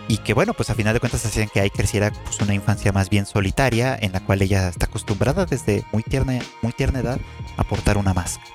y 0.09 0.19
que 0.19 0.35
bueno, 0.35 0.55
pues 0.55 0.71
a 0.71 0.75
final 0.75 0.95
de 0.95 1.01
cuentas 1.01 1.25
hacían 1.27 1.49
que 1.49 1.61
ahí 1.61 1.71
creciera 1.71 2.13
pues, 2.25 2.41
una 2.41 2.55
infancia 2.55 2.93
más 2.93 3.11
bien 3.11 3.27
solitaria 3.27 3.97
en 4.01 4.13
la 4.13 4.21
cual 4.21 4.43
ella 4.43 4.69
está 4.69 4.87
acostumbrada 4.87 5.47
desde 5.47 5.85
muy 5.93 6.03
tierna, 6.03 6.39
muy 6.63 6.73
tierna 6.73 7.01
edad 7.01 7.21
a 7.57 7.65
portar 7.65 7.99
una 7.99 8.15
máscara. 8.15 8.51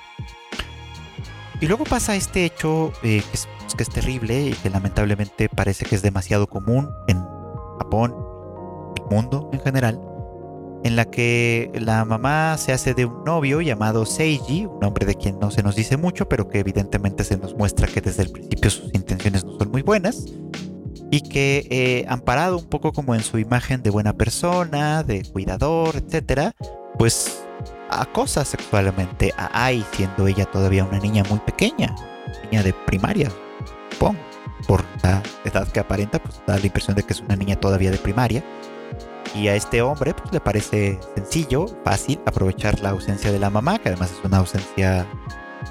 Y 1.60 1.66
luego 1.66 1.84
pasa 1.84 2.16
este 2.16 2.44
hecho 2.44 2.92
eh, 3.02 3.22
que, 3.22 3.34
es, 3.34 3.48
pues, 3.60 3.74
que, 3.74 3.82
es, 3.82 3.88
terrible 3.88 4.46
y 4.46 4.52
que 4.52 4.70
lamentablemente 4.70 5.48
parece 5.48 5.84
que 5.84 5.94
es 5.94 6.02
demasiado 6.02 6.48
común 6.48 6.90
en 7.06 7.22
Japón, 7.78 8.14
el 8.96 9.14
mundo 9.14 9.48
en 9.52 9.60
general, 9.60 10.00
en 10.82 10.96
la 10.96 11.04
que 11.04 11.70
la 11.74 12.04
mamá 12.04 12.56
se 12.58 12.72
hace 12.72 12.94
de 12.94 13.04
un 13.04 13.22
novio 13.24 13.60
llamado 13.60 14.06
Seiji, 14.06 14.66
un 14.66 14.82
hombre 14.82 15.06
de 15.06 15.14
quien 15.14 15.38
no 15.38 15.52
se 15.52 15.62
nos 15.62 15.76
dice 15.76 15.96
mucho, 15.96 16.28
pero 16.28 16.48
que 16.48 16.58
evidentemente 16.58 17.22
se 17.22 17.36
nos 17.36 17.54
muestra 17.54 17.86
que 17.86 18.00
desde 18.00 18.24
el 18.24 18.32
principio 18.32 18.70
sus 18.70 18.92
intenciones 18.92 19.44
no 19.44 19.56
son 19.56 19.70
muy 19.70 19.82
buenas 19.82 20.24
y 21.12 21.20
que 21.20 21.66
eh, 21.68 22.06
amparado 22.08 22.56
un 22.56 22.64
poco 22.64 22.92
como 22.92 23.14
en 23.14 23.22
su 23.22 23.38
imagen 23.38 23.82
de 23.82 23.90
buena 23.90 24.14
persona, 24.14 25.02
de 25.02 25.22
cuidador, 25.30 25.94
etcétera, 25.94 26.52
pues 26.98 27.44
acosa 27.90 28.46
sexualmente 28.46 29.34
a 29.36 29.50
Ai, 29.66 29.84
siendo 29.92 30.26
ella 30.26 30.46
todavía 30.46 30.86
una 30.86 30.98
niña 30.98 31.22
muy 31.28 31.38
pequeña, 31.40 31.94
niña 32.44 32.62
de 32.62 32.72
primaria, 32.72 33.30
supongo. 33.90 34.18
Por 34.66 34.84
la 35.02 35.22
edad 35.44 35.68
que 35.68 35.80
aparenta, 35.80 36.18
pues 36.18 36.40
da 36.46 36.56
la 36.56 36.64
impresión 36.64 36.96
de 36.96 37.02
que 37.02 37.12
es 37.12 37.20
una 37.20 37.36
niña 37.36 37.56
todavía 37.56 37.90
de 37.90 37.98
primaria. 37.98 38.42
Y 39.34 39.48
a 39.48 39.54
este 39.54 39.82
hombre 39.82 40.14
pues, 40.14 40.32
le 40.32 40.40
parece 40.40 40.98
sencillo, 41.14 41.66
fácil, 41.84 42.20
aprovechar 42.24 42.80
la 42.80 42.90
ausencia 42.90 43.30
de 43.30 43.38
la 43.38 43.50
mamá, 43.50 43.78
que 43.78 43.90
además 43.90 44.12
es 44.12 44.24
una 44.24 44.38
ausencia 44.38 45.06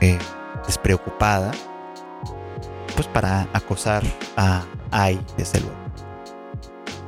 eh, 0.01 0.19
despreocupada, 0.67 1.51
pues 2.95 3.07
para 3.07 3.47
acosar 3.53 4.03
a 4.35 4.65
hay, 4.91 5.19
desde 5.37 5.59
luego. 5.59 5.75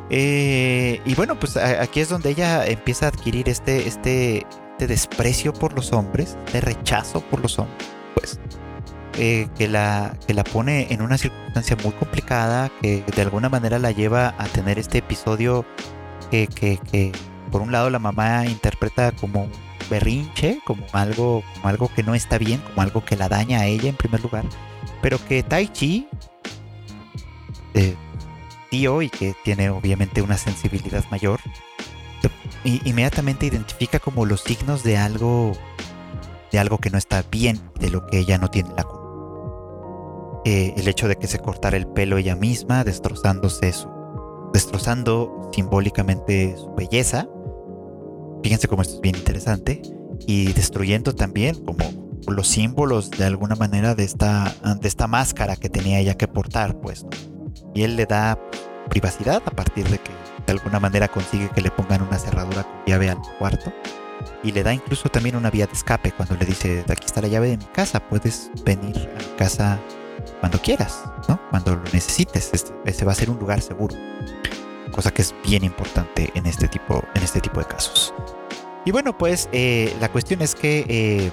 Eh, 0.09 1.01
y 1.05 1.15
bueno, 1.15 1.39
pues 1.39 1.57
aquí 1.57 1.99
es 1.99 2.09
donde 2.09 2.29
ella 2.29 2.65
empieza 2.65 3.05
a 3.05 3.09
adquirir 3.09 3.49
este, 3.49 3.88
este, 3.88 4.45
este 4.71 4.88
desprecio 4.88 5.53
por 5.53 5.73
los 5.73 5.93
hombres, 5.93 6.38
de 6.51 6.61
rechazo 6.61 7.21
por 7.21 7.41
los 7.41 7.57
hombres, 7.57 7.88
pues, 8.13 8.39
eh, 9.17 9.47
que, 9.57 9.67
la, 9.67 10.15
que 10.27 10.34
la 10.34 10.43
pone 10.43 10.91
en 10.91 11.01
una 11.01 11.17
circunstancia 11.17 11.77
muy 11.84 11.93
complicada, 11.93 12.71
que 12.81 13.03
de 13.03 13.21
alguna 13.21 13.49
manera 13.49 13.79
la 13.79 13.91
lleva 13.91 14.36
a 14.38 14.45
tener 14.45 14.77
este 14.77 14.99
episodio 14.99 15.65
que, 16.29 16.47
que, 16.47 16.77
que 16.91 17.11
por 17.51 17.61
un 17.61 17.71
lado 17.71 17.89
la 17.89 17.99
mamá 17.99 18.45
interpreta 18.45 19.11
como 19.11 19.47
berrinche, 19.89 20.59
como 20.65 20.86
algo, 20.91 21.43
como 21.55 21.69
algo 21.69 21.89
que 21.93 22.03
no 22.03 22.15
está 22.15 22.38
bien, 22.38 22.59
como 22.61 22.81
algo 22.81 23.05
que 23.05 23.15
la 23.15 23.29
daña 23.29 23.59
a 23.59 23.65
ella 23.67 23.89
en 23.89 23.95
primer 23.95 24.21
lugar, 24.21 24.45
pero 25.01 25.23
que 25.25 25.43
Tai 25.43 25.67
Chi 25.67 26.07
tío 28.69 29.01
y 29.01 29.09
que 29.09 29.36
tiene 29.43 29.69
obviamente 29.69 30.21
una 30.21 30.38
sensibilidad 30.38 31.03
mayor, 31.11 31.39
inmediatamente 32.63 33.45
identifica 33.45 33.99
como 33.99 34.26
los 34.26 34.41
signos 34.41 34.84
de 34.84 34.97
algo 34.97 35.53
de 36.53 36.59
algo 36.59 36.78
que 36.78 36.91
no 36.91 36.99
está 36.99 37.24
bien, 37.32 37.59
de 37.80 37.89
lo 37.89 38.05
que 38.05 38.19
ella 38.19 38.38
no 38.38 38.47
tiene 38.47 38.69
la 38.78 38.84
culpa. 38.84 39.03
Eh, 40.45 40.74
el 40.78 40.88
hecho 40.88 41.07
de 41.07 41.15
que 41.15 41.28
se 41.28 41.39
cortara 41.39 41.76
el 41.78 41.88
pelo 41.88 42.17
ella 42.17 42.36
misma, 42.36 42.84
destrozándose 42.84 43.74
su, 43.74 43.89
destrozando 44.53 45.49
simbólicamente 45.51 46.55
su 46.55 46.71
belleza. 46.76 47.28
Fíjense 48.43 48.67
cómo 48.67 48.84
esto 48.84 48.95
es 48.95 49.01
bien 49.01 49.15
interesante. 49.15 49.82
Y 50.28 50.53
destruyendo 50.53 51.15
también 51.15 51.55
como 51.65 51.86
los 52.28 52.47
símbolos 52.47 53.09
de 53.09 53.26
alguna 53.26 53.55
manera 53.55 53.95
de 53.95 54.03
esta, 54.03 54.53
de 54.80 54.88
esta 54.88 55.07
máscara 55.07 55.55
que 55.55 55.69
tenía 55.69 55.99
ella 55.99 56.15
que 56.15 56.28
portar, 56.28 56.80
pues. 56.80 57.03
Y 57.74 57.84
él 57.84 57.95
le 57.95 58.05
da 58.05 58.38
privacidad 58.89 59.41
a 59.45 59.51
partir 59.51 59.88
de 59.89 59.97
que 59.97 60.11
de 60.45 60.51
alguna 60.51 60.80
manera 60.80 61.07
consigue 61.07 61.49
que 61.49 61.61
le 61.61 61.71
pongan 61.71 62.01
una 62.01 62.17
cerradura 62.17 62.63
con 62.63 62.86
llave 62.86 63.09
al 63.09 63.21
cuarto. 63.39 63.74
Y 64.43 64.51
le 64.51 64.63
da 64.63 64.74
incluso 64.74 65.09
también 65.09 65.36
una 65.36 65.49
vía 65.49 65.65
de 65.67 65.74
escape 65.74 66.11
cuando 66.11 66.36
le 66.36 66.45
dice, 66.45 66.84
aquí 66.89 67.05
está 67.05 67.21
la 67.21 67.28
llave 67.28 67.49
de 67.49 67.57
mi 67.57 67.65
casa, 67.65 67.99
puedes 67.99 68.51
venir 68.63 69.09
a 69.15 69.19
mi 69.19 69.38
casa 69.38 69.80
cuando 70.39 70.59
quieras, 70.61 71.03
¿no? 71.28 71.39
Cuando 71.49 71.76
lo 71.76 71.84
necesites. 71.93 72.53
Este, 72.53 72.74
ese 72.86 73.05
va 73.05 73.13
a 73.13 73.15
ser 73.15 73.30
un 73.30 73.39
lugar 73.39 73.61
seguro. 73.61 73.95
Cosa 74.91 75.11
que 75.11 75.21
es 75.21 75.34
bien 75.43 75.63
importante 75.63 76.32
en 76.36 76.45
este 76.45 76.67
tipo, 76.67 77.03
en 77.15 77.24
este 77.24 77.41
tipo 77.41 77.59
de 77.59 77.65
casos. 77.65 78.13
Y 78.86 78.91
bueno, 78.91 79.17
pues 79.17 79.49
eh, 79.53 79.95
la 79.99 80.09
cuestión 80.09 80.41
es 80.41 80.55
que, 80.55 80.86
eh, 80.88 81.32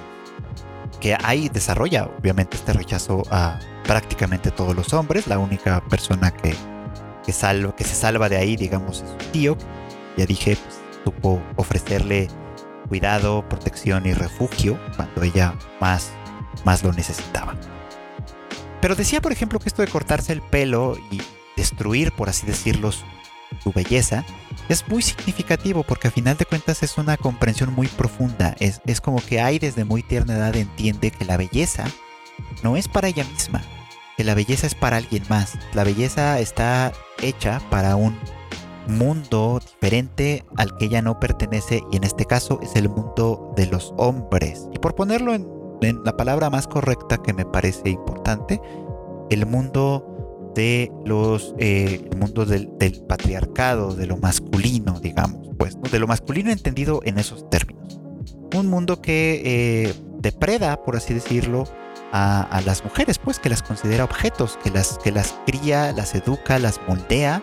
que 1.01 1.17
ahí 1.23 1.49
desarrolla 1.49 2.11
obviamente 2.19 2.57
este 2.57 2.73
rechazo 2.73 3.23
a 3.31 3.59
prácticamente 3.85 4.51
todos 4.51 4.77
los 4.77 4.93
hombres. 4.93 5.27
La 5.27 5.39
única 5.39 5.83
persona 5.89 6.31
que, 6.31 6.55
que, 7.25 7.33
que 7.77 7.85
se 7.85 7.95
salva 7.95 8.29
de 8.29 8.37
ahí, 8.37 8.57
digamos, 8.57 9.03
es 9.03 9.11
su 9.11 9.31
tío. 9.33 9.57
Ya 10.17 10.27
dije, 10.27 10.57
pues, 10.57 10.81
supo 11.05 11.43
ofrecerle 11.57 12.29
cuidado, 12.89 13.49
protección 13.49 14.05
y 14.05 14.13
refugio 14.13 14.79
cuando 14.97 15.23
ella 15.23 15.55
más, 15.81 16.11
más 16.65 16.83
lo 16.83 16.93
necesitaba. 16.93 17.55
Pero 18.81 18.97
decía, 18.97 19.21
por 19.21 19.33
ejemplo, 19.33 19.59
que 19.59 19.69
esto 19.69 19.83
de 19.83 19.89
cortarse 19.89 20.33
el 20.33 20.43
pelo 20.43 20.97
y 21.11 21.23
destruir, 21.57 22.13
por 22.13 22.29
así 22.29 22.47
decirlo, 22.47 22.91
su, 22.93 23.05
belleza, 23.73 24.25
es 24.73 24.89
muy 24.89 25.03
significativo 25.03 25.83
porque 25.83 26.09
a 26.09 26.13
final 26.13 26.37
de 26.37 26.47
cuentas 26.47 26.83
es 26.83 26.97
una 26.97 27.17
comprensión 27.17 27.75
muy 27.75 27.89
profunda. 27.89 28.55
Es, 28.61 28.81
es 28.87 29.01
como 29.01 29.21
que 29.21 29.41
hay 29.41 29.59
desde 29.59 29.85
muy 29.85 30.03
tierna 30.03 30.37
edad 30.37 30.55
entiende 30.57 31.11
que 31.11 31.25
la 31.25 31.37
belleza 31.37 31.85
no 32.63 32.77
es 32.77 32.89
para 32.89 33.09
ella 33.09 33.25
misma, 33.25 33.63
que 34.17 34.25
la 34.25 34.35
belleza 34.35 34.67
es 34.67 34.75
para 34.75 34.97
alguien 34.97 35.25
más. 35.29 35.59
La 35.75 35.85
belleza 35.85 36.39
está 36.39 36.93
hecha 37.21 37.61
para 37.71 37.97
un 37.97 38.17
mundo 38.87 39.61
diferente 39.61 40.45
al 40.57 40.77
que 40.77 40.87
ella 40.87 41.03
no 41.03 41.19
pertenece 41.21 41.83
y 41.91 41.97
en 41.97 42.05
este 42.05 42.25
caso 42.25 42.61
es 42.63 42.77
el 42.77 42.89
mundo 42.89 43.53
de 43.57 43.67
los 43.67 43.95
hombres. 43.97 44.69
Y 44.73 44.79
por 44.79 44.95
ponerlo 44.95 45.35
en, 45.35 45.49
la 46.05 46.17
palabra 46.17 46.51
más 46.51 46.67
correcta 46.67 47.19
que 47.23 47.33
me 47.33 47.47
parece 47.47 47.89
importante, 47.89 48.61
el 49.31 49.47
mundo 49.47 50.10
de 50.55 50.91
los 51.05 51.55
eh, 51.59 52.07
el 52.11 52.19
mundo 52.19 52.45
del, 52.45 52.69
patriarcado, 53.09 53.95
de 53.95 54.07
lo 54.07 54.17
masculino, 54.17 55.01
digamos, 55.01 55.49
pues, 55.59 55.77
de 55.81 55.99
lo 55.99 56.07
masculino 56.07 56.51
entendido 56.51 57.01
en 57.05 57.19
esos 57.19 57.49
términos. 57.51 58.01
Un 58.55 58.67
mundo 58.67 59.01
que 59.01 59.43
eh, 59.45 59.95
depreda, 60.19 60.83
por 60.83 60.97
así 60.97 61.15
decirlo, 61.15 61.65
a, 62.13 62.61
las 62.65 62.85
mujeres, 62.85 63.19
pues, 63.19 63.39
que 63.39 63.49
las 63.49 63.63
considera 63.63 64.05
objetos, 64.05 64.59
que 64.63 64.71
las, 64.71 64.99
que 64.99 65.13
las 65.13 65.35
cría, 65.47 65.93
las 65.93 66.15
educa, 66.15 66.59
las 66.59 66.81
moldea 66.89 67.43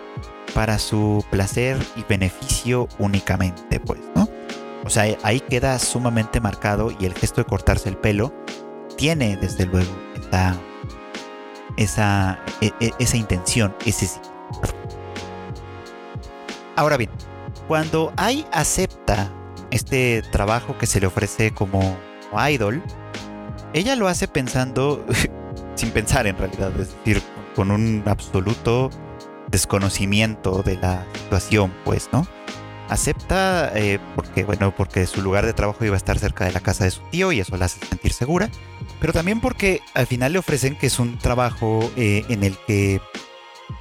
para 0.54 0.80
su 0.80 1.24
placer 1.32 1.78
y 1.96 2.04
beneficio 2.04 2.88
únicamente, 3.00 3.80
pues, 3.80 4.00
¿no? 4.16 4.28
O 4.86 4.90
sea, 4.90 5.18
ahí 5.24 5.40
queda 5.40 5.80
sumamente 5.80 6.40
marcado 6.40 6.92
y 6.98 7.06
el 7.06 7.14
gesto 7.14 7.42
de 7.42 7.46
cortarse 7.46 7.90
el 7.90 7.98
pelo 7.98 8.34
tiene, 8.98 9.38
desde 9.38 9.66
luego, 9.66 9.92
esa, 10.16 10.58
esa, 11.78 12.40
e, 12.62 12.72
e, 12.80 12.92
esa 13.00 13.18
intención, 13.18 13.76
ese 13.86 14.08
sí. 14.08 14.20
Ahora 16.76 16.98
bien, 16.98 17.10
cuando 17.68 18.14
Ai 18.18 18.46
acepta 18.52 19.32
este 19.72 20.22
trabajo 20.32 20.78
que 20.78 20.86
se 20.86 21.00
le 21.00 21.08
ofrece 21.08 21.52
como 21.52 21.98
idol, 22.50 22.84
ella 23.74 23.96
lo 23.96 24.08
hace 24.08 24.28
pensando, 24.28 25.06
sin 25.76 25.92
pensar 25.92 26.28
en 26.28 26.38
realidad, 26.38 26.72
es 26.80 26.90
decir, 26.96 27.22
con 27.56 27.72
un 27.72 28.04
absoluto 28.06 28.90
desconocimiento 29.50 30.64
de 30.64 30.76
la 30.78 31.06
situación, 31.14 31.74
pues, 31.84 32.10
¿no? 32.12 32.28
Acepta 32.90 33.72
eh, 33.76 34.00
porque, 34.16 34.46
bueno, 34.46 34.74
porque 34.76 35.06
su 35.08 35.22
lugar 35.22 35.46
de 35.46 35.54
trabajo 35.54 35.84
iba 35.84 35.96
a 35.96 35.98
estar 35.98 36.18
cerca 36.20 36.46
de 36.46 36.54
la 36.54 36.60
casa 36.60 36.86
de 36.86 36.92
su 36.92 37.02
tío 37.10 37.32
y 37.32 37.40
eso 37.40 37.58
la 37.58 37.66
hace 37.66 37.86
sentir 37.86 38.14
segura, 38.14 38.50
pero 39.00 39.14
también 39.14 39.40
porque 39.40 39.82
al 39.94 40.08
final 40.08 40.34
le 40.34 40.40
ofrecen 40.40 40.76
que 40.76 40.88
es 40.88 41.00
un 41.00 41.18
trabajo 41.18 41.92
eh, 41.96 42.24
en 42.30 42.44
el 42.44 42.58
que 42.66 43.02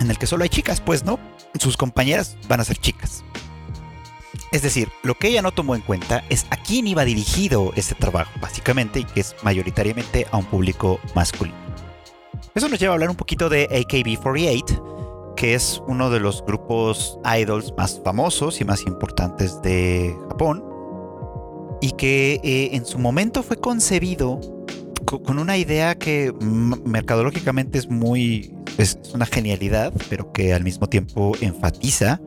en 0.01 0.11
el 0.11 0.19
que 0.19 0.27
solo 0.27 0.43
hay 0.43 0.49
chicas, 0.49 0.81
pues, 0.81 1.05
¿no? 1.05 1.19
Sus 1.59 1.77
compañeras 1.77 2.37
van 2.49 2.61
a 2.61 2.65
ser 2.65 2.77
chicas. 2.79 3.25
Es 4.53 4.63
decir, 4.63 4.89
lo 5.03 5.15
que 5.15 5.29
ella 5.29 5.43
no 5.43 5.53
tomó 5.53 5.75
en 5.75 5.81
cuenta 5.81 6.25
es 6.29 6.47
a 6.51 6.57
quién 6.57 6.87
iba 6.87 7.05
dirigido 7.05 7.73
ese 7.77 7.95
trabajo, 7.95 8.33
básicamente, 8.41 9.01
y 9.01 9.05
que 9.05 9.21
es 9.21 9.35
mayoritariamente 9.43 10.27
a 10.31 10.37
un 10.37 10.45
público 10.45 11.01
masculino. 11.15 11.57
Eso 12.55 12.69
nos 12.69 12.79
lleva 12.79 12.93
a 12.93 12.95
hablar 12.95 13.11
un 13.11 13.17
poquito 13.17 13.49
de 13.49 13.69
AKB48, 13.69 15.35
que 15.37 15.55
es 15.55 15.83
uno 15.87 16.11
de 16.11 16.21
los 16.21 16.45
grupos 16.45 17.19
idols 17.39 17.73
más 17.77 18.01
famosos 18.03 18.61
y 18.61 18.65
más 18.65 18.83
importantes 18.87 19.61
de 19.63 20.17
Japón, 20.29 20.65
y 21.81 21.93
que 21.93 22.41
eh, 22.43 22.71
en 22.73 22.87
su 22.87 22.99
momento 22.99 23.43
fue 23.43 23.59
concebido 23.59 24.41
con 25.07 25.39
una 25.39 25.57
idea 25.57 25.95
que 25.95 26.33
mercadológicamente 26.41 27.79
es 27.79 27.89
muy, 27.89 28.53
es 28.77 28.99
una 29.15 29.25
genialidad, 29.25 29.93
pero 30.11 30.33
que 30.33 30.53
al 30.53 30.65
mismo 30.65 30.89
tiempo 30.89 31.33
enfatiza 31.41 32.21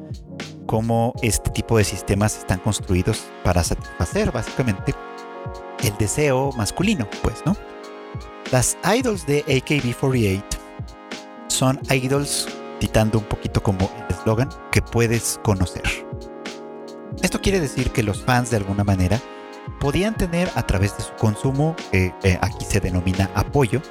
cómo 0.66 1.14
este 1.22 1.50
tipo 1.52 1.78
de 1.78 1.84
sistemas 1.84 2.38
están 2.38 2.60
construidos 2.60 3.26
para 3.44 3.64
satisfacer 3.64 4.32
básicamente 4.32 4.94
el 5.84 5.98
deseo 5.98 6.52
masculino, 6.54 7.08
pues, 7.22 7.44
¿no? 7.46 7.56
Las 8.52 8.78
idols 8.98 9.26
de 9.26 9.46
AKB48 9.46 10.44
son 11.48 11.80
idols 11.90 12.48
citando 12.80 13.20
un 13.20 13.26
poquito 13.26 13.62
como 13.62 13.92
el 13.98 14.16
eslogan, 14.16 14.50
que 14.72 14.82
puedes 14.82 15.40
conocer. 15.44 15.84
Esto 17.22 17.42
quiere 17.42 17.60
decir 17.60 17.92
que 17.92 18.04
los 18.04 18.24
fans 18.24 18.50
de 18.50 18.58
alguna 18.58 18.84
manera 18.84 19.20
podían 19.80 20.16
tener 20.16 20.50
a 20.56 20.64
través 20.66 20.98
de 20.98 21.04
su 21.04 21.14
consumo, 21.14 21.76
eh, 21.92 22.12
aquí 22.42 22.66
se 22.66 22.80
denomina 22.80 23.30
apoyo, 23.36 23.82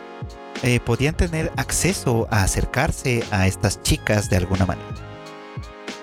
eh, 0.63 0.81
podían 0.81 1.15
tener 1.15 1.53
acceso 1.57 2.27
a 2.31 2.43
acercarse 2.43 3.25
a 3.31 3.47
estas 3.47 3.83
chicas 3.83 4.29
de 4.29 4.37
alguna 4.37 4.67
manera. 4.67 4.89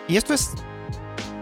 Y 0.07 0.17
esto 0.17 0.33
es, 0.33 0.51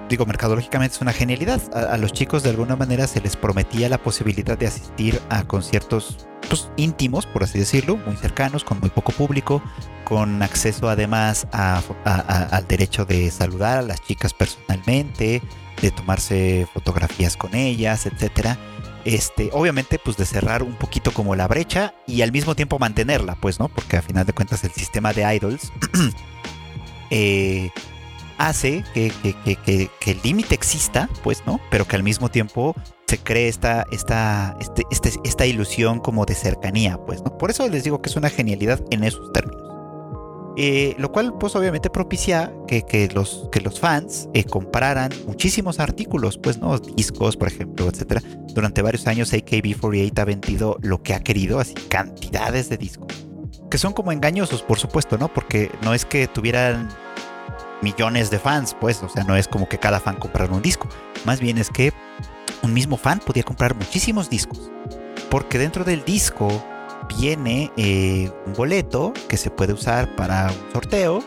digo, 0.10 0.26
mercadológicamente 0.26 0.96
es 0.96 1.02
una 1.02 1.14
genialidad. 1.14 1.62
A, 1.74 1.94
a 1.94 1.98
los 1.98 2.12
chicos 2.12 2.44
de 2.44 2.50
alguna 2.50 2.76
manera 2.76 3.08
se 3.08 3.22
les 3.22 3.36
prometía 3.36 3.90
la 3.90 3.98
posibilidad 3.98 4.58
de 4.58 4.68
asistir 4.68 5.22
a 5.30 5.44
conciertos 5.44 6.28
pues, 6.50 6.70
íntimos, 6.76 7.26
por 7.26 7.44
así 7.44 7.60
decirlo, 7.60 7.98
muy 7.98 8.16
cercanos, 8.16 8.64
con 8.64 8.80
muy 8.80 8.90
poco 8.90 9.12
público, 9.12 9.62
con 10.04 10.42
acceso 10.44 10.90
además 10.90 11.48
al 11.52 12.68
derecho 12.68 13.06
de 13.06 13.32
saludar 13.32 13.80
a 13.80 13.82
las 13.82 14.02
chicas 14.02 14.34
personalmente, 14.34 15.42
de 15.82 15.92
tomarse 15.92 16.68
fotografías 16.74 17.38
con 17.38 17.56
ellas, 17.56 18.06
etcétera. 18.06 18.58
Este, 19.06 19.50
obviamente, 19.52 20.00
pues 20.00 20.16
de 20.16 20.26
cerrar 20.26 20.64
un 20.64 20.76
poquito 20.76 21.12
como 21.12 21.36
la 21.36 21.48
brecha 21.48 21.94
y 22.08 22.22
al 22.22 22.32
mismo 22.32 22.56
tiempo 22.56 22.80
mantenerla, 22.80 23.36
pues, 23.36 23.60
¿no? 23.60 23.68
Porque 23.68 23.98
a 23.98 24.02
final 24.02 24.26
de 24.26 24.34
cuentas 24.34 24.64
el 24.64 24.72
sistema 24.72 25.12
de 25.12 25.36
idols 25.36 25.74
eh, 27.10 27.70
hace 28.38 28.84
que, 28.94 29.12
el 30.06 30.20
límite 30.24 30.56
exista, 30.56 31.10
pues, 31.22 31.44
¿no? 31.46 31.60
Pero 31.70 31.86
que 31.86 31.98
al 31.98 32.04
mismo 32.04 32.30
tiempo 32.30 32.76
se 33.08 33.18
cree 33.18 33.50
esta, 33.50 33.86
esta, 33.92 34.56
este, 34.62 34.84
este, 34.90 35.12
esta 35.26 35.46
ilusión 35.46 36.00
como 36.00 36.26
de 36.26 36.36
cercanía, 36.36 36.98
pues, 36.98 37.22
¿no? 37.24 37.38
Por 37.38 37.52
eso 37.52 37.68
les 37.68 37.84
digo 37.84 38.02
que 38.02 38.10
es 38.10 38.16
una 38.16 38.30
genialidad 38.30 38.82
en 38.90 39.04
esos 39.04 39.34
términos. 39.34 39.73
Eh, 40.56 40.96
lo 41.00 41.12
cual 41.12 41.34
pues 41.40 41.56
obviamente 41.56 41.90
propicia 41.90 42.54
que, 42.68 43.10
los, 43.14 43.50
que 43.52 43.60
los 43.60 43.80
fans 43.80 44.30
eh, 44.34 44.44
compraran 44.44 45.12
muchísimos 45.26 45.80
artículos, 45.80 46.38
pues 46.38 46.60
no, 46.60 46.78
discos 46.78 47.38
por 47.38 47.48
ejemplo, 47.48 47.90
etcétera. 47.90 48.22
Durante 48.54 48.82
varios 48.82 49.08
años 49.08 49.34
AKB48 49.34 50.20
ha 50.20 50.26
vendido 50.26 50.78
lo 50.82 51.02
que 51.02 51.16
ha 51.16 51.22
querido, 51.22 51.60
así 51.60 51.74
cantidades 51.74 52.70
de 52.70 52.78
discos. 52.78 53.26
Que 53.72 53.80
son 53.80 53.94
como 53.94 54.12
engañosos, 54.12 54.62
por 54.62 54.78
supuesto, 54.78 55.18
¿no? 55.18 55.34
Porque 55.34 55.72
no 55.82 55.96
es 55.96 56.06
que 56.06 56.28
tuvieran 56.28 56.90
millones 57.82 58.30
de 58.30 58.38
fans, 58.38 58.76
pues, 58.80 59.02
o 59.02 59.10
sea, 59.10 59.24
no 59.24 59.36
es 59.36 59.48
como 59.48 59.68
que 59.68 59.80
cada 59.80 60.00
fan 60.00 60.18
comprara 60.18 60.54
un 60.54 60.62
disco. 60.62 60.88
Más 61.26 61.40
bien 61.40 61.58
es 61.58 61.70
que 61.70 61.92
un 62.62 62.74
mismo 62.74 62.98
fan 62.98 63.20
podía 63.20 63.44
comprar 63.44 63.76
muchísimos 63.76 64.30
discos. 64.30 64.72
Porque 65.30 65.58
dentro 65.58 65.84
del 65.84 66.06
disco 66.06 66.64
viene 67.18 67.72
eh, 67.78 68.32
un 68.46 68.54
boleto 68.54 69.14
que 69.28 69.38
se 69.38 69.50
puede 69.50 69.74
usar 69.74 70.16
para 70.16 70.48
un 70.48 70.72
sorteo 70.72 71.24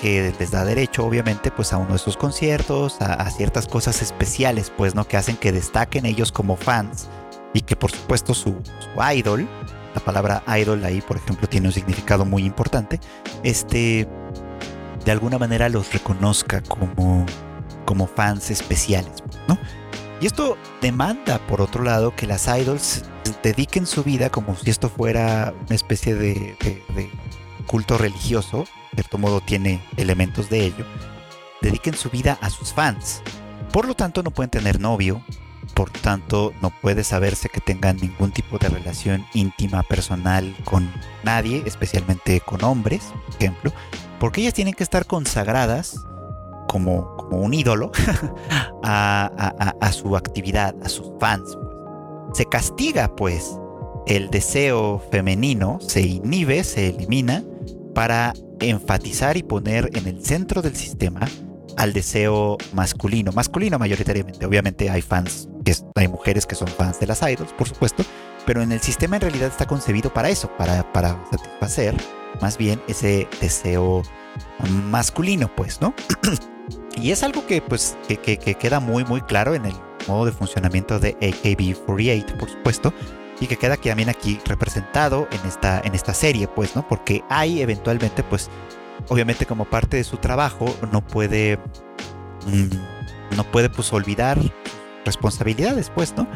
que 0.00 0.34
les 0.38 0.50
da 0.50 0.64
derecho, 0.64 1.06
obviamente, 1.06 1.50
pues 1.50 1.72
a 1.72 1.78
uno 1.78 1.92
de 1.92 1.98
sus 1.98 2.16
conciertos, 2.16 3.00
a, 3.00 3.30
ciertas 3.30 3.66
cosas 3.66 4.02
especiales, 4.02 4.72
pues, 4.76 4.94
¿no? 4.94 5.06
Que 5.06 5.16
hacen 5.16 5.36
que 5.36 5.52
destaquen 5.52 6.04
ellos 6.04 6.32
como 6.32 6.56
fans 6.56 7.08
y 7.52 7.60
que 7.60 7.76
por 7.76 7.90
supuesto 7.90 8.34
su, 8.34 8.56
su 8.80 9.14
idol, 9.14 9.48
la 9.94 10.00
palabra 10.00 10.42
idol 10.58 10.84
ahí, 10.84 11.00
por 11.00 11.16
ejemplo, 11.16 11.48
tiene 11.48 11.68
un 11.68 11.72
significado 11.72 12.24
muy 12.24 12.44
importante, 12.44 13.00
este, 13.44 14.08
de 15.04 15.12
alguna 15.12 15.38
manera 15.38 15.68
los 15.68 15.92
reconozca 15.92 16.60
como, 16.62 17.24
como 17.84 18.06
fans 18.06 18.50
especiales, 18.50 19.22
¿no? 19.46 19.56
Y 20.24 20.26
esto 20.26 20.56
demanda, 20.80 21.38
por 21.46 21.60
otro 21.60 21.84
lado, 21.84 22.16
que 22.16 22.26
las 22.26 22.48
idols 22.48 23.04
dediquen 23.42 23.84
su 23.84 24.02
vida 24.02 24.30
como 24.30 24.56
si 24.56 24.70
esto 24.70 24.88
fuera 24.88 25.52
una 25.66 25.76
especie 25.76 26.14
de, 26.14 26.56
culto 27.66 27.98
religioso, 27.98 28.60
de 28.92 29.02
cierto 29.02 29.18
modo 29.18 29.42
tiene 29.42 29.86
elementos 29.98 30.48
de 30.48 30.64
ello, 30.64 30.86
dediquen 31.60 31.92
su 31.92 32.08
vida 32.08 32.38
a 32.40 32.48
sus 32.48 32.72
fans. 32.72 33.20
Por 33.70 33.86
lo 33.86 33.92
tanto, 33.92 34.22
no 34.22 34.30
pueden 34.30 34.48
tener 34.48 34.80
novio, 34.80 35.22
por 35.74 35.90
tanto, 35.90 36.54
no 36.62 36.70
puede 36.70 37.04
saberse 37.04 37.50
que 37.50 37.60
tengan 37.60 37.98
ningún 37.98 38.32
tipo 38.32 38.56
de 38.56 38.70
relación 38.70 39.26
íntima, 39.34 39.82
personal 39.82 40.56
con 40.64 40.90
nadie, 41.22 41.62
especialmente 41.66 42.40
con 42.40 42.64
hombres, 42.64 43.12
por 43.26 43.34
ejemplo, 43.34 43.72
porque 44.18 44.40
ellas 44.40 44.54
tienen 44.54 44.72
que 44.72 44.84
estar 44.84 45.04
consagradas 45.04 46.06
como, 46.68 47.14
un 47.30 47.54
ídolo 47.54 47.90
a, 48.82 49.90
su 49.92 50.16
actividad, 50.16 50.74
a 50.82 50.88
sus 50.88 51.10
fans. 51.18 51.56
Se 52.32 52.44
castiga 52.46 53.14
pues 53.16 53.58
el 54.06 54.30
deseo 54.30 55.00
femenino, 55.10 55.78
se 55.80 56.02
inhibe, 56.02 56.62
se 56.64 56.88
elimina 56.88 57.42
para 57.94 58.34
enfatizar 58.60 59.36
y 59.36 59.42
poner 59.42 59.90
en 59.94 60.06
el 60.06 60.24
centro 60.24 60.62
del 60.62 60.76
sistema 60.76 61.20
al 61.76 61.92
deseo 61.92 62.56
masculino, 62.72 63.32
masculino 63.32 63.78
mayoritariamente. 63.78 64.46
Obviamente 64.46 64.90
hay 64.90 65.02
fans, 65.02 65.48
que 65.64 65.74
hay 65.94 66.08
mujeres 66.08 66.46
que 66.46 66.54
son 66.54 66.68
fans 66.68 67.00
de 67.00 67.06
las 67.06 67.22
idols, 67.22 67.52
por 67.52 67.68
supuesto, 67.68 68.04
pero 68.46 68.62
en 68.62 68.72
el 68.72 68.80
sistema 68.80 69.16
en 69.16 69.22
realidad 69.22 69.48
está 69.48 69.66
concebido 69.66 70.12
para 70.12 70.28
eso, 70.28 70.50
para, 70.56 70.92
para 70.92 71.24
satisfacer 71.30 71.96
más 72.40 72.58
bien 72.58 72.80
ese 72.88 73.28
deseo 73.40 74.02
masculino, 74.90 75.48
pues, 75.54 75.80
¿no? 75.80 75.94
Y 76.96 77.10
es 77.10 77.22
algo 77.24 77.44
que 77.46 77.60
pues 77.60 77.96
que, 78.06 78.38
queda 78.38 78.78
muy 78.78 79.04
muy 79.04 79.20
claro 79.20 79.54
en 79.54 79.66
el 79.66 79.74
modo 80.06 80.26
de 80.26 80.32
funcionamiento 80.32 80.98
de 80.98 81.18
AKB48, 81.18 82.36
por 82.38 82.48
supuesto, 82.48 82.92
y 83.40 83.46
que 83.46 83.56
queda 83.56 83.76
también 83.76 84.08
aquí 84.08 84.40
representado 84.44 85.28
en 85.30 85.46
esta, 85.46 85.80
en 85.84 85.94
esta 85.94 86.14
serie, 86.14 86.48
pues, 86.48 86.76
¿no? 86.76 86.86
Porque 86.86 87.22
hay 87.28 87.62
eventualmente, 87.62 88.22
pues, 88.22 88.48
obviamente 89.08 89.46
como 89.46 89.64
parte 89.64 89.96
de 89.96 90.04
su 90.04 90.18
trabajo, 90.18 90.74
no 90.92 91.04
puede, 91.04 91.58
mm, 92.46 93.36
no 93.36 93.44
puede, 93.44 93.70
pues, 93.70 93.92
olvidar 93.92 94.38
responsabilidades, 95.04 95.90
pues, 95.90 96.14
¿no? 96.16 96.28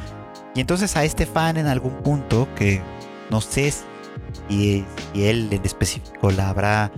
Y 0.55 0.61
entonces 0.61 0.97
a 0.97 1.05
este 1.05 1.27
fan 1.27 1.57
en 1.57 1.67
algún 1.67 2.03
punto, 2.03 2.49
que 2.57 2.83
no 3.31 3.41
sé 3.41 3.71
si, 3.71 4.85
si 5.13 5.27
él 5.27 5.49
en 5.53 5.65
específico 5.65 6.31
la 6.31 6.49
habrá 6.49 6.91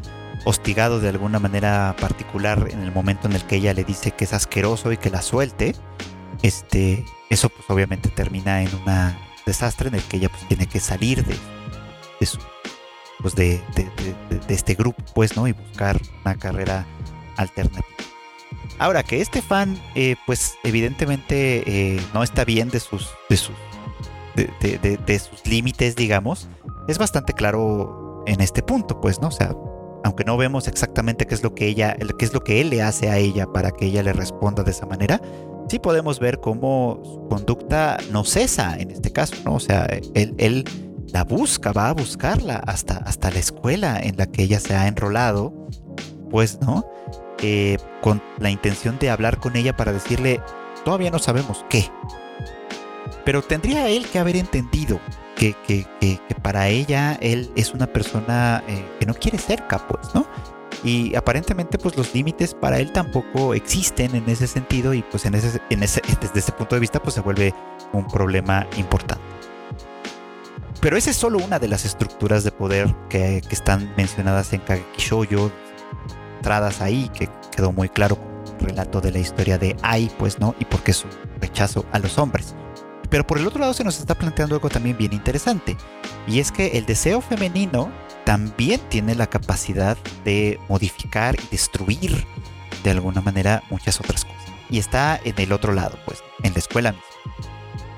hostigado 0.45 1.01
de 1.01 1.09
alguna 1.09 1.39
manera 1.39 1.95
particular 2.01 2.69
en 2.71 2.81
el 2.81 2.93
momento 2.93 3.29
en 3.29 3.35
el 3.35 3.45
que 3.45 3.57
ella 3.57 3.75
le 3.75 3.85
dice 3.85 4.13
que 4.13 4.25
es 4.25 4.33
asqueroso 4.33 4.93
y 4.93 4.97
que 4.97 5.11
la 5.11 5.23
suelte, 5.23 5.75
este, 6.43 7.05
eso 7.29 7.49
pues 7.49 7.69
obviamente 7.69 8.09
termina 8.09 8.63
en 8.63 8.75
un 8.75 8.85
desastre 9.47 9.89
en 9.89 9.97
el 9.97 10.03
que 10.03 10.17
ella 10.19 10.29
pues 10.29 10.47
tiene 10.49 10.67
que 10.67 10.81
salir 10.81 11.25
de, 11.25 11.37
de 12.19 12.27
su, 12.27 12.39
pues 13.21 13.35
de, 13.35 13.61
este 14.49 14.75
grupo, 14.75 15.03
pues, 15.15 15.37
¿no? 15.37 15.47
Y 15.47 15.53
buscar 15.53 16.01
una 16.25 16.37
carrera 16.37 16.87
alternativa. 17.37 17.87
Ahora 18.79 19.03
que 19.03 19.21
este 19.21 19.43
fan, 19.43 19.81
eh, 19.95 20.17
pues 20.27 20.57
evidentemente 20.65 21.63
eh, 21.67 22.01
no 22.15 22.23
está 22.23 22.45
bien 22.45 22.71
de 22.71 22.81
sus, 22.81 23.11
de 23.29 23.37
sus, 23.37 23.57
de, 24.35 25.19
sus 25.19 25.47
límites, 25.47 25.97
digamos, 25.97 26.49
es 26.89 26.97
bastante 26.97 27.35
claro 27.35 28.25
en 28.27 28.41
este 28.41 28.63
punto, 28.63 29.01
pues, 29.01 29.21
¿no? 29.21 29.29
O 29.29 29.33
sea, 29.33 29.55
aunque 30.05 30.25
no 30.25 30.37
vemos 30.37 30.69
exactamente 30.69 31.27
qué 31.27 31.35
es 31.35 31.43
lo 31.43 31.55
que 31.55 31.67
ella, 31.67 31.97
qué 32.19 32.25
es 32.25 32.33
lo 32.33 32.43
que 32.43 32.61
él 32.61 32.71
le 32.71 32.83
hace 32.83 33.11
a 33.11 33.19
ella 33.19 33.47
para 33.47 33.71
que 33.71 33.87
ella 33.87 34.03
le 34.03 34.13
responda 34.13 34.63
de 34.63 34.71
esa 34.71 34.87
manera, 34.87 35.21
sí 35.69 35.79
podemos 35.79 36.19
ver 36.19 36.41
cómo 36.41 37.01
su 37.05 37.29
conducta 37.29 37.99
no 38.11 38.25
cesa 38.25 38.77
en 38.79 38.91
este 38.91 39.13
caso, 39.13 39.37
¿no? 39.45 39.55
O 39.55 39.61
sea, 39.61 39.87
él, 40.15 40.65
la 41.13 41.25
busca, 41.25 41.73
va 41.73 41.89
a 41.89 41.93
buscarla 41.93 42.57
hasta, 42.57 42.99
hasta 42.99 43.31
la 43.31 43.39
escuela 43.39 43.99
en 44.01 44.17
la 44.17 44.27
que 44.27 44.43
ella 44.43 44.61
se 44.61 44.75
ha 44.75 44.87
enrolado, 44.87 45.53
pues, 46.31 46.61
¿no? 46.61 46.85
Eh, 47.43 47.79
con 48.01 48.23
la 48.39 48.51
intención 48.51 48.99
de 48.99 49.11
hablar 49.11 49.39
con 49.39 49.57
ella 49.57 49.77
para 49.77 49.93
decirle, 49.93 50.41
todavía 50.85 51.11
no 51.11 51.19
sabemos 51.19 51.65
qué. 51.69 51.91
Pero 53.25 53.43
tendría 53.43 53.89
él 53.89 54.07
que 54.09 54.19
haber 54.19 54.37
entendido 54.37 55.01
que, 55.41 56.19
para 56.43 56.69
ella 56.69 57.19
él 57.21 57.51
es 57.57 57.73
una 57.73 57.87
persona 57.87 58.63
eh, 58.69 58.85
que 58.99 59.07
no 59.07 59.15
quiere 59.15 59.39
cerca, 59.39 59.87
pues, 59.89 60.15
¿no? 60.15 60.27
Y 60.85 61.15
aparentemente 61.15 61.79
pues 61.79 61.97
los 61.97 62.15
límites 62.15 62.55
para 62.55 62.79
él 62.79 62.93
tampoco 62.93 63.55
existen 63.55 64.15
en 64.15 64.29
ese 64.29 64.47
sentido 64.47 64.95
y 64.95 65.03
pues 65.03 65.27
en 65.27 65.35
ese, 65.35 65.61
en 65.69 65.83
ese, 65.83 66.01
desde 66.21 66.39
ese 66.39 66.53
punto 66.53 66.77
de 66.77 66.81
vista 66.81 67.03
pues 67.03 67.15
se 67.15 67.21
vuelve 67.21 67.55
un 67.93 68.07
problema 68.07 68.67
importante. 68.77 69.23
Pero 70.81 70.97
esa 70.97 71.11
es 71.11 71.17
solo 71.17 71.39
una 71.39 71.59
de 71.59 71.69
las 71.69 71.85
estructuras 71.85 72.45
de 72.45 72.53
poder 72.53 72.95
que, 73.11 73.43
están 73.51 73.93
mencionadas 73.97 74.53
en 74.55 74.61
Kageki 74.61 75.03
Shoujo, 75.03 75.53
entradas 76.39 76.81
ahí, 76.81 77.11
que 77.11 77.29
quedó 77.55 77.73
muy 77.73 77.91
claro 77.91 78.17
el 78.59 78.67
relato 78.67 79.03
de 79.03 79.13
la 79.13 79.19
historia 79.19 79.59
de 79.59 79.77
Ai, 79.83 80.11
pues, 80.19 80.39
¿no? 80.39 80.55
Y 80.59 80.65
por 80.65 80.83
qué 80.83 80.95
su 80.95 81.07
rechazo 81.41 81.85
a 81.93 81.99
los 81.99 82.17
hombres. 82.17 82.55
Pero 83.11 83.27
por 83.27 83.39
el 83.39 83.47
otro 83.47 83.61
lado 83.61 83.75
se 83.75 83.85
nos 83.85 83.99
está 83.99 84.15
planteando 84.15 84.55
algo 84.55 84.69
también 84.69 84.97
bien 84.97 85.13
interesante. 85.13 85.77
Y 86.27 86.39
es 86.39 86.53
que 86.53 86.79
el 86.79 86.87
deseo 86.87 87.21
femenino 87.21 87.93
también 88.25 88.81
tiene 88.89 89.15
la 89.15 89.27
capacidad 89.27 89.99
de 90.25 90.61
modificar 90.69 91.35
y 91.35 91.49
destruir 91.51 92.25
de 92.85 92.91
alguna 92.91 93.21
manera 93.21 93.63
muchas 93.71 94.01
otras 94.01 94.25
cosas. 94.25 94.41
Y 94.71 94.79
está 94.79 95.21
en 95.25 95.35
el 95.39 95.53
otro 95.53 95.73
lado, 95.73 95.99
pues, 96.07 96.23
en 96.45 96.53
la 96.53 96.59
escuela 96.61 96.93
misma. 96.93 97.07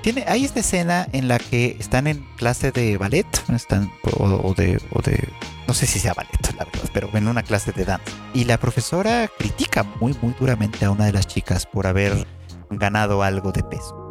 Tiene, 0.01 0.25
hay 0.27 0.43
esta 0.43 0.59
escena 0.59 1.07
en 1.13 1.29
la 1.29 1.39
que 1.39 1.77
están 1.79 2.07
en 2.07 2.25
clase 2.35 2.71
de 2.71 2.97
ballet, 2.97 3.27
están, 3.55 3.89
o, 4.17 4.53
de, 4.53 4.81
o 4.91 5.01
de, 5.01 5.29
no 5.65 5.73
sé 5.73 5.85
si 5.85 5.99
sea 5.99 6.13
ballet, 6.13 6.53
la 6.57 6.65
verdad, 6.65 6.89
pero 6.93 7.09
en 7.13 7.27
una 7.27 7.43
clase 7.43 7.71
de 7.71 7.85
danza. 7.85 8.11
Y 8.33 8.43
la 8.43 8.57
profesora 8.57 9.29
critica 9.37 9.83
muy, 10.01 10.13
muy 10.21 10.35
duramente 10.37 10.83
a 10.83 10.91
una 10.91 11.05
de 11.05 11.13
las 11.13 11.27
chicas 11.27 11.65
por 11.65 11.87
haber 11.87 12.27
ganado 12.69 13.23
algo 13.23 13.51
de 13.53 13.63
peso. 13.63 14.02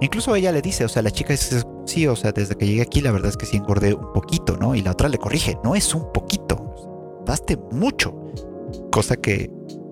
Incluso 0.00 0.34
ella 0.34 0.52
le 0.52 0.60
dice, 0.60 0.84
o 0.84 0.88
sea, 0.88 1.02
la 1.02 1.10
chica 1.10 1.32
dice, 1.32 1.62
sí, 1.86 2.06
o 2.06 2.16
sea, 2.16 2.32
desde 2.32 2.56
que 2.56 2.66
llegué 2.66 2.82
aquí 2.82 3.00
la 3.00 3.12
verdad 3.12 3.30
es 3.30 3.36
que 3.36 3.46
sí 3.46 3.56
engordé 3.56 3.94
un 3.94 4.12
poquito, 4.12 4.56
¿no? 4.56 4.74
Y 4.74 4.82
la 4.82 4.92
otra 4.92 5.08
le 5.08 5.18
corrige, 5.18 5.56
no 5.62 5.74
es 5.74 5.94
un 5.94 6.12
poquito, 6.12 7.22
daste 7.26 7.56
mucho. 7.70 8.14
Cosa 8.90 9.16
que 9.16 9.50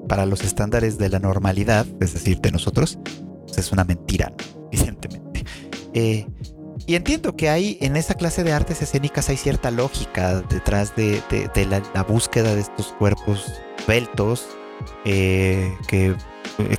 para 0.09 0.27
los 0.27 0.43
estándares 0.45 0.99
de 0.99 1.09
la 1.09 1.19
normalidad, 1.19 1.87
es 2.01 2.13
decir, 2.15 2.41
de 2.41 2.51
nosotros, 2.51 2.99
pues 3.47 3.59
es 3.59 3.73
una 3.73 3.85
mentira, 3.85 4.33
evidentemente. 4.73 5.45
Eh, 5.95 6.27
y 6.87 6.97
entiendo 6.97 7.37
que 7.37 7.49
hay 7.49 7.79
en 7.81 7.97
esa 7.97 8.15
clase 8.15 8.43
de 8.43 8.53
artes 8.53 8.83
escénicas 8.83 9.29
hay 9.29 9.37
cierta 9.37 9.71
lógica 9.71 10.41
detrás 10.43 10.97
de, 10.97 11.23
la, 11.95 12.03
búsqueda 12.03 12.55
de 12.55 12.61
estos 12.61 12.93
cuerpos 12.99 13.63
veltos 13.87 14.47
eh, 15.05 15.73
que, 15.87 16.17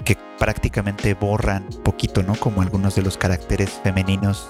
que 0.04 0.18
prácticamente 0.40 1.14
borran 1.14 1.68
poquito, 1.84 2.24
¿no? 2.24 2.36
Como 2.36 2.62
algunos 2.62 2.96
de 2.96 3.02
los 3.02 3.18
caracteres 3.18 3.80
femeninos 3.84 4.50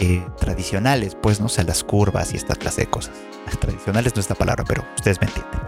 eh, 0.00 0.24
tradicionales, 0.38 1.16
pues, 1.20 1.40
¿no? 1.40 1.46
O 1.46 1.48
sea, 1.48 1.64
las 1.64 1.82
curvas 1.82 2.32
y 2.32 2.36
esta 2.36 2.54
clase 2.54 2.82
de 2.82 2.90
cosas. 2.90 3.14
Tradicionales 3.60 4.14
no 4.14 4.20
es 4.20 4.28
la 4.28 4.36
palabra, 4.36 4.64
pero 4.64 4.84
ustedes 4.96 5.20
me 5.20 5.26
entienden. 5.26 5.60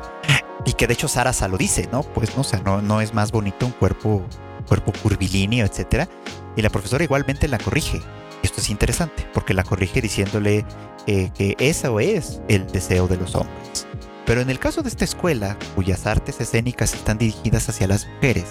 Y 0.67 0.75
que 0.75 0.87
de 0.87 0.95
hecho 0.95 1.09
Sarasa 1.09 1.49
lo 1.49 1.57
dice, 1.57 1.89
¿no? 1.91 2.03
Pues, 2.03 2.37
¿no? 2.37 2.43
O 2.43 2.45
sea, 2.45 2.61
no, 2.61 2.83
no 2.83 3.01
es 3.01 3.15
más 3.15 3.33
bonito 3.33 3.67
un 3.67 3.73
cuerpo, 3.73 4.23
cuerpo 4.69 4.93
curvilíneo, 5.03 5.67
etcétera. 5.67 6.09
Y 6.57 6.63
la 6.63 6.71
profesora 6.71 7.03
igualmente 7.03 7.49
la 7.49 7.59
corrige. 7.59 8.01
Esto 8.43 8.61
es 8.61 8.71
interesante, 8.71 9.27
porque 9.35 9.55
la 9.55 9.65
corrige 9.65 10.01
diciéndole 10.01 10.65
eh, 11.07 11.31
que 11.35 11.57
eso 11.59 12.01
es 12.01 12.41
el 12.49 12.67
deseo 12.67 13.09
de 13.09 13.17
los 13.17 13.35
hombres. 13.35 13.87
Pero 14.27 14.41
en 14.43 14.51
el 14.51 14.59
caso 14.59 14.83
de 14.83 14.91
esta 14.91 15.05
escuela, 15.05 15.57
cuyas 15.75 16.07
artes 16.07 16.41
escénicas 16.41 16.95
están 16.95 17.19
dirigidas 17.19 17.69
hacia 17.69 17.89
las 17.89 18.07
mujeres, 18.07 18.47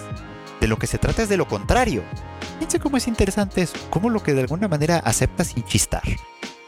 de 0.59 0.67
lo 0.67 0.77
que 0.77 0.87
se 0.87 0.97
trata 0.97 1.23
es 1.23 1.29
de 1.29 1.37
lo 1.37 1.47
contrario. 1.47 2.03
Fíjense 2.55 2.79
cómo 2.79 2.97
es 2.97 3.07
interesante 3.07 3.61
eso, 3.61 3.77
cómo 3.89 4.09
lo 4.09 4.21
que 4.21 4.33
de 4.33 4.41
alguna 4.41 4.67
manera 4.67 4.97
acepta 4.97 5.43
sin 5.43 5.63
chistar. 5.63 6.03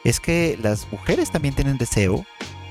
Es 0.03 0.19
que 0.19 0.57
las 0.61 0.91
mujeres 0.91 1.31
también 1.31 1.53
tienen 1.53 1.77
deseo, 1.77 2.25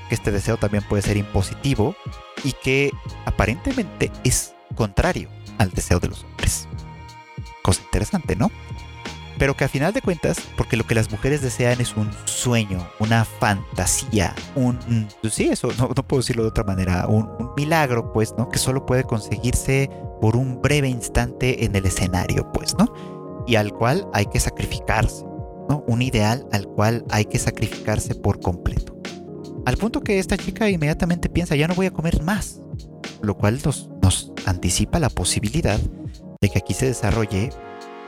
que 0.09 0.15
este 0.15 0.31
deseo 0.31 0.57
también 0.57 0.83
puede 0.87 1.03
ser 1.03 1.17
impositivo 1.17 1.95
y 2.43 2.53
que 2.53 2.91
aparentemente 3.25 4.11
es 4.23 4.53
contrario 4.75 5.29
al 5.57 5.71
deseo 5.71 5.99
de 5.99 6.09
los 6.09 6.23
hombres. 6.23 6.67
Cosa 7.61 7.81
interesante, 7.83 8.35
¿no? 8.35 8.51
Pero 9.41 9.57
que 9.57 9.63
a 9.63 9.67
final 9.67 9.91
de 9.91 10.03
cuentas, 10.03 10.37
porque 10.55 10.77
lo 10.77 10.85
que 10.85 10.93
las 10.93 11.09
mujeres 11.09 11.41
desean 11.41 11.81
es 11.81 11.97
un 11.97 12.11
sueño, 12.25 12.87
una 12.99 13.25
fantasía, 13.25 14.35
un, 14.53 14.77
pues 15.19 15.33
sí, 15.33 15.47
eso, 15.47 15.69
no, 15.79 15.89
puedo 15.89 16.21
decirlo 16.21 16.43
de 16.43 16.49
otra 16.49 16.63
manera, 16.63 17.07
un, 17.07 17.27
milagro, 17.57 18.13
pues, 18.13 18.35
¿no? 18.37 18.49
Que 18.49 18.59
solo 18.59 18.85
puede 18.85 19.03
conseguirse 19.03 19.89
por 20.21 20.35
un 20.35 20.61
breve 20.61 20.89
instante 20.89 21.65
en 21.65 21.75
el 21.75 21.87
escenario, 21.87 22.51
pues, 22.51 22.75
¿no? 22.77 22.93
Y 23.47 23.55
al 23.55 23.73
cual 23.73 24.07
hay 24.13 24.27
que 24.27 24.39
sacrificarse, 24.39 25.25
¿no? 25.67 25.83
Un 25.87 26.03
ideal 26.03 26.45
al 26.51 26.67
cual 26.67 27.03
hay 27.09 27.25
que 27.25 27.39
sacrificarse 27.39 28.13
por 28.13 28.41
completo. 28.41 28.95
Al 29.65 29.75
punto 29.75 30.01
que 30.01 30.19
esta 30.19 30.37
chica 30.37 30.69
inmediatamente 30.69 31.29
piensa, 31.29 31.55
ya 31.55 31.67
no 31.67 31.73
voy 31.73 31.87
a 31.87 31.91
comer 31.91 32.21
más, 32.21 32.61
lo 33.23 33.35
cual 33.35 33.59
nos, 33.65 33.89
nos 34.03 34.33
anticipa 34.45 34.99
la 34.99 35.09
posibilidad 35.09 35.79
de 36.39 36.49
que 36.49 36.59
aquí 36.59 36.75
se 36.75 36.85
desarrolle 36.85 37.49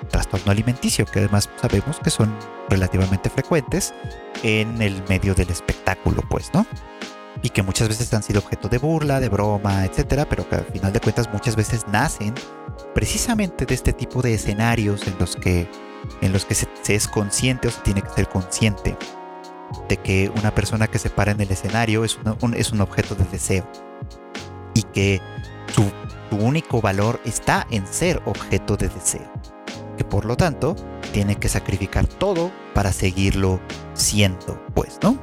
trastorno 0.07 0.51
alimenticio, 0.51 1.05
que 1.05 1.19
además 1.19 1.49
sabemos 1.61 1.99
que 1.99 2.09
son 2.09 2.33
relativamente 2.69 3.29
frecuentes 3.29 3.93
en 4.43 4.81
el 4.81 5.03
medio 5.07 5.35
del 5.35 5.49
espectáculo, 5.49 6.21
pues, 6.29 6.51
¿no? 6.53 6.65
Y 7.41 7.49
que 7.49 7.61
muchas 7.61 7.89
veces 7.89 8.13
han 8.13 8.23
sido 8.23 8.39
objeto 8.39 8.69
de 8.69 8.77
burla, 8.77 9.19
de 9.19 9.29
broma, 9.29 9.85
etcétera, 9.85 10.25
pero 10.29 10.47
que 10.47 10.55
al 10.55 10.65
final 10.65 10.93
de 10.93 10.99
cuentas 10.99 11.29
muchas 11.31 11.55
veces 11.55 11.87
nacen 11.87 12.33
precisamente 12.95 13.65
de 13.65 13.73
este 13.73 13.93
tipo 13.93 14.21
de 14.21 14.33
escenarios 14.33 15.05
en 15.07 15.15
los 15.19 15.35
que, 15.35 15.69
en 16.21 16.31
los 16.31 16.45
que 16.45 16.55
se, 16.55 16.67
es 16.87 17.07
consciente 17.07 17.67
o 17.67 17.71
se 17.71 17.81
tiene 17.81 18.01
que 18.01 18.09
ser 18.09 18.29
consciente 18.29 18.97
de 19.89 19.97
que 19.97 20.31
una 20.37 20.53
persona 20.53 20.87
que 20.87 20.99
se 20.99 21.09
para 21.09 21.31
en 21.31 21.41
el 21.41 21.51
escenario 21.51 22.05
es, 22.05 22.17
un, 22.41 22.53
es 22.53 22.71
un 22.71 22.81
objeto 22.81 23.15
de 23.15 23.25
deseo 23.25 23.67
y 24.73 24.83
que 24.83 25.21
su 25.73 25.91
único 26.35 26.81
valor 26.81 27.19
está 27.25 27.67
en 27.69 27.85
ser 27.87 28.21
objeto 28.25 28.75
de 28.77 28.89
deseo 28.89 29.31
que 30.03 30.09
por 30.09 30.25
lo 30.25 30.35
tanto 30.35 30.75
tiene 31.11 31.35
que 31.35 31.49
sacrificar 31.49 32.07
todo 32.07 32.51
para 32.73 32.91
seguirlo 32.91 33.59
siendo, 33.93 34.61
pues, 34.73 34.99
¿no? 35.01 35.17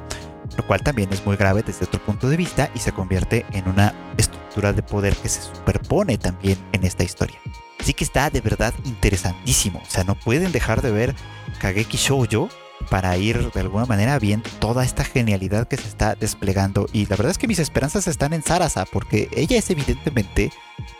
Lo 0.57 0.67
cual 0.67 0.83
también 0.83 1.13
es 1.13 1.25
muy 1.27 1.37
grave 1.37 1.63
desde 1.63 1.85
otro 1.85 2.01
punto 2.01 2.29
de 2.29 2.37
vista 2.37 2.71
y 2.75 2.79
se 2.79 2.93
convierte 2.93 3.45
en 3.53 3.69
una 3.69 3.95
estructura 4.17 4.73
de 4.73 4.83
poder 4.83 5.15
que 5.17 5.29
se 5.29 5.43
superpone 5.43 6.19
también 6.19 6.59
en 6.73 6.85
esta 6.85 7.05
historia. 7.05 7.39
Así 7.79 7.95
que 7.95 8.05
está 8.05 8.31
de 8.31 8.41
verdad 8.41 8.75
interesantísimo. 8.85 9.81
O 9.81 9.91
sea, 9.91 10.05
no 10.05 10.15
pueden 10.15 10.53
dejar 10.53 10.83
de 10.83 10.91
ver 10.91 11.15
Kageki 11.61 11.97
Shoujo 11.97 12.49
para 12.91 13.17
ir 13.17 13.51
de 13.53 13.61
alguna 13.61 13.87
manera 13.87 14.19
viendo 14.19 14.49
toda 14.59 14.85
esta 14.85 15.05
genialidad 15.05 15.69
que 15.69 15.77
se 15.77 15.89
está 15.89 16.15
desplegando. 16.15 16.87
Y 16.93 17.07
la 17.07 17.17
verdad 17.17 17.31
es 17.31 17.39
que 17.39 17.49
mis 17.49 17.59
esperanzas 17.59 18.07
están 18.07 18.33
en 18.33 18.43
Sarasa, 18.43 18.85
porque 18.87 19.29
ella 19.35 19.57
es 19.57 19.71
evidentemente 19.71 20.51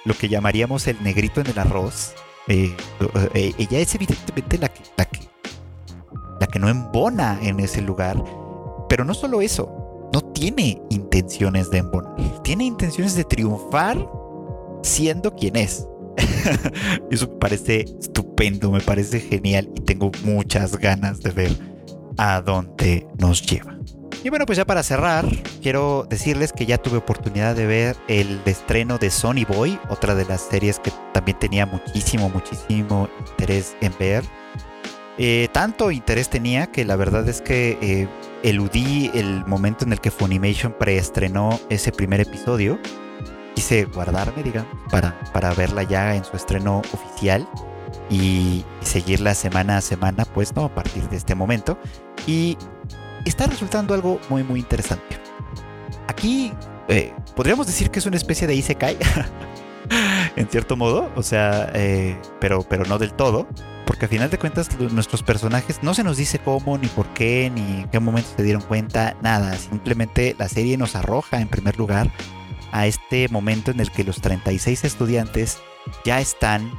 lo 0.05 0.15
que 0.15 0.29
llamaríamos 0.29 0.87
el 0.87 1.03
negrito 1.03 1.41
en 1.41 1.49
el 1.49 1.59
arroz 1.59 2.15
eh, 2.51 2.77
eh, 3.35 3.53
ella 3.59 3.79
es 3.79 3.95
evidentemente 3.95 4.59
la 4.59 4.69
que, 4.69 4.83
la 4.97 5.05
que, 5.05 5.21
la 6.41 6.47
que 6.49 6.59
no 6.59 6.69
embona 6.69 7.39
en 7.43 7.61
ese 7.61 7.81
lugar. 7.81 8.23
Pero 8.89 9.05
no 9.05 9.15
solo 9.15 9.41
eso, 9.41 10.11
no 10.13 10.21
tiene 10.21 10.83
intenciones 10.91 11.71
de 11.71 11.79
embonar, 11.79 12.43
tiene 12.43 12.65
intenciones 12.65 13.15
de 13.15 13.23
triunfar 13.23 14.05
siendo 14.83 15.37
quien 15.37 15.55
es. 15.55 15.87
eso 17.11 17.29
me 17.29 17.39
parece 17.39 17.85
estupendo, 18.01 18.73
me 18.73 18.81
parece 18.81 19.21
genial 19.21 19.71
y 19.77 19.81
tengo 19.83 20.11
muchas 20.25 20.77
ganas 20.77 21.21
de 21.21 21.31
ver 21.31 21.57
a 22.21 22.43
dónde 22.43 23.07
nos 23.19 23.41
lleva. 23.41 23.75
Y 24.23 24.29
bueno, 24.29 24.45
pues 24.45 24.59
ya 24.59 24.67
para 24.67 24.83
cerrar, 24.83 25.25
quiero 25.63 26.07
decirles 26.09 26.53
que 26.53 26.67
ya 26.67 26.77
tuve 26.77 26.99
oportunidad 26.99 27.57
de 27.57 27.65
ver 27.65 27.97
el 28.09 28.43
estreno 28.45 28.99
de 28.99 29.11
Sony 29.11 29.47
Boy, 29.49 29.79
otra 29.89 30.15
de 30.15 30.27
las 30.27 30.43
series 30.43 30.79
que 30.79 30.93
también 31.15 31.39
tenía 31.39 31.65
muchísimo, 31.65 32.29
muchísimo 32.29 33.09
interés 33.27 33.75
en 33.81 33.95
ver. 33.99 34.23
Eh, 35.17 35.49
tanto 35.53 35.91
interés 35.91 36.29
tenía 36.29 36.67
que 36.67 36.85
la 36.85 36.97
verdad 36.97 37.27
es 37.27 37.41
que 37.41 37.79
eh, 37.81 38.09
eludí 38.43 39.11
el 39.15 39.47
momento 39.47 39.87
en 39.87 39.93
el 39.93 40.01
que 40.01 40.11
Funimation 40.11 40.75
preestrenó 40.79 41.59
ese 41.71 41.91
primer 41.91 42.21
episodio. 42.21 42.79
Quise 43.55 43.85
guardarme, 43.85 44.43
digamos, 44.43 44.71
para, 44.91 45.19
para 45.33 45.55
verla 45.55 45.85
ya 45.85 46.15
en 46.15 46.25
su 46.25 46.37
estreno 46.37 46.83
oficial 46.93 47.49
y, 48.11 48.65
seguirla 48.83 49.35
semana 49.35 49.77
a 49.77 49.81
semana, 49.81 50.25
pues, 50.25 50.55
¿no? 50.55 50.65
A 50.65 50.75
partir 50.75 51.09
de 51.09 51.17
este 51.17 51.35
momento. 51.35 51.79
Y 52.31 52.57
está 53.25 53.49
resultando 53.49 53.93
algo 53.93 54.21
muy 54.29 54.45
muy 54.45 54.61
interesante. 54.61 55.19
Aquí 56.07 56.53
eh, 56.87 57.13
podríamos 57.35 57.67
decir 57.67 57.91
que 57.91 57.99
es 57.99 58.07
una 58.07 58.17
especie 58.17 58.47
de 58.47 58.55
Isekai, 58.55 58.97
en 60.37 60.49
cierto 60.49 60.77
modo, 60.77 61.11
o 61.17 61.25
sea, 61.25 61.73
eh, 61.75 62.17
pero, 62.39 62.63
pero 62.63 62.85
no 62.85 62.99
del 62.99 63.15
todo, 63.15 63.49
porque 63.85 64.05
al 64.05 64.11
final 64.11 64.31
de 64.31 64.39
cuentas 64.39 64.69
nuestros 64.93 65.25
personajes 65.25 65.83
no 65.83 65.93
se 65.93 66.05
nos 66.05 66.19
dice 66.19 66.39
cómo, 66.39 66.79
ni 66.79 66.87
por 66.87 67.09
qué, 67.15 67.51
ni 67.53 67.81
en 67.81 67.89
qué 67.89 67.99
momento 67.99 68.31
se 68.37 68.45
dieron 68.45 68.63
cuenta, 68.63 69.17
nada, 69.23 69.57
simplemente 69.57 70.37
la 70.39 70.49
serie 70.49 70.77
nos 70.77 70.95
arroja 70.95 71.41
en 71.41 71.49
primer 71.49 71.79
lugar 71.79 72.13
a 72.71 72.87
este 72.87 73.29
momento 73.29 73.73
en 73.73 73.81
el 73.81 73.91
que 73.91 74.05
los 74.05 74.21
36 74.21 74.85
estudiantes 74.85 75.59
ya 76.05 76.21
están 76.21 76.71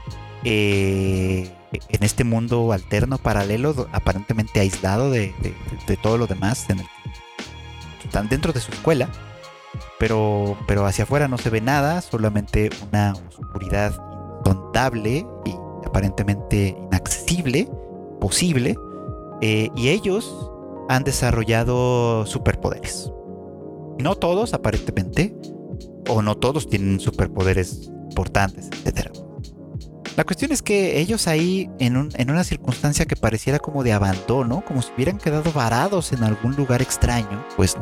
eh, 0.46 1.52
en 1.72 2.04
este 2.04 2.24
mundo 2.24 2.72
alterno, 2.74 3.18
paralelo, 3.18 3.88
aparentemente 3.92 4.60
aislado 4.60 5.10
de, 5.10 5.34
todo 6.02 6.18
lo 6.18 6.28
demás, 6.28 6.68
están 8.04 8.28
dentro 8.30 8.52
de 8.52 8.60
su 8.60 8.72
escuela, 8.72 9.10
pero, 10.00 10.58
pero 10.68 10.86
hacia 10.86 11.04
afuera 11.04 11.28
no 11.28 11.38
se 11.38 11.50
ve 11.50 11.62
nada, 11.62 12.02
solamente 12.02 12.70
una 12.90 13.14
oscuridad 13.40 13.94
insondable 14.40 15.26
y 15.46 15.56
aparentemente 15.86 16.76
inaccesible, 16.88 17.70
posible, 18.20 18.76
eh, 19.42 19.70
y 19.76 19.90
ellos 19.90 20.52
han 20.90 21.04
desarrollado 21.04 22.26
superpoderes. 22.26 23.12
No 24.00 24.16
todos, 24.16 24.54
aparentemente, 24.54 25.36
o 26.10 26.22
no 26.22 26.36
todos 26.36 26.68
tienen 26.68 27.00
superpoderes 27.00 27.92
importantes, 28.10 28.70
etcétera. 28.72 29.12
La 30.18 30.26
cuestión 30.26 30.52
es 30.52 30.62
que 30.62 31.00
ellos 31.00 31.28
ahí, 31.28 31.70
en, 31.80 31.96
una 31.96 32.44
circunstancia 32.44 33.06
que 33.06 33.16
pareciera 33.16 33.60
como 33.60 33.82
de 33.82 33.94
abandono, 33.94 34.62
como 34.66 34.82
si 34.82 34.92
hubieran 34.94 35.18
quedado 35.18 35.54
varados 35.54 36.12
en 36.12 36.24
algún 36.24 36.56
lugar 36.56 36.82
extraño, 36.82 37.46
pues 37.56 37.78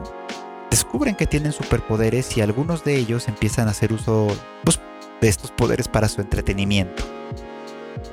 descubren 0.69 1.15
que 1.15 1.25
tienen 1.25 1.51
superpoderes 1.51 2.37
y 2.37 2.41
algunos 2.41 2.83
de 2.83 2.97
ellos 2.97 3.27
empiezan 3.27 3.67
a 3.67 3.71
hacer 3.71 3.91
uso 3.93 4.27
pues, 4.63 4.79
de 5.21 5.27
estos 5.27 5.49
poderes 5.51 5.87
para 5.87 6.07
su 6.07 6.21
entretenimiento. 6.21 7.03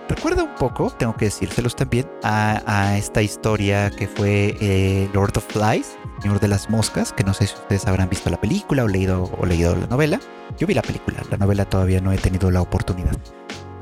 Recuerda 0.08 0.44
un 0.44 0.54
poco, 0.54 0.90
tengo 0.90 1.14
que 1.14 1.26
decírselos 1.26 1.76
también, 1.76 2.08
a, 2.22 2.96
esta 2.96 3.20
historia 3.20 3.90
que 3.90 4.08
fue 4.08 4.56
eh, 4.60 5.10
Lord 5.12 5.36
of 5.36 5.44
Flies, 5.46 5.98
Señor 6.22 6.40
de 6.40 6.48
las 6.48 6.70
Moscas, 6.70 7.12
que 7.12 7.22
no 7.22 7.34
sé 7.34 7.48
si 7.48 7.54
ustedes 7.54 7.86
habrán 7.86 8.08
visto 8.08 8.30
la 8.30 8.40
película 8.40 8.84
o 8.84 8.88
leído, 8.88 9.30
o 9.38 9.44
leído 9.44 9.76
la 9.76 9.86
novela. 9.88 10.20
Yo 10.58 10.66
vi 10.66 10.72
la 10.72 10.82
película, 10.82 11.22
la 11.30 11.36
novela 11.36 11.66
todavía 11.66 12.00
no 12.00 12.12
he 12.12 12.18
tenido 12.18 12.50
la 12.50 12.62
oportunidad 12.62 13.16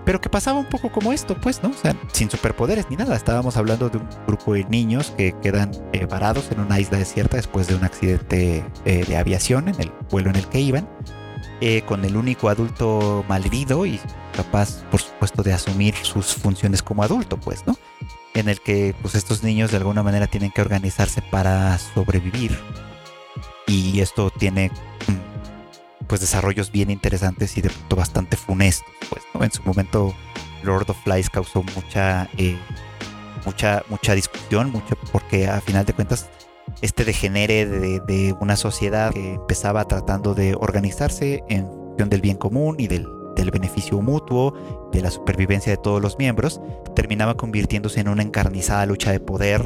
pero 0.05 0.21
que 0.21 0.29
pasaba 0.29 0.59
un 0.59 0.67
poco 0.67 0.93
como 0.93 1.13
esto, 1.13 1.37
pues, 1.41 1.63
¿no? 1.63 1.71
O 1.71 1.75
sea, 1.75 1.97
sin 2.13 2.31
superpoderes 2.31 2.87
ni 2.91 2.97
nada. 2.97 3.17
Estábamos 3.17 3.57
hablando 3.57 3.89
de 3.89 3.99
un 3.99 4.09
grupo 4.27 4.55
de 4.55 4.65
niños 4.65 5.13
que 5.17 5.35
quedan 5.43 5.71
eh, 5.93 6.07
varados 6.07 6.51
en 6.51 6.61
una 6.61 6.79
isla 6.79 6.99
desierta 6.99 7.37
después 7.37 7.67
de 7.67 7.75
un 7.75 7.85
accidente 7.85 8.65
eh, 8.85 9.05
de 9.07 9.17
aviación 9.17 9.69
en 9.69 9.81
el 9.81 9.93
vuelo 10.11 10.31
en 10.31 10.37
el 10.37 10.47
que 10.49 10.61
iban, 10.61 10.89
eh, 11.61 11.83
con 11.83 12.05
el 12.05 12.17
único 12.17 12.49
adulto 12.49 13.25
malherido 13.29 13.87
y 13.87 13.99
capaz, 14.37 14.83
por 14.91 15.01
supuesto, 15.01 15.43
de 15.43 15.53
asumir 15.53 15.95
sus 16.03 16.35
funciones 16.35 16.83
como 16.83 17.03
adulto, 17.03 17.39
pues, 17.39 17.67
¿no? 17.67 17.77
En 18.35 18.49
el 18.49 18.61
que, 18.61 18.95
pues, 19.01 19.15
estos 19.15 19.43
niños 19.43 19.71
de 19.71 19.79
alguna 19.79 20.03
manera 20.03 20.27
tienen 20.27 20.51
que 20.51 20.61
organizarse 20.61 21.23
para 21.23 21.79
sobrevivir. 21.79 22.59
Y 23.67 24.01
esto 24.01 24.31
tiene 24.31 24.71
pues 26.07 26.21
desarrollos 26.21 26.71
bien 26.71 26.91
interesantes 26.91 27.57
y 27.57 27.63
de 27.63 27.71
pronto 27.71 27.97
bastante 27.97 28.37
funestos. 28.37 28.89
Pues, 29.09 29.23
En 29.41 29.51
su 29.53 29.63
momento 29.63 30.15
Lord 30.63 30.91
of 30.91 30.97
Flies 31.05 31.31
causó 31.31 31.63
mucha, 31.75 32.29
eh, 32.37 32.57
mucha, 33.45 33.83
mucha 33.89 34.15
discusión, 34.15 34.71
mucho, 34.71 34.97
porque 35.13 35.47
a 35.49 35.61
final 35.61 35.85
de 35.85 35.93
cuentas 35.93 36.29
este 36.83 37.05
degenere 37.05 37.67
de, 37.67 38.35
una 38.41 38.57
sociedad 38.57 39.13
que 39.13 39.35
empezaba 39.35 39.87
tratando 39.87 40.35
de 40.35 40.55
organizarse 40.55 41.43
en 41.49 41.67
función 41.69 42.09
del 42.09 42.21
bien 42.21 42.37
común 42.37 42.77
y 42.79 42.89
del, 42.89 43.07
beneficio 43.53 44.01
mutuo, 44.01 44.91
de 44.91 45.03
la 45.03 45.11
supervivencia 45.11 45.71
de 45.71 45.77
todos 45.77 46.01
los 46.01 46.19
miembros, 46.19 46.61
terminaba 46.97 47.37
convirtiéndose 47.37 48.01
en 48.01 48.09
una 48.09 48.23
encarnizada 48.23 48.87
lucha 48.87 49.13
de 49.13 49.21
poder 49.21 49.63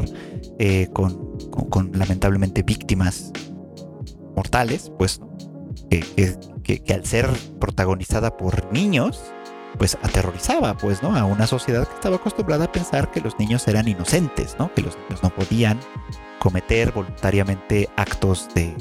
eh, 0.58 0.88
con, 0.92 1.38
con, 1.70 1.92
lamentablemente 1.92 2.62
víctimas 2.62 3.32
mortales, 4.34 4.92
pues 4.98 5.20
que, 5.88 6.94
al 6.94 7.04
ser 7.04 7.28
protagonizada 7.58 8.36
por 8.36 8.72
niños, 8.72 9.22
pues 9.76 9.96
aterrorizaba, 10.02 10.74
pues, 10.76 11.02
¿no? 11.02 11.16
A 11.16 11.24
una 11.24 11.46
sociedad 11.46 11.86
que 11.86 11.94
estaba 11.94 12.16
acostumbrada 12.16 12.66
a 12.66 12.72
pensar 12.72 13.10
que 13.10 13.20
los 13.20 13.38
niños 13.38 13.66
eran 13.68 13.88
inocentes, 13.88 14.56
¿no? 14.58 14.72
Que 14.74 14.82
los 14.82 14.96
niños 14.96 15.22
no 15.22 15.30
podían 15.30 15.78
cometer 16.38 16.92
voluntariamente 16.92 17.88
actos 17.96 18.48
de, 18.54 18.74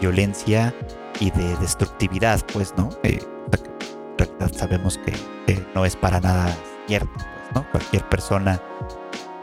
violencia 0.00 0.74
y 1.18 1.30
de 1.30 1.56
destructividad, 1.56 2.44
pues, 2.52 2.74
¿no? 2.76 2.90
Eh, 3.02 3.18
en 3.52 4.18
realidad 4.18 4.52
sabemos 4.52 4.98
que, 4.98 5.66
no 5.74 5.84
es 5.84 5.96
para 5.96 6.20
nada 6.20 6.54
cierto, 6.86 7.10
pues, 7.14 7.54
¿no? 7.54 7.70
Cualquier 7.70 8.08
persona 8.08 8.60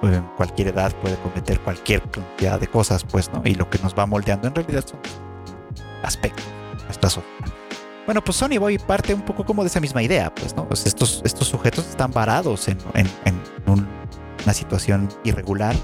en 0.04 0.24
cualquier 0.38 0.70
edad 0.70 0.94
puede 1.02 1.16
cometer 1.18 1.60
cualquier 1.62 2.02
cantidad 2.10 2.60
de 2.60 2.68
cosas, 2.68 3.04
pues, 3.04 3.32
¿no? 3.32 3.42
Y 3.46 3.56
lo 3.56 3.70
que 3.70 3.80
nos 3.80 3.96
va 3.96 4.06
moldeando 4.06 4.48
en 4.48 4.56
realidad 4.56 4.86
son 4.86 5.00
aspectos, 6.04 6.46
Bueno, 8.06 8.24
pues 8.24 8.38
Sony 8.38 8.60
Boy 8.60 8.78
parte 8.78 9.14
un 9.14 9.24
poco 9.24 9.46
como 9.46 9.64
de 9.64 9.70
esa 9.70 9.80
misma 9.80 10.04
idea, 10.04 10.34
pues, 10.34 10.56
¿no? 10.56 10.68
Pues 10.68 10.86
estos, 10.86 11.24
sujetos 11.40 11.88
están 11.88 12.12
varados 12.12 12.68
en, 12.68 12.78
una 13.66 14.54
situación 14.54 15.10
irregular, 15.24 15.76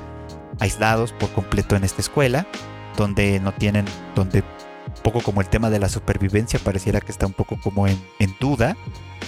aislados 0.60 1.14
por 1.14 1.32
completo 1.32 1.76
en 1.76 1.84
esta 1.84 2.02
escuela, 2.02 2.45
donde 2.95 3.39
no 3.39 3.54
tienen, 3.54 3.86
donde 4.14 4.43
poco 5.04 5.22
como 5.22 5.41
el 5.41 5.47
tema 5.47 5.70
de 5.70 5.80
la 5.80 5.89
supervivencia 5.89 6.60
pareciera 6.60 7.02
que 7.02 7.12
está 7.12 7.26
un 7.26 7.34
poco 7.34 7.58
como 7.60 7.88
en, 7.88 7.99
duda, 8.39 8.78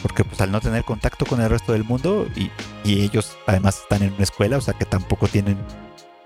porque 0.03 0.23
pues 0.23 0.39
al 0.41 0.51
no 0.51 0.61
tener 0.61 0.83
contacto 0.83 1.25
con 1.25 1.41
el 1.41 1.49
resto 1.49 1.73
del 1.73 1.83
mundo 1.83 2.27
y, 2.35 2.51
ellos 2.85 3.37
además 3.47 3.79
están 3.79 4.03
en 4.03 4.13
una 4.13 4.23
escuela, 4.23 4.57
o 4.57 4.61
sea 4.61 4.75
que 4.75 4.85
tampoco 4.85 5.27
tienen 5.27 5.57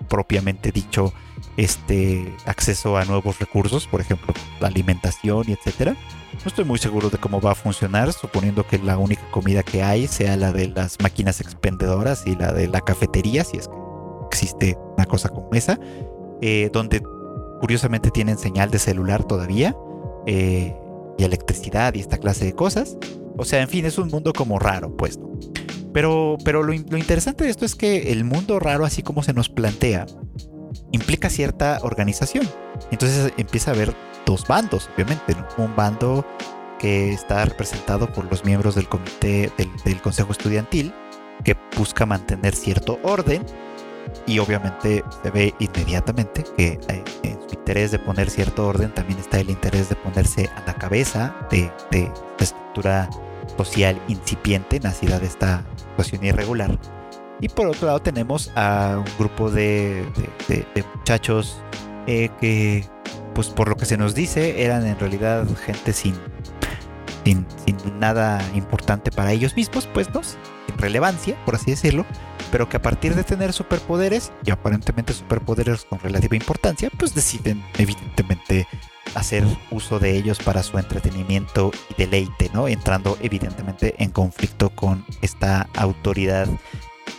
propiamente 0.08 0.70
dicho 0.70 1.14
este 1.56 2.34
acceso 2.46 2.96
a 2.96 3.04
nuevos 3.04 3.38
recursos, 3.38 3.86
por 3.86 4.00
ejemplo, 4.00 4.34
la 4.60 4.68
alimentación 4.68 5.44
y 5.48 5.52
etcétera 5.52 5.96
no 6.44 6.48
estoy 6.48 6.64
muy 6.64 6.78
seguro 6.78 7.10
de 7.10 7.18
cómo 7.18 7.40
va 7.40 7.52
a 7.52 7.54
funcionar, 7.54 8.12
suponiendo 8.12 8.66
que 8.66 8.78
la 8.78 8.96
única 8.96 9.22
comida 9.30 9.62
que 9.62 9.82
hay 9.82 10.06
sea 10.06 10.36
la 10.36 10.52
de 10.52 10.68
las 10.68 10.96
máquinas 11.02 11.40
expendedoras 11.40 12.26
y 12.26 12.36
la 12.36 12.52
de 12.52 12.68
la 12.68 12.80
cafetería, 12.80 13.44
si 13.44 13.56
es 13.56 13.68
que 13.68 13.74
existe 14.30 14.78
una 14.96 15.06
cosa 15.06 15.30
como 15.30 15.50
esa, 15.52 15.78
eh, 16.40 16.70
donde 16.72 17.02
curiosamente 17.60 18.10
tienen 18.10 18.38
señal 18.38 18.70
de 18.70 18.78
celular 18.78 19.24
todavía, 19.24 19.74
eh, 20.26 20.76
y 21.16 21.24
electricidad 21.24 21.94
y 21.94 22.00
esta 22.00 22.18
clase 22.18 22.44
de 22.44 22.52
cosas. 22.52 22.96
O 23.36 23.44
sea, 23.44 23.60
en 23.60 23.68
fin, 23.68 23.84
es 23.84 23.98
un 23.98 24.08
mundo 24.08 24.32
como 24.32 24.58
raro, 24.60 24.96
pues. 24.96 25.18
Pero, 25.92 26.36
pero 26.44 26.62
lo 26.62 26.72
interesante 26.72 27.44
de 27.44 27.50
esto 27.50 27.64
es 27.64 27.74
que 27.74 28.12
el 28.12 28.22
mundo 28.22 28.60
raro, 28.60 28.84
así 28.84 29.02
como 29.02 29.24
se 29.24 29.32
nos 29.32 29.48
plantea, 29.48 30.06
implica 30.92 31.30
cierta 31.30 31.78
organización. 31.82 32.48
Entonces 32.90 33.32
empieza 33.36 33.70
a 33.70 33.74
haber 33.74 33.94
dos 34.26 34.46
bandos, 34.46 34.88
obviamente. 34.94 35.34
Un 35.56 35.74
bando 35.74 36.24
que 36.78 37.12
está 37.12 37.44
representado 37.44 38.12
por 38.12 38.24
los 38.30 38.44
miembros 38.44 38.74
del 38.74 38.88
comité 38.88 39.50
del, 39.56 40.00
Consejo 40.00 40.32
Estudiantil, 40.32 40.94
que 41.44 41.56
busca 41.76 42.06
mantener 42.06 42.54
cierto 42.54 42.98
orden. 43.02 43.44
Y 44.26 44.38
obviamente 44.38 45.04
se 45.22 45.30
ve 45.30 45.54
inmediatamente 45.58 46.44
que 46.56 46.78
eh, 46.88 47.04
en 47.24 47.38
su 47.46 47.54
interés 47.54 47.90
de 47.90 47.98
poner 47.98 48.30
cierto 48.30 48.66
orden 48.66 48.92
también 48.94 49.18
está 49.18 49.38
el 49.38 49.50
interés 49.50 49.90
de 49.90 49.96
ponerse 49.96 50.48
a 50.56 50.64
la 50.66 50.74
cabeza 50.74 51.34
de, 51.50 51.70
de 51.90 52.10
la 52.38 52.44
estructura 52.44 53.10
social 53.58 54.00
incipiente, 54.08 54.80
nacida 54.80 55.18
de 55.18 55.26
esta 55.26 55.64
situación 55.76 56.24
irregular. 56.24 56.78
Y 57.40 57.48
por 57.48 57.66
otro 57.66 57.86
lado 57.86 58.00
tenemos 58.00 58.50
a 58.56 58.96
un 58.98 59.18
grupo 59.18 59.50
de, 59.50 60.04
muchachos 60.96 61.62
eh, 62.06 62.30
que 62.40 62.84
pues 63.38 63.50
por 63.50 63.68
lo 63.68 63.76
que 63.76 63.84
se 63.84 63.96
nos 63.96 64.16
dice, 64.16 64.64
eran 64.64 64.84
en 64.84 64.98
realidad 64.98 65.46
gente 65.64 65.92
sin, 65.92 66.16
sin, 67.24 67.46
nada 68.00 68.42
importante 68.52 69.12
para 69.12 69.30
ellos 69.30 69.54
mismos, 69.54 69.86
pues 69.94 70.12
no, 70.12 70.24
sin 70.24 70.76
relevancia, 70.76 71.36
por 71.44 71.54
así 71.54 71.70
decirlo, 71.70 72.04
pero 72.50 72.68
que 72.68 72.78
a 72.78 72.82
partir 72.82 73.14
de 73.14 73.22
tener 73.22 73.52
superpoderes, 73.52 74.32
y 74.44 74.50
aparentemente 74.50 75.12
superpoderes 75.12 75.84
con 75.84 76.00
relativa 76.00 76.34
importancia, 76.34 76.90
pues 76.98 77.14
deciden 77.14 77.64
evidentemente 77.78 78.66
hacer 79.14 79.44
uso 79.70 80.00
de 80.00 80.16
ellos 80.16 80.40
para 80.40 80.64
su 80.64 80.76
entretenimiento 80.76 81.70
y 81.90 81.94
deleite, 81.94 82.50
¿no? 82.52 82.66
Entrando 82.66 83.16
evidentemente 83.22 83.94
en 83.98 84.10
conflicto 84.10 84.70
con 84.70 85.04
esta 85.22 85.68
autoridad 85.76 86.48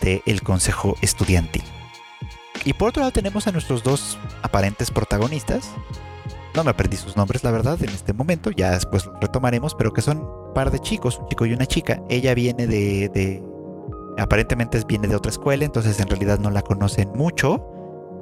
del 0.00 0.42
Consejo 0.42 0.96
Estudiantil. 1.00 1.62
Y 2.64 2.74
por 2.74 2.90
otro 2.90 3.00
lado 3.00 3.12
tenemos 3.12 3.46
a 3.46 3.52
nuestros 3.52 3.82
dos 3.82 4.18
aparentes 4.42 4.90
protagonistas, 4.90 5.70
no 6.54 6.64
me 6.64 6.70
aprendí 6.70 6.96
sus 6.96 7.16
nombres, 7.16 7.44
la 7.44 7.50
verdad, 7.50 7.78
en 7.82 7.90
este 7.90 8.12
momento. 8.12 8.50
Ya 8.50 8.72
después 8.72 9.06
lo 9.06 9.18
retomaremos, 9.20 9.74
pero 9.74 9.92
que 9.92 10.02
son 10.02 10.18
un 10.18 10.52
par 10.54 10.70
de 10.70 10.80
chicos, 10.80 11.18
un 11.18 11.28
chico 11.28 11.46
y 11.46 11.52
una 11.52 11.66
chica. 11.66 12.02
Ella 12.08 12.34
viene 12.34 12.66
de, 12.66 13.42
aparentemente 14.18 14.80
viene 14.86 15.08
de 15.08 15.16
otra 15.16 15.30
escuela, 15.30 15.64
entonces 15.64 16.00
en 16.00 16.08
realidad 16.08 16.38
no 16.38 16.50
la 16.50 16.62
conocen 16.62 17.10
mucho. 17.14 17.66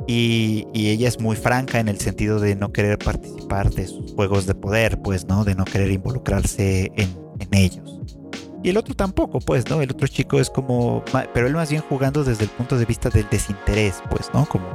Y, 0.06 0.66
ella 0.74 1.08
es 1.08 1.20
muy 1.20 1.36
franca 1.36 1.80
en 1.80 1.88
el 1.88 1.98
sentido 1.98 2.38
de 2.38 2.54
no 2.54 2.72
querer 2.72 2.98
participar 2.98 3.70
de 3.70 3.86
sus 3.86 4.12
juegos 4.14 4.46
de 4.46 4.54
poder, 4.54 5.00
pues, 5.02 5.26
¿no? 5.26 5.44
De 5.44 5.54
no 5.54 5.64
querer 5.64 5.90
involucrarse 5.90 6.92
en 6.96 7.48
ellos. 7.52 7.97
Y 8.62 8.70
el 8.70 8.76
otro 8.76 8.94
tampoco, 8.94 9.40
pues, 9.40 9.68
¿no? 9.70 9.80
El 9.80 9.90
otro 9.90 10.06
chico 10.08 10.40
es 10.40 10.50
como, 10.50 11.04
pero 11.32 11.46
él 11.46 11.54
más 11.54 11.70
bien 11.70 11.82
jugando 11.82 12.24
desde 12.24 12.44
el 12.44 12.50
punto 12.50 12.76
de 12.76 12.84
vista 12.84 13.08
del 13.08 13.28
desinterés, 13.30 14.02
pues, 14.10 14.30
¿no? 14.34 14.46
Como 14.46 14.66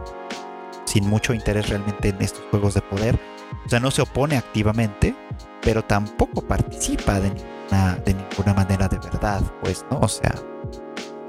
sin 0.86 1.08
mucho 1.08 1.34
interés 1.34 1.70
realmente 1.70 2.10
en 2.10 2.22
estos 2.22 2.44
juegos 2.50 2.76
de 2.76 2.82
poder 2.82 3.20
o 3.66 3.70
sea, 3.70 3.80
no 3.80 3.92
se 3.92 4.02
opone 4.02 4.38
activamente, 4.38 5.16
pero 5.62 5.84
tampoco 5.84 6.42
participa 6.42 7.20
de 7.20 7.30
ninguna, 7.30 7.96
de 8.06 8.14
ninguna 8.14 8.54
manera 8.54 8.88
de 8.88 8.98
verdad, 8.98 9.42
pues, 9.62 9.86
¿no? 9.90 10.00
O 10.00 10.08
sea. 10.08 10.34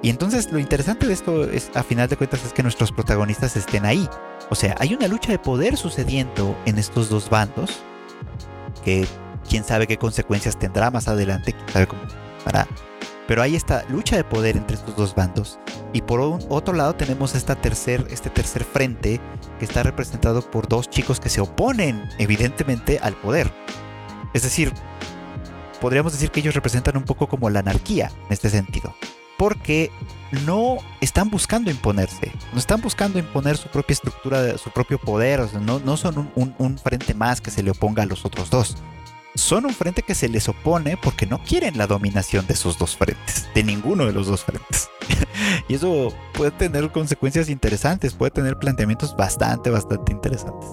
Y 0.03 0.11
entonces 0.11 0.53
lo 0.53 0.59
interesante 0.59 1.07
de 1.07 1.15
esto 1.15 1.45
es, 1.45 1.71
a 1.75 1.83
final 1.83 2.09
de 2.09 2.17
cuentas, 2.17 2.45
es 2.45 2.53
que 2.53 2.63
nuestros 2.63 2.93
protagonistas 2.93 3.57
estén 3.57 3.87
ahí. 3.87 4.09
O 4.51 4.55
sea, 4.55 4.75
hay 4.79 4.95
una 4.95 5.09
lucha 5.09 5.33
de 5.33 5.39
poder 5.39 5.77
sucediendo 5.77 6.57
en 6.67 6.79
estos 6.79 7.09
dos 7.09 7.31
bandos, 7.31 7.83
que 8.85 9.07
quién 9.49 9.65
sabe 9.65 9.87
qué 9.87 9.97
consecuencias 9.97 10.59
tendrá 10.59 10.91
más 10.91 11.09
adelante, 11.09 11.53
quién 11.53 11.69
sabe 11.71 11.87
cómo 11.87 12.03
pero 13.27 13.43
hay 13.43 13.57
esta 13.57 13.85
lucha 13.89 14.17
de 14.17 14.25
poder 14.25 14.57
entre 14.57 14.77
estos 14.77 14.97
dos 14.97 15.15
bandos. 15.15 15.59
Y 15.93 16.03
por 16.03 16.21
otro 16.21 16.75
lado 16.75 16.95
tenemos 16.95 17.35
esta 17.35 17.55
tercer, 17.55 18.07
este 18.11 18.31
tercer 18.31 18.65
frente 18.65 19.21
que 19.59 19.65
está 19.65 19.83
representado 19.83 20.43
por 20.43 20.69
dos 20.69 20.91
chicos 20.91 21.21
que 21.21 21.29
se 21.29 21.41
oponen 21.41 22.09
evidentemente 22.19 22.99
al 23.01 23.15
poder. 23.15 23.53
Es 24.35 24.43
decir, 24.43 24.73
podríamos 25.81 26.13
decir 26.13 26.31
que 26.31 26.41
ellos 26.41 26.55
representan 26.55 26.97
un 26.97 27.05
poco 27.05 27.29
como 27.29 27.51
la 27.51 27.61
anarquía 27.61 28.11
en 28.27 28.33
este 28.33 28.51
sentido. 28.51 28.95
Porque 29.39 29.91
no 30.45 30.79
están 31.01 31.29
buscando 31.29 31.71
imponerse, 31.71 32.33
no 32.53 32.59
están 32.59 32.81
buscando 32.81 33.19
imponer 33.19 33.57
su 33.57 33.69
propia 33.69 33.95
estructura, 33.95 34.59
su 34.59 34.71
propio 34.71 34.99
poder, 34.99 35.41
no 35.61 35.97
son 35.97 36.31
un 36.37 36.79
frente 36.79 37.15
más 37.15 37.41
que 37.41 37.51
se 37.51 37.63
le 37.63 37.73
oponga 37.73 38.05
a 38.05 38.07
los 38.07 38.25
otros 38.25 38.49
dos 38.49 38.77
son 39.35 39.66
un 39.66 39.72
frente 39.72 40.03
que 40.03 40.14
se 40.14 40.28
les 40.28 40.49
opone 40.49 40.97
porque 40.97 41.26
no 41.26 41.43
quieren 41.43 41.76
la 41.76 41.87
dominación 41.87 42.47
de 42.47 42.55
esos 42.55 42.78
dos 42.78 42.97
frentes, 42.97 43.49
de 43.55 43.64
ninguno 43.64 44.07
de 44.07 44.12
los 44.12 44.26
dos 44.26 44.45
frentes. 44.45 44.89
y 45.68 45.74
eso 45.74 46.12
puede 46.32 46.53
tener 46.53 46.91
consecuencias 46.93 47.49
interesantes, 47.49 48.14
puede 48.14 48.30
tener 48.30 48.59
planteamientos 48.59 49.16
bastante, 49.16 49.70
bastante 49.70 50.12
interesantes. 50.12 50.68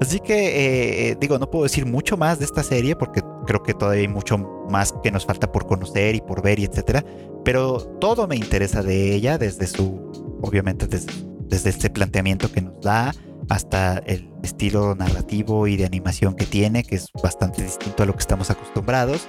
Así 0.00 0.20
que, 0.20 1.10
eh, 1.10 1.16
digo, 1.18 1.38
no 1.38 1.50
puedo 1.50 1.64
decir 1.64 1.86
mucho 1.86 2.16
más 2.16 2.38
de 2.38 2.44
esta 2.44 2.62
serie 2.62 2.96
porque 2.96 3.22
creo 3.46 3.62
que 3.62 3.72
todavía 3.72 4.02
hay 4.02 4.08
mucho 4.08 4.38
más 4.68 4.92
que 5.02 5.10
nos 5.10 5.24
falta 5.24 5.50
por 5.50 5.66
conocer 5.66 6.14
y 6.14 6.20
por 6.20 6.42
ver 6.42 6.58
y 6.58 6.64
etcétera. 6.64 7.04
Pero 7.44 7.78
todo 8.00 8.26
me 8.26 8.36
interesa 8.36 8.82
de 8.82 9.14
ella 9.14 9.38
desde 9.38 9.66
su, 9.66 10.38
obviamente, 10.42 10.86
desde, 10.86 11.12
desde 11.48 11.70
este 11.70 11.88
planteamiento 11.88 12.52
que 12.52 12.60
nos 12.60 12.80
da, 12.82 13.14
hasta 13.48 13.98
el 13.98 14.30
estilo 14.42 14.94
narrativo 14.94 15.66
y 15.66 15.76
de 15.76 15.86
animación 15.86 16.34
que 16.34 16.46
tiene, 16.46 16.84
que 16.84 16.96
es 16.96 17.10
bastante 17.22 17.62
distinto 17.62 18.02
a 18.02 18.06
lo 18.06 18.12
que 18.12 18.20
estamos 18.20 18.50
acostumbrados. 18.50 19.26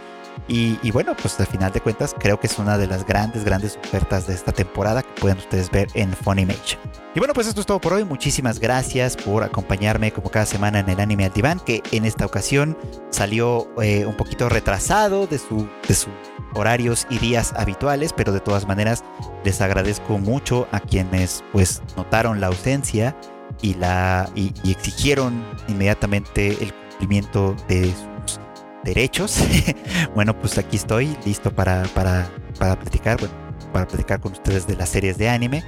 Y, 0.47 0.91
bueno, 0.91 1.15
pues 1.19 1.39
al 1.39 1.47
final 1.47 1.71
de 1.71 1.81
cuentas 1.81 2.15
creo 2.17 2.39
que 2.39 2.47
es 2.47 2.57
una 2.59 2.77
de 2.77 2.87
las 2.87 3.05
grandes, 3.05 3.43
grandes 3.43 3.77
ofertas 3.83 4.27
de 4.27 4.33
esta 4.33 4.51
temporada 4.51 5.01
que 5.01 5.19
pueden 5.19 5.37
ustedes 5.37 5.69
ver 5.71 5.87
en 5.93 6.13
Funimation. 6.13 6.79
Y 7.15 7.19
bueno, 7.19 7.33
pues 7.33 7.47
esto 7.47 7.61
es 7.61 7.67
todo 7.67 7.81
por 7.81 7.93
hoy. 7.93 8.05
Muchísimas 8.05 8.59
gracias 8.59 9.17
por 9.17 9.43
acompañarme 9.43 10.11
como 10.11 10.29
cada 10.29 10.45
semana 10.45 10.79
en 10.79 10.89
el 10.89 10.99
anime 10.99 11.25
al 11.25 11.63
que 11.63 11.81
en 11.91 12.05
esta 12.05 12.25
ocasión 12.25 12.77
salió 13.09 13.67
eh, 13.81 14.05
un 14.05 14.15
poquito 14.15 14.47
retrasado 14.47 15.27
de, 15.27 15.39
su, 15.39 15.67
de 15.87 15.95
sus 15.95 16.13
horarios 16.53 17.07
y 17.09 17.17
días 17.17 17.53
habituales, 17.57 18.13
pero 18.13 18.31
de 18.31 18.39
todas 18.39 18.67
maneras 18.67 19.03
les 19.43 19.59
agradezco 19.59 20.17
mucho 20.17 20.67
a 20.71 20.79
quienes 20.79 21.43
pues 21.51 21.81
notaron 21.97 22.39
la 22.39 22.47
ausencia 22.47 23.15
y, 23.61 23.73
la, 23.75 24.29
y, 24.35 24.53
exigieron 24.69 25.43
inmediatamente 25.67 26.57
el 26.61 26.73
cumplimiento 26.73 27.55
de 27.67 27.93
sus 28.25 28.39
derechos. 28.83 29.43
bueno, 30.15 30.37
pues 30.37 30.57
aquí 30.57 30.75
estoy 30.75 31.17
listo 31.25 31.51
para, 31.51 31.83
para, 31.93 32.29
para 32.59 32.79
platicar, 32.79 33.19
bueno, 33.19 33.33
para 33.73 33.87
platicar 33.87 34.19
con 34.19 34.31
ustedes 34.31 34.67
de 34.67 34.75
las 34.75 34.89
series 34.89 35.17
de 35.17 35.29
anime. 35.29 35.63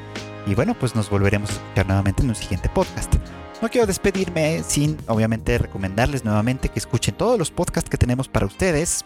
Y 0.47 0.55
bueno, 0.55 0.73
pues 0.73 0.95
nos 0.95 1.09
volveremos 1.09 1.49
a 1.49 1.53
escuchar 1.53 1.87
nuevamente 1.87 2.23
en 2.23 2.29
un 2.29 2.35
siguiente 2.35 2.69
podcast. 2.69 3.13
No 3.61 3.69
quiero 3.69 3.85
despedirme 3.85 4.63
sin, 4.63 4.97
obviamente, 5.07 5.57
recomendarles 5.57 6.23
nuevamente 6.23 6.69
que 6.69 6.79
escuchen 6.79 7.15
todos 7.15 7.37
los 7.37 7.51
podcasts 7.51 7.89
que 7.89 7.97
tenemos 7.97 8.29
para 8.29 8.45
ustedes. 8.45 9.03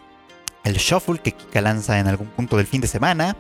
El 0.64 0.76
Shuffle 0.76 1.20
que 1.20 1.32
Kika 1.32 1.60
lanza 1.60 2.00
en 2.00 2.08
algún 2.08 2.28
punto 2.28 2.58
del 2.58 2.68
fin 2.68 2.80
de 2.80 2.88
semana. 2.88 3.36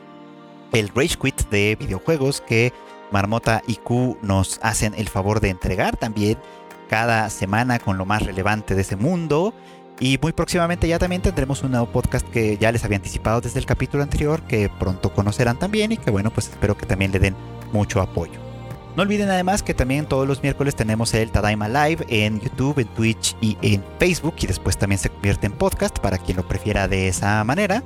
El 0.71 0.89
Rage 0.89 1.17
Quit 1.21 1.49
de 1.49 1.77
videojuegos 1.79 2.41
que 2.41 2.73
Marmota 3.13 3.61
y 3.65 3.75
Q 3.75 4.17
nos 4.21 4.59
hacen 4.61 4.93
el 4.97 5.07
favor 5.07 5.39
de 5.39 5.49
entregar 5.49 5.95
también 5.95 6.37
cada 6.89 7.29
semana 7.29 7.79
con 7.79 7.97
lo 7.97 8.05
más 8.05 8.23
relevante 8.23 8.75
de 8.75 8.81
ese 8.81 8.97
mundo. 8.97 9.53
Y 9.99 10.19
muy 10.21 10.33
próximamente 10.33 10.87
ya 10.87 10.99
también 10.99 11.21
tendremos 11.21 11.63
un 11.63 11.71
nuevo 11.71 11.85
podcast 11.85 12.27
que 12.27 12.57
ya 12.57 12.71
les 12.71 12.83
había 12.83 12.97
anticipado 12.97 13.39
desde 13.39 13.59
el 13.59 13.65
capítulo 13.65 14.03
anterior, 14.03 14.41
que 14.41 14.69
pronto 14.79 15.13
conocerán 15.13 15.57
también 15.57 15.91
y 15.91 15.97
que 15.97 16.11
bueno, 16.11 16.31
pues 16.31 16.49
espero 16.49 16.75
que 16.75 16.85
también 16.85 17.11
le 17.11 17.19
den 17.19 17.35
mucho 17.71 18.01
apoyo. 18.01 18.41
No 18.95 19.01
olviden 19.01 19.29
además 19.29 19.63
que 19.63 19.73
también 19.73 20.05
todos 20.05 20.27
los 20.27 20.43
miércoles 20.43 20.75
tenemos 20.75 21.13
el 21.13 21.31
Tadaima 21.31 21.67
Live 21.67 22.05
en 22.09 22.39
YouTube, 22.39 22.79
en 22.79 22.87
Twitch 22.89 23.35
y 23.41 23.57
en 23.61 23.83
Facebook 23.97 24.35
y 24.39 24.47
después 24.47 24.77
también 24.77 24.99
se 24.99 25.09
convierte 25.09 25.47
en 25.47 25.53
podcast 25.53 25.97
para 25.99 26.19
quien 26.19 26.37
lo 26.37 26.47
prefiera 26.47 26.87
de 26.87 27.07
esa 27.07 27.43
manera. 27.43 27.83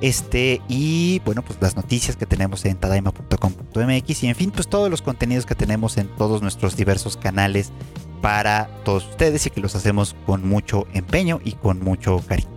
Este, 0.00 0.60
y 0.68 1.20
bueno, 1.24 1.42
pues 1.42 1.58
las 1.60 1.74
noticias 1.74 2.16
que 2.16 2.26
tenemos 2.26 2.64
en 2.64 2.76
tadaima.com.mx 2.76 4.22
y 4.22 4.26
en 4.28 4.34
fin, 4.34 4.50
pues 4.50 4.68
todos 4.68 4.90
los 4.90 5.02
contenidos 5.02 5.44
que 5.44 5.54
tenemos 5.54 5.96
en 5.96 6.08
todos 6.08 6.40
nuestros 6.40 6.76
diversos 6.76 7.16
canales 7.16 7.72
para 8.22 8.68
todos 8.84 9.06
ustedes 9.08 9.46
y 9.46 9.50
que 9.50 9.60
los 9.60 9.74
hacemos 9.74 10.14
con 10.26 10.46
mucho 10.48 10.86
empeño 10.92 11.40
y 11.44 11.52
con 11.52 11.82
mucho 11.82 12.22
cariño. 12.26 12.48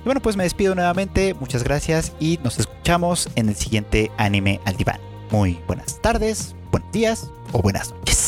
Y 0.00 0.04
bueno, 0.04 0.20
pues 0.22 0.36
me 0.36 0.44
despido 0.44 0.74
nuevamente, 0.74 1.34
muchas 1.34 1.64
gracias 1.64 2.12
y 2.20 2.38
nos 2.42 2.58
escuchamos 2.58 3.28
en 3.34 3.48
el 3.48 3.56
siguiente 3.56 4.10
anime 4.16 4.60
al 4.64 4.76
diván. 4.76 5.00
Muy 5.30 5.58
buenas 5.66 6.00
tardes, 6.00 6.54
buenos 6.70 6.92
días 6.92 7.30
o 7.52 7.60
buenas 7.60 7.90
noches. 7.92 8.25